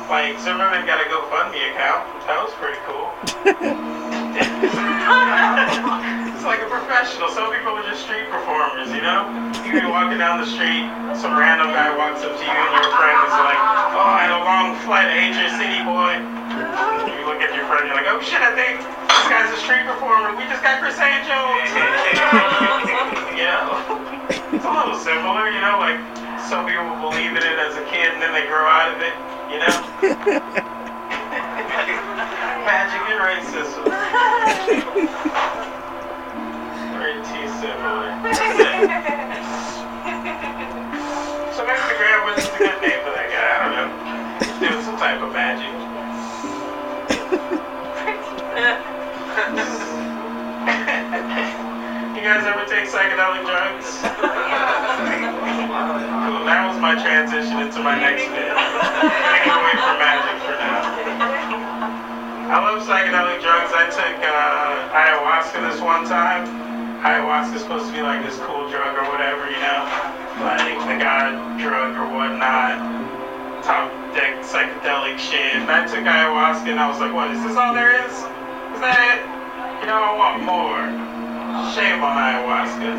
Like, 0.07 0.39
Zimmerman 0.39 0.87
got 0.87 1.03
a 1.03 1.07
GoFundMe 1.11 1.75
account. 1.75 2.07
That 2.31 2.39
was 2.39 2.55
pretty 2.63 2.79
cool. 2.87 3.11
it's 6.31 6.47
like 6.47 6.63
a 6.63 6.71
professional. 6.71 7.27
Some 7.35 7.51
people 7.51 7.75
are 7.75 7.83
just 7.83 8.07
street 8.07 8.31
performers, 8.31 8.87
you 8.95 9.03
know? 9.03 9.27
You 9.67 9.83
be 9.83 9.87
walking 9.91 10.23
down 10.23 10.39
the 10.39 10.47
street, 10.47 10.87
some 11.19 11.35
random 11.35 11.75
guy 11.75 11.91
walks 11.99 12.23
up 12.23 12.39
to 12.39 12.45
you 12.47 12.55
and 12.55 12.73
your 12.79 12.87
friend 12.95 13.19
is 13.27 13.35
like, 13.35 13.59
oh, 13.99 14.07
I 14.07 14.31
had 14.31 14.35
a 14.39 14.43
long 14.47 14.79
flight, 14.87 15.11
hate 15.11 15.35
your 15.35 15.51
city, 15.59 15.83
boy. 15.83 16.23
You 17.11 17.27
look 17.27 17.43
at 17.43 17.51
your 17.51 17.67
friend, 17.67 17.91
you're 17.91 17.99
like, 17.99 18.07
oh 18.07 18.23
shit, 18.23 18.39
I 18.39 18.55
think 18.55 18.79
this 18.79 19.27
guy's 19.27 19.51
a 19.51 19.59
street 19.59 19.91
performer. 19.91 20.39
We 20.39 20.47
just 20.47 20.63
got 20.63 20.79
Chris 20.79 20.95
you 23.35 23.43
know? 23.43 23.75
It's 24.55 24.63
a 24.63 24.71
little 24.71 25.03
similar, 25.03 25.51
you 25.51 25.59
know? 25.59 25.83
Like, 25.83 25.99
some 26.47 26.63
people 26.63 26.95
believe 27.03 27.35
in 27.35 27.43
it 27.43 27.59
as 27.59 27.75
a 27.75 27.83
kid 27.91 28.15
and 28.15 28.23
then 28.23 28.31
they 28.31 28.47
grow 28.47 28.71
out 28.71 28.95
of 28.95 29.03
it, 29.03 29.19
you 29.51 29.59
know? 29.59 29.83
Magic 32.67 33.03
and 33.07 33.21
racism. 33.23 33.87
Pretty 36.99 37.47
similar. 37.63 38.11
so 41.55 41.63
maybe 41.63 41.85
the 41.87 41.95
Grand 41.97 42.27
Wizard's 42.27 42.49
a 42.49 42.51
good 42.59 42.75
name 42.83 42.99
for 43.07 43.13
that 43.15 43.29
guy. 43.31 43.47
I 43.55 43.57
don't 43.63 43.75
know. 43.77 43.87
He's 44.41 44.59
doing 44.59 44.83
some 44.85 44.97
type 44.99 45.21
of 45.23 45.31
magic. 45.33 45.67
you 52.17 52.23
guys 52.23 52.45
ever 52.47 52.65
take 52.67 52.89
psychedelic 52.91 53.45
drugs? 53.47 54.03
Cool. 55.57 56.45
That 56.45 56.69
was 56.69 56.77
my 56.85 56.93
transition 57.01 57.57
into 57.65 57.81
my 57.81 57.97
next 57.97 58.29
bit. 58.29 58.53
Getting 58.53 59.57
away 59.57 59.75
from 59.81 59.97
magic 59.97 60.37
for 60.45 60.53
now. 60.53 60.85
I 62.53 62.61
love 62.61 62.85
psychedelic 62.85 63.41
drugs. 63.41 63.73
I 63.73 63.89
took 63.89 64.17
uh, 64.21 64.93
ayahuasca 64.93 65.65
this 65.65 65.81
one 65.81 66.05
time. 66.05 66.45
Ayahuasca 67.01 67.57
is 67.57 67.63
supposed 67.65 67.89
to 67.89 67.93
be 67.97 68.05
like 68.05 68.21
this 68.21 68.37
cool 68.45 68.69
drug 68.69 69.01
or 69.01 69.09
whatever, 69.09 69.49
you 69.49 69.57
know, 69.65 69.81
like 70.45 70.77
the 70.85 71.01
god 71.01 71.57
drug 71.57 71.97
or 71.97 72.05
whatnot. 72.13 72.77
Top 73.65 73.89
deck 74.13 74.45
psychedelic 74.45 75.17
shit. 75.17 75.57
And 75.57 75.65
I 75.73 75.89
took 75.89 76.05
ayahuasca 76.05 76.69
and 76.69 76.77
I 76.77 76.85
was 76.85 77.01
like, 77.01 77.17
what, 77.17 77.33
is 77.33 77.41
this 77.49 77.57
all 77.57 77.73
there 77.73 77.97
is? 78.05 78.13
Is 78.13 78.81
that 78.85 79.01
it? 79.09 79.25
You 79.81 79.89
know, 79.89 80.05
I 80.05 80.13
want 80.21 80.45
more. 80.45 80.85
Shame 81.73 82.05
on 82.05 82.21
ayahuasca. 82.21 82.93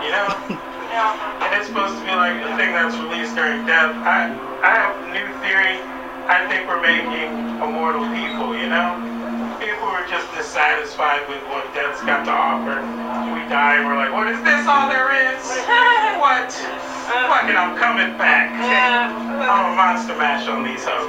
You 0.00 0.10
know? 0.16 0.64
And 0.90 1.50
it's 1.54 1.70
supposed 1.70 1.94
to 1.94 2.02
be 2.02 2.10
like 2.10 2.34
the 2.42 2.50
thing 2.58 2.74
that's 2.74 2.98
released 2.98 3.38
during 3.38 3.62
death. 3.62 3.94
I, 4.02 4.34
I 4.66 4.70
have 4.74 4.94
a 4.98 5.06
new 5.14 5.26
theory. 5.38 5.78
I 6.26 6.46
think 6.50 6.66
we're 6.66 6.82
making 6.82 7.30
immortal 7.62 8.06
people, 8.10 8.58
you 8.58 8.66
know? 8.66 8.98
People 9.62 9.86
are 9.86 10.06
just 10.10 10.26
dissatisfied 10.34 11.26
with 11.30 11.42
what 11.46 11.62
death's 11.74 12.02
got 12.02 12.26
to 12.26 12.34
offer. 12.34 12.82
We 13.34 13.46
die 13.46 13.78
and 13.78 13.86
we're 13.86 13.96
like, 13.98 14.10
what 14.12 14.26
is 14.26 14.38
this 14.42 14.66
all 14.66 14.88
there 14.90 15.14
is? 15.14 15.42
What? 16.20 16.52
Fucking, 16.52 17.56
I'm 17.56 17.74
coming 17.80 18.12
back. 18.18 18.52
I'm 18.60 19.72
a 19.72 19.76
monster 19.76 20.14
mash 20.18 20.46
on 20.46 20.62
these 20.62 20.84
hoes. 20.84 21.08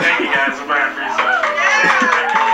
Thank 0.00 0.20
you 0.20 0.30
guys 0.32 0.54
for 0.56 0.66
my 0.70 0.86
research. 0.94 2.53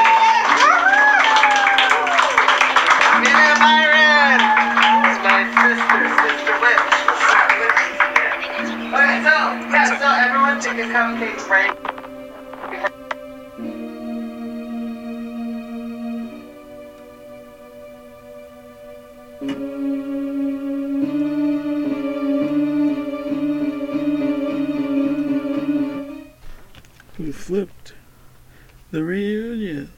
Break. 11.47 11.73
We 27.19 27.33
flipped 27.33 27.95
the 28.91 29.05
reunion 29.05 29.91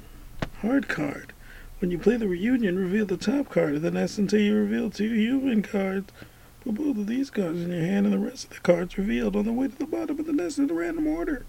hard 0.62 0.88
card. 0.88 1.32
When 1.80 1.90
you 1.90 1.98
play 1.98 2.16
the 2.16 2.28
reunion, 2.28 2.78
reveal 2.78 3.06
the 3.06 3.16
top 3.16 3.48
card, 3.48 3.74
and 3.74 3.84
then 3.84 3.94
that's 3.94 4.18
until 4.18 4.40
you 4.40 4.54
reveal 4.54 4.90
two 4.90 5.12
human 5.12 5.62
cards. 5.62 6.12
Put 6.64 6.74
both 6.74 6.96
of 6.96 7.06
these 7.08 7.28
cards 7.28 7.60
in 7.60 7.72
your 7.72 7.80
hand, 7.80 8.06
and 8.06 8.14
the 8.14 8.18
rest 8.18 8.44
of 8.44 8.50
the 8.50 8.60
cards 8.60 8.96
revealed 8.96 9.34
on 9.34 9.44
the 9.44 9.52
way 9.52 9.66
to 9.66 9.76
the 9.76 9.86
bottom 9.86 10.20
of 10.20 10.26
the 10.26 10.32
nest 10.32 10.58
in 10.58 10.70
a 10.70 10.74
random 10.74 11.08
order. 11.08 11.44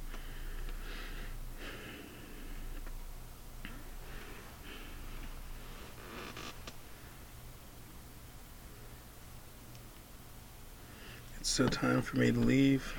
It's 11.39 11.49
so 11.49 11.68
time 11.68 12.01
for 12.01 12.18
me 12.18 12.32
to 12.32 12.39
leave. 12.39 12.95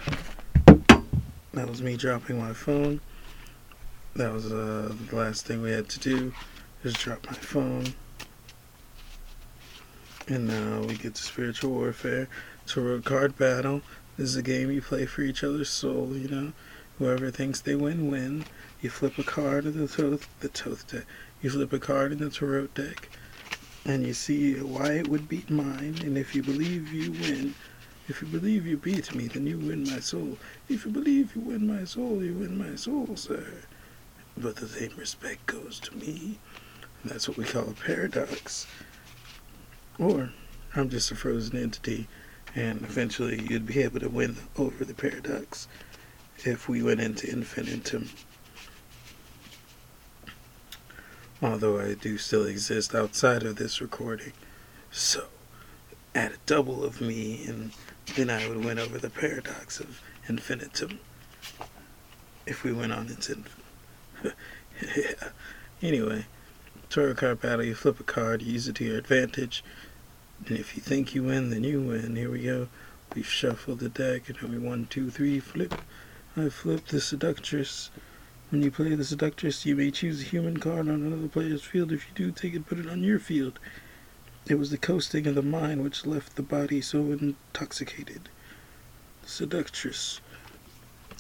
That 1.53 1.69
was 1.69 1.83
me 1.83 1.97
dropping 1.97 2.39
my 2.39 2.53
phone. 2.53 3.01
That 4.15 4.33
was 4.33 4.53
uh, 4.53 4.95
the 5.09 5.17
last 5.17 5.47
thing 5.47 5.63
we 5.63 5.73
had 5.73 5.89
to 5.89 5.99
do. 5.99 6.33
Just 6.85 6.99
drop 6.99 7.27
my 7.27 7.33
phone. 7.33 7.87
And 10.27 10.47
now 10.47 10.81
we 10.81 10.95
get 10.95 11.17
to 11.17 11.23
spiritual 11.23 11.73
warfare. 11.73 12.29
Tarot 12.67 13.03
card 13.03 13.37
battle. 13.37 13.83
This 14.17 14.31
is 14.31 14.37
a 14.37 14.43
game 14.43 14.71
you 14.71 14.81
play 14.81 15.05
for 15.05 15.21
each 15.21 15.45
other's 15.45 15.69
soul, 15.69 16.17
you 16.17 16.29
know. 16.29 16.53
Whoever 16.99 17.31
thinks 17.31 17.61
they 17.61 17.75
win, 17.75 18.11
win. 18.11 18.47
You 18.81 18.89
flip 18.89 19.19
a 19.19 19.23
card 19.23 19.67
in 19.67 19.77
the 19.77 19.87
Thoth, 19.87 20.27
the 20.41 20.49
Thoth 20.49 20.91
deck. 20.91 21.05
You 21.43 21.51
flip 21.51 21.75
a 21.75 21.79
card 21.79 22.13
in 22.13 22.19
the 22.19 22.31
Tarot 22.31 22.69
deck. 22.69 23.11
And 23.85 24.07
you 24.07 24.15
see 24.15 24.55
why 24.55 24.93
it 24.93 25.09
would 25.09 25.29
beat 25.29 25.51
mine. 25.51 25.97
And 26.03 26.17
if 26.17 26.35
you 26.35 26.43
believe 26.43 26.91
you 26.91 27.13
win, 27.13 27.55
if 28.09 28.23
you 28.23 28.29
believe 28.29 28.67
you 28.67 28.79
beat 28.79 29.15
me, 29.15 29.29
then 29.29 29.47
you 29.47 29.59
win 29.59 29.85
my 29.85 30.01
soul. 30.01 30.39
If 30.71 30.87
you 30.87 30.91
believe 30.91 31.37
you 31.37 31.43
win 31.43 31.67
my 31.67 31.85
soul, 31.85 32.23
you 32.23 32.33
win 32.33 32.57
my 32.57 32.77
soul, 32.77 33.15
sir. 33.17 33.45
But 34.39 34.57
the 34.57 34.69
same 34.69 34.93
respect 34.97 35.45
goes 35.45 35.79
to 35.81 35.95
me. 35.97 36.39
And 37.03 37.13
that's 37.13 37.29
what 37.29 37.37
we 37.37 37.45
call 37.45 37.69
a 37.69 37.73
paradox. 37.75 38.67
Or 39.99 40.31
I'm 40.75 40.91
just 40.91 41.11
a 41.11 41.15
frozen 41.15 41.57
entity, 41.57 42.09
and 42.55 42.83
eventually 42.83 43.41
you'd 43.49 43.67
be 43.67 43.83
able 43.83 44.01
to 44.01 44.09
win 44.09 44.37
over 44.57 44.85
the 44.85 44.95
paradox 44.95 45.69
if 46.45 46.69
we 46.69 46.83
went 46.83 47.01
into 47.01 47.31
infinitum. 47.31 48.11
Although 51.41 51.81
I 51.81 51.95
do 51.95 52.19
still 52.19 52.47
exist 52.47 52.95
outside 52.95 53.43
of 53.43 53.57
this 53.57 53.81
recording. 53.81 54.33
So, 54.91 55.27
add 56.15 56.33
a 56.33 56.37
double 56.47 56.85
of 56.85 57.01
me 57.01 57.45
and 57.47 57.73
then 58.17 58.31
I 58.31 58.49
would 58.49 58.65
win 58.65 58.79
over 58.79 58.99
the 58.99 59.11
paradox 59.11 59.81
of 59.81 60.01
infinitum. 60.29 61.01
If 62.47 62.63
we 62.65 62.73
went 62.73 62.93
on 62.93 63.09
into 63.09 63.43
yeah. 64.97 65.31
Anyway, 65.83 66.27
tarot 66.89 67.15
card 67.15 67.41
battle. 67.41 67.65
You 67.65 67.75
flip 67.75 68.01
a 68.01 68.05
card, 68.05 68.43
you 68.43 68.53
use 68.53 68.69
it 68.69 68.77
to 68.77 68.85
your 68.85 68.99
advantage, 68.99 69.65
and 70.47 70.59
if 70.59 70.77
you 70.77 70.83
think 70.83 71.15
you 71.15 71.23
win, 71.23 71.51
then 71.51 71.65
you 71.65 71.81
win. 71.81 72.17
Here 72.17 72.31
we 72.31 72.43
go. 72.43 72.69
We've 73.15 73.27
shuffled 73.27 73.79
the 73.79 73.89
deck, 73.89 74.29
and 74.29 74.39
we 74.43 74.59
one, 74.59 74.87
two, 74.91 75.09
three, 75.11 75.41
flip. 75.41 75.75
I 76.37 76.51
flipped 76.51 76.91
the 76.91 77.01
seductress. 77.01 77.91
When 78.51 78.63
you 78.63 78.71
play 78.71 78.95
the 78.95 79.05
seductress, 79.05 79.65
you 79.65 79.75
may 79.75 79.91
choose 79.91 80.21
a 80.21 80.25
human 80.25 80.59
card 80.59 80.89
on 80.89 81.03
another 81.03 81.29
player's 81.29 81.63
field. 81.63 81.93
If 81.93 82.07
you 82.09 82.15
do, 82.15 82.31
take 82.31 82.53
it, 82.53 82.57
and 82.57 82.67
put 82.67 82.79
it 82.79 82.89
on 82.89 83.03
your 83.03 83.19
field. 83.19 83.59
It 84.47 84.57
was 84.57 84.71
the 84.71 84.77
coasting 84.77 85.27
of 85.27 85.35
the 85.35 85.43
mind 85.43 85.83
which 85.83 86.05
left 86.05 86.37
the 86.37 86.43
body 86.43 86.83
so 86.83 86.99
intoxicated. 87.13 88.29
Seductress. 89.25 90.21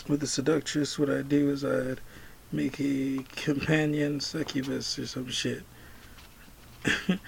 With 0.06 0.20
the 0.20 0.26
seductress, 0.26 0.98
what 0.98 1.08
I'd 1.08 1.30
do 1.30 1.48
is 1.48 1.64
I'd 1.64 2.00
make 2.52 2.78
a 2.78 3.24
companion 3.36 4.20
succubus 4.20 4.98
or 4.98 5.06
some 5.06 5.30
shit. 5.30 5.62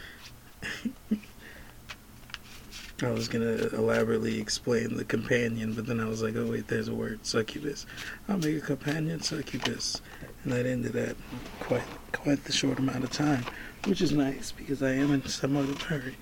I 3.02 3.10
was 3.10 3.28
gonna 3.28 3.68
elaborately 3.74 4.40
explain 4.40 4.96
the 4.96 5.04
companion, 5.04 5.74
but 5.74 5.86
then 5.86 6.00
I 6.00 6.06
was 6.06 6.22
like, 6.22 6.34
oh 6.36 6.46
wait, 6.46 6.66
there's 6.68 6.88
a 6.88 6.94
word, 6.94 7.26
succubus. 7.26 7.84
I'll 8.26 8.38
make 8.38 8.56
a 8.56 8.60
companion 8.60 9.20
succubus, 9.20 10.00
and 10.42 10.52
that 10.52 10.64
ended 10.64 10.96
at 10.96 11.16
quite 11.60 11.84
quite 12.12 12.42
the 12.44 12.52
short 12.52 12.78
amount 12.78 13.04
of 13.04 13.10
time, 13.10 13.44
which 13.84 14.00
is 14.00 14.12
nice 14.12 14.50
because 14.50 14.82
I 14.82 14.92
am 14.92 15.12
in 15.12 15.26
somewhat 15.26 15.64
of 15.64 15.82
a 15.82 15.84
hurry. 15.84 16.16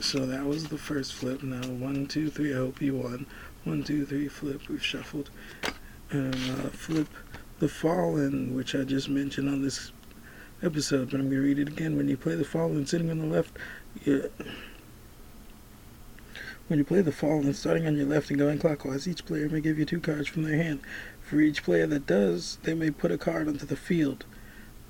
So 0.00 0.26
that 0.26 0.44
was 0.44 0.68
the 0.68 0.78
first 0.78 1.14
flip. 1.14 1.42
Now 1.42 1.66
one, 1.68 2.06
two, 2.06 2.28
three. 2.28 2.52
I 2.52 2.56
hope 2.56 2.82
you 2.82 2.96
won. 2.96 3.26
One, 3.64 3.82
two, 3.82 4.04
three. 4.04 4.28
Flip. 4.28 4.60
We've 4.68 4.84
shuffled. 4.84 5.30
And 6.10 6.34
uh, 6.34 6.68
flip 6.70 7.08
the 7.58 7.68
fallen, 7.68 8.54
which 8.54 8.74
I 8.74 8.84
just 8.84 9.08
mentioned 9.08 9.48
on 9.48 9.62
this 9.62 9.92
episode, 10.62 11.10
but 11.10 11.20
I'm 11.20 11.28
gonna 11.28 11.40
read 11.42 11.58
it 11.58 11.68
again. 11.68 11.96
When 11.96 12.08
you 12.08 12.16
play 12.16 12.34
the 12.34 12.44
fallen, 12.44 12.84
sitting 12.86 13.10
on 13.10 13.18
the 13.18 13.26
left, 13.26 13.56
you, 14.04 14.30
when 16.70 16.78
you 16.78 16.84
play 16.84 17.00
the 17.00 17.10
fallen, 17.10 17.52
starting 17.52 17.84
on 17.88 17.96
your 17.96 18.06
left 18.06 18.30
and 18.30 18.38
going 18.38 18.56
clockwise, 18.56 19.08
each 19.08 19.26
player 19.26 19.48
may 19.48 19.60
give 19.60 19.76
you 19.76 19.84
two 19.84 19.98
cards 19.98 20.28
from 20.28 20.44
their 20.44 20.56
hand. 20.56 20.78
For 21.20 21.40
each 21.40 21.64
player 21.64 21.84
that 21.88 22.06
does, 22.06 22.58
they 22.62 22.74
may 22.74 22.92
put 22.92 23.10
a 23.10 23.18
card 23.18 23.48
onto 23.48 23.66
the 23.66 23.74
field. 23.74 24.24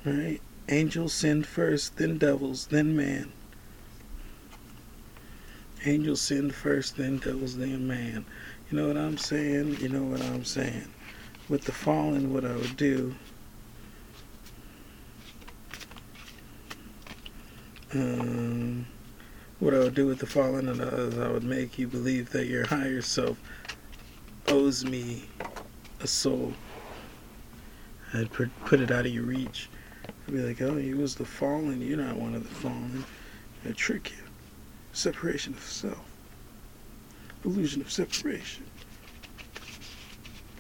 Alright? 0.07 0.43
Angels 0.68 1.14
sinned 1.14 1.47
first, 1.47 1.97
then 1.97 2.18
devils, 2.18 2.66
then 2.66 2.95
man. 2.95 3.33
Angels 5.87 6.20
sinned 6.20 6.55
first, 6.55 6.99
then 6.99 7.16
devils, 7.16 7.57
then 7.57 7.89
man. 7.89 8.26
You 8.70 8.76
know 8.76 8.89
what 8.89 8.99
I'm 8.99 9.16
saying? 9.16 9.78
You 9.81 9.89
know 9.89 10.03
what 10.03 10.20
I'm 10.20 10.45
saying. 10.45 10.93
With 11.49 11.64
the 11.64 11.72
fallen, 11.72 12.35
what 12.35 12.45
I 12.45 12.57
would 12.57 12.76
do. 12.76 13.14
Um, 17.95 18.87
what 19.61 19.75
I 19.75 19.79
would 19.79 19.95
do 19.95 20.07
with 20.07 20.19
the 20.19 20.27
fallen 20.27 20.69
and 20.69 20.81
others, 20.81 21.19
I 21.19 21.31
would 21.31 21.45
make 21.45 21.79
you 21.79 21.87
believe 21.87 22.31
that 22.31 22.47
your 22.47 22.67
higher 22.67 23.03
self 23.03 23.39
owes 24.49 24.85
me 24.87 25.25
a 26.01 26.07
soul. 26.07 26.55
I'd 28.15 28.33
put 28.33 28.81
it 28.81 28.91
out 28.91 29.07
of 29.07 29.13
your 29.13 29.25
reach. 29.25 29.69
I'd 30.27 30.35
be 30.35 30.41
like, 30.41 30.63
oh, 30.63 30.79
you 30.79 30.97
was 30.97 31.15
the 31.15 31.26
fallen. 31.26 31.83
You're 31.83 31.99
not 31.99 32.17
one 32.17 32.34
of 32.34 32.43
the 32.43 32.55
fallen. 32.55 33.05
I'd 33.67 33.76
trick 33.76 34.11
you. 34.11 34.25
Separation 34.93 35.53
of 35.53 35.63
self. 35.63 36.05
Illusion 37.45 37.83
of 37.83 37.93
separation. 37.93 38.64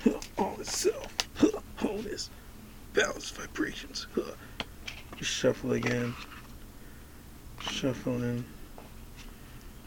All 0.38 0.56
itself. 0.60 1.06
Wholeness. 1.76 2.28
Balanced 2.92 3.34
vibrations. 3.34 4.06
Shuffle 5.20 5.72
again. 5.72 6.14
Shuffling. 7.60 8.44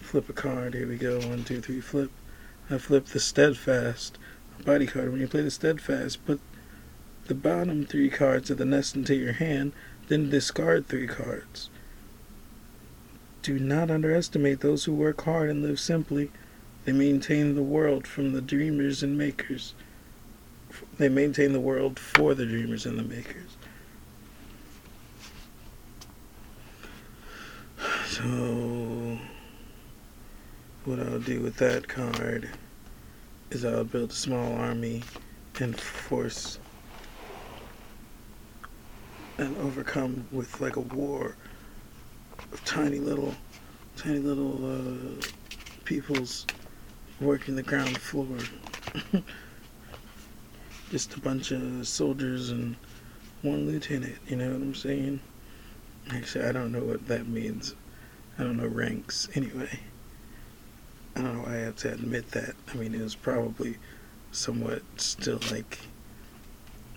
Flip 0.04 0.30
a 0.30 0.34
card. 0.34 0.76
Here 0.76 0.88
we 0.88 0.98
go. 0.98 1.18
One, 1.20 1.44
two, 1.44 1.62
three, 1.62 1.82
flip. 1.82 2.12
I 2.70 2.78
flip 2.78 3.08
the 3.08 3.20
steadfast 3.20 4.18
body 4.64 4.86
card. 4.86 5.12
When 5.12 5.22
you 5.22 5.28
play 5.28 5.42
the 5.42 5.52
steadfast, 5.52 6.26
put 6.26 6.40
the 7.26 7.36
bottom 7.36 7.86
three 7.86 8.10
cards 8.10 8.52
of 8.52 8.58
the 8.58 8.66
nest 8.66 8.96
into 8.96 9.16
your 9.16 9.34
hand, 9.34 9.74
then 10.08 10.30
discard 10.30 10.88
three 10.88 11.08
cards. 11.08 11.70
Do 13.42 13.60
not 13.60 13.90
underestimate 13.92 14.60
those 14.60 14.86
who 14.86 14.94
work 14.94 15.22
hard 15.24 15.50
and 15.50 15.64
live 15.64 15.80
simply. 15.80 16.32
They 16.86 16.92
maintain 16.92 17.56
the 17.56 17.64
world 17.64 18.08
from 18.08 18.34
the 18.34 18.42
dreamers 18.42 19.04
and 19.04 19.18
makers. 19.18 19.74
They 20.98 21.10
maintain 21.10 21.54
the 21.54 21.60
world 21.60 22.00
for 22.00 22.34
the 22.34 22.46
dreamers 22.46 22.86
and 22.86 22.98
the 22.98 23.04
makers. 23.04 23.58
So, 28.08 28.83
what 30.86 31.00
I'll 31.00 31.20
do 31.20 31.40
with 31.40 31.56
that 31.58 31.88
card 31.88 32.50
is 33.52 33.64
I'll 33.64 33.86
build 33.86 34.12
a 34.12 34.14
small 34.14 34.54
army 34.54 35.02
and 35.60 35.80
force 35.80 36.60
and 39.38 39.56
overcome 39.58 40.28
with 40.32 40.60
like 40.60 40.76
a 40.76 40.82
war 40.82 41.38
of 42.52 42.66
tiny 42.66 43.00
little, 43.00 43.34
tiny 43.96 44.20
little 44.20 44.60
uh, 44.66 45.22
peoples 45.86 46.46
working 47.22 47.56
the 47.56 47.64
ground 47.64 47.98
floor. 47.98 48.38
Just 50.92 51.14
a 51.16 51.20
bunch 51.22 51.52
of 51.52 51.88
soldiers 51.88 52.50
and 52.50 52.76
one 53.42 53.68
lieutenant, 53.68 54.18
you 54.28 54.36
know 54.36 54.50
what 54.50 54.62
I'm 54.62 54.76
saying? 54.76 55.22
Actually, 56.12 56.46
I 56.46 56.52
don't 56.52 56.74
know 56.74 56.84
what 56.84 57.08
that 57.08 57.28
means. 57.28 57.74
I 58.38 58.44
don't 58.44 58.58
know 58.58 58.68
ranks 58.68 59.30
anyway. 59.34 59.80
I 61.16 61.22
don't 61.22 61.44
know 61.44 61.46
I 61.48 61.58
have 61.58 61.76
to 61.78 61.94
admit 61.94 62.32
that. 62.32 62.56
I 62.72 62.78
mean, 62.78 62.96
it 62.96 63.02
was 63.02 63.16
probably 63.16 63.78
somewhat 64.32 64.82
still 64.98 65.40
like 65.52 65.80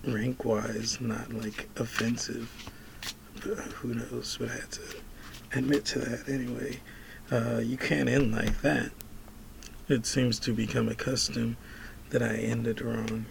rank 0.05 0.45
wise, 0.45 0.99
not 0.99 1.31
like 1.33 1.69
offensive. 1.77 2.51
But 3.35 3.57
who 3.57 3.93
knows? 3.93 4.37
But 4.39 4.49
I 4.49 4.53
had 4.53 4.71
to 4.71 4.81
admit 5.53 5.85
to 5.85 5.99
that 5.99 6.29
anyway. 6.29 6.79
Uh, 7.31 7.59
you 7.63 7.77
can't 7.77 8.09
end 8.09 8.31
like 8.31 8.61
that. 8.61 8.91
It 9.89 10.05
seems 10.05 10.39
to 10.39 10.53
become 10.53 10.89
a 10.89 10.95
custom 10.95 11.57
that 12.09 12.21
I 12.21 12.35
ended 12.35 12.81
wrong. 12.81 13.25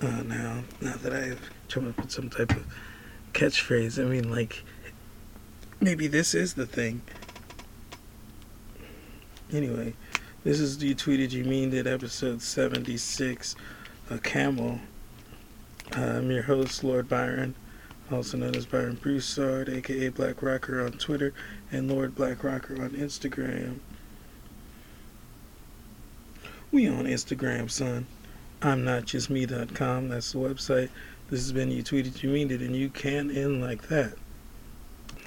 Uh, 0.00 0.22
now, 0.22 0.64
now 0.80 0.96
that 0.96 1.12
I've 1.12 1.50
come 1.68 1.88
up 1.88 1.98
with 1.98 2.10
some 2.10 2.30
type 2.30 2.50
of 2.50 2.66
catchphrase, 3.32 4.02
I 4.02 4.08
mean, 4.08 4.30
like, 4.30 4.64
maybe 5.80 6.06
this 6.06 6.34
is 6.34 6.54
the 6.54 6.66
thing. 6.66 7.02
Anyway, 9.52 9.94
this 10.44 10.60
is 10.60 10.80
You 10.80 10.94
Tweeted 10.94 11.32
You 11.32 11.42
Mean 11.42 11.74
It, 11.74 11.88
episode 11.88 12.40
76, 12.40 13.56
a 14.08 14.18
camel. 14.18 14.78
Uh, 15.96 16.00
I'm 16.00 16.30
your 16.30 16.44
host, 16.44 16.84
Lord 16.84 17.08
Byron, 17.08 17.56
also 18.12 18.36
known 18.36 18.54
as 18.54 18.64
Byron 18.64 18.94
Broussard, 19.02 19.68
aka 19.68 20.08
Black 20.10 20.40
Rocker 20.40 20.84
on 20.84 20.92
Twitter, 20.92 21.34
and 21.72 21.90
Lord 21.90 22.14
Black 22.14 22.44
Rocker 22.44 22.80
on 22.80 22.90
Instagram. 22.90 23.80
We 26.70 26.86
on 26.86 27.06
Instagram, 27.06 27.68
son. 27.68 28.06
I'm 28.62 28.84
not 28.84 29.04
just 29.06 29.30
me.com, 29.30 30.10
that's 30.10 30.30
the 30.30 30.38
website. 30.38 30.90
This 31.28 31.40
has 31.40 31.50
been 31.50 31.72
You 31.72 31.82
Tweeted 31.82 32.22
You 32.22 32.30
Mean 32.30 32.52
It, 32.52 32.60
and 32.60 32.76
you 32.76 32.88
can 32.88 33.32
end 33.32 33.60
like 33.60 33.88
that. 33.88 34.12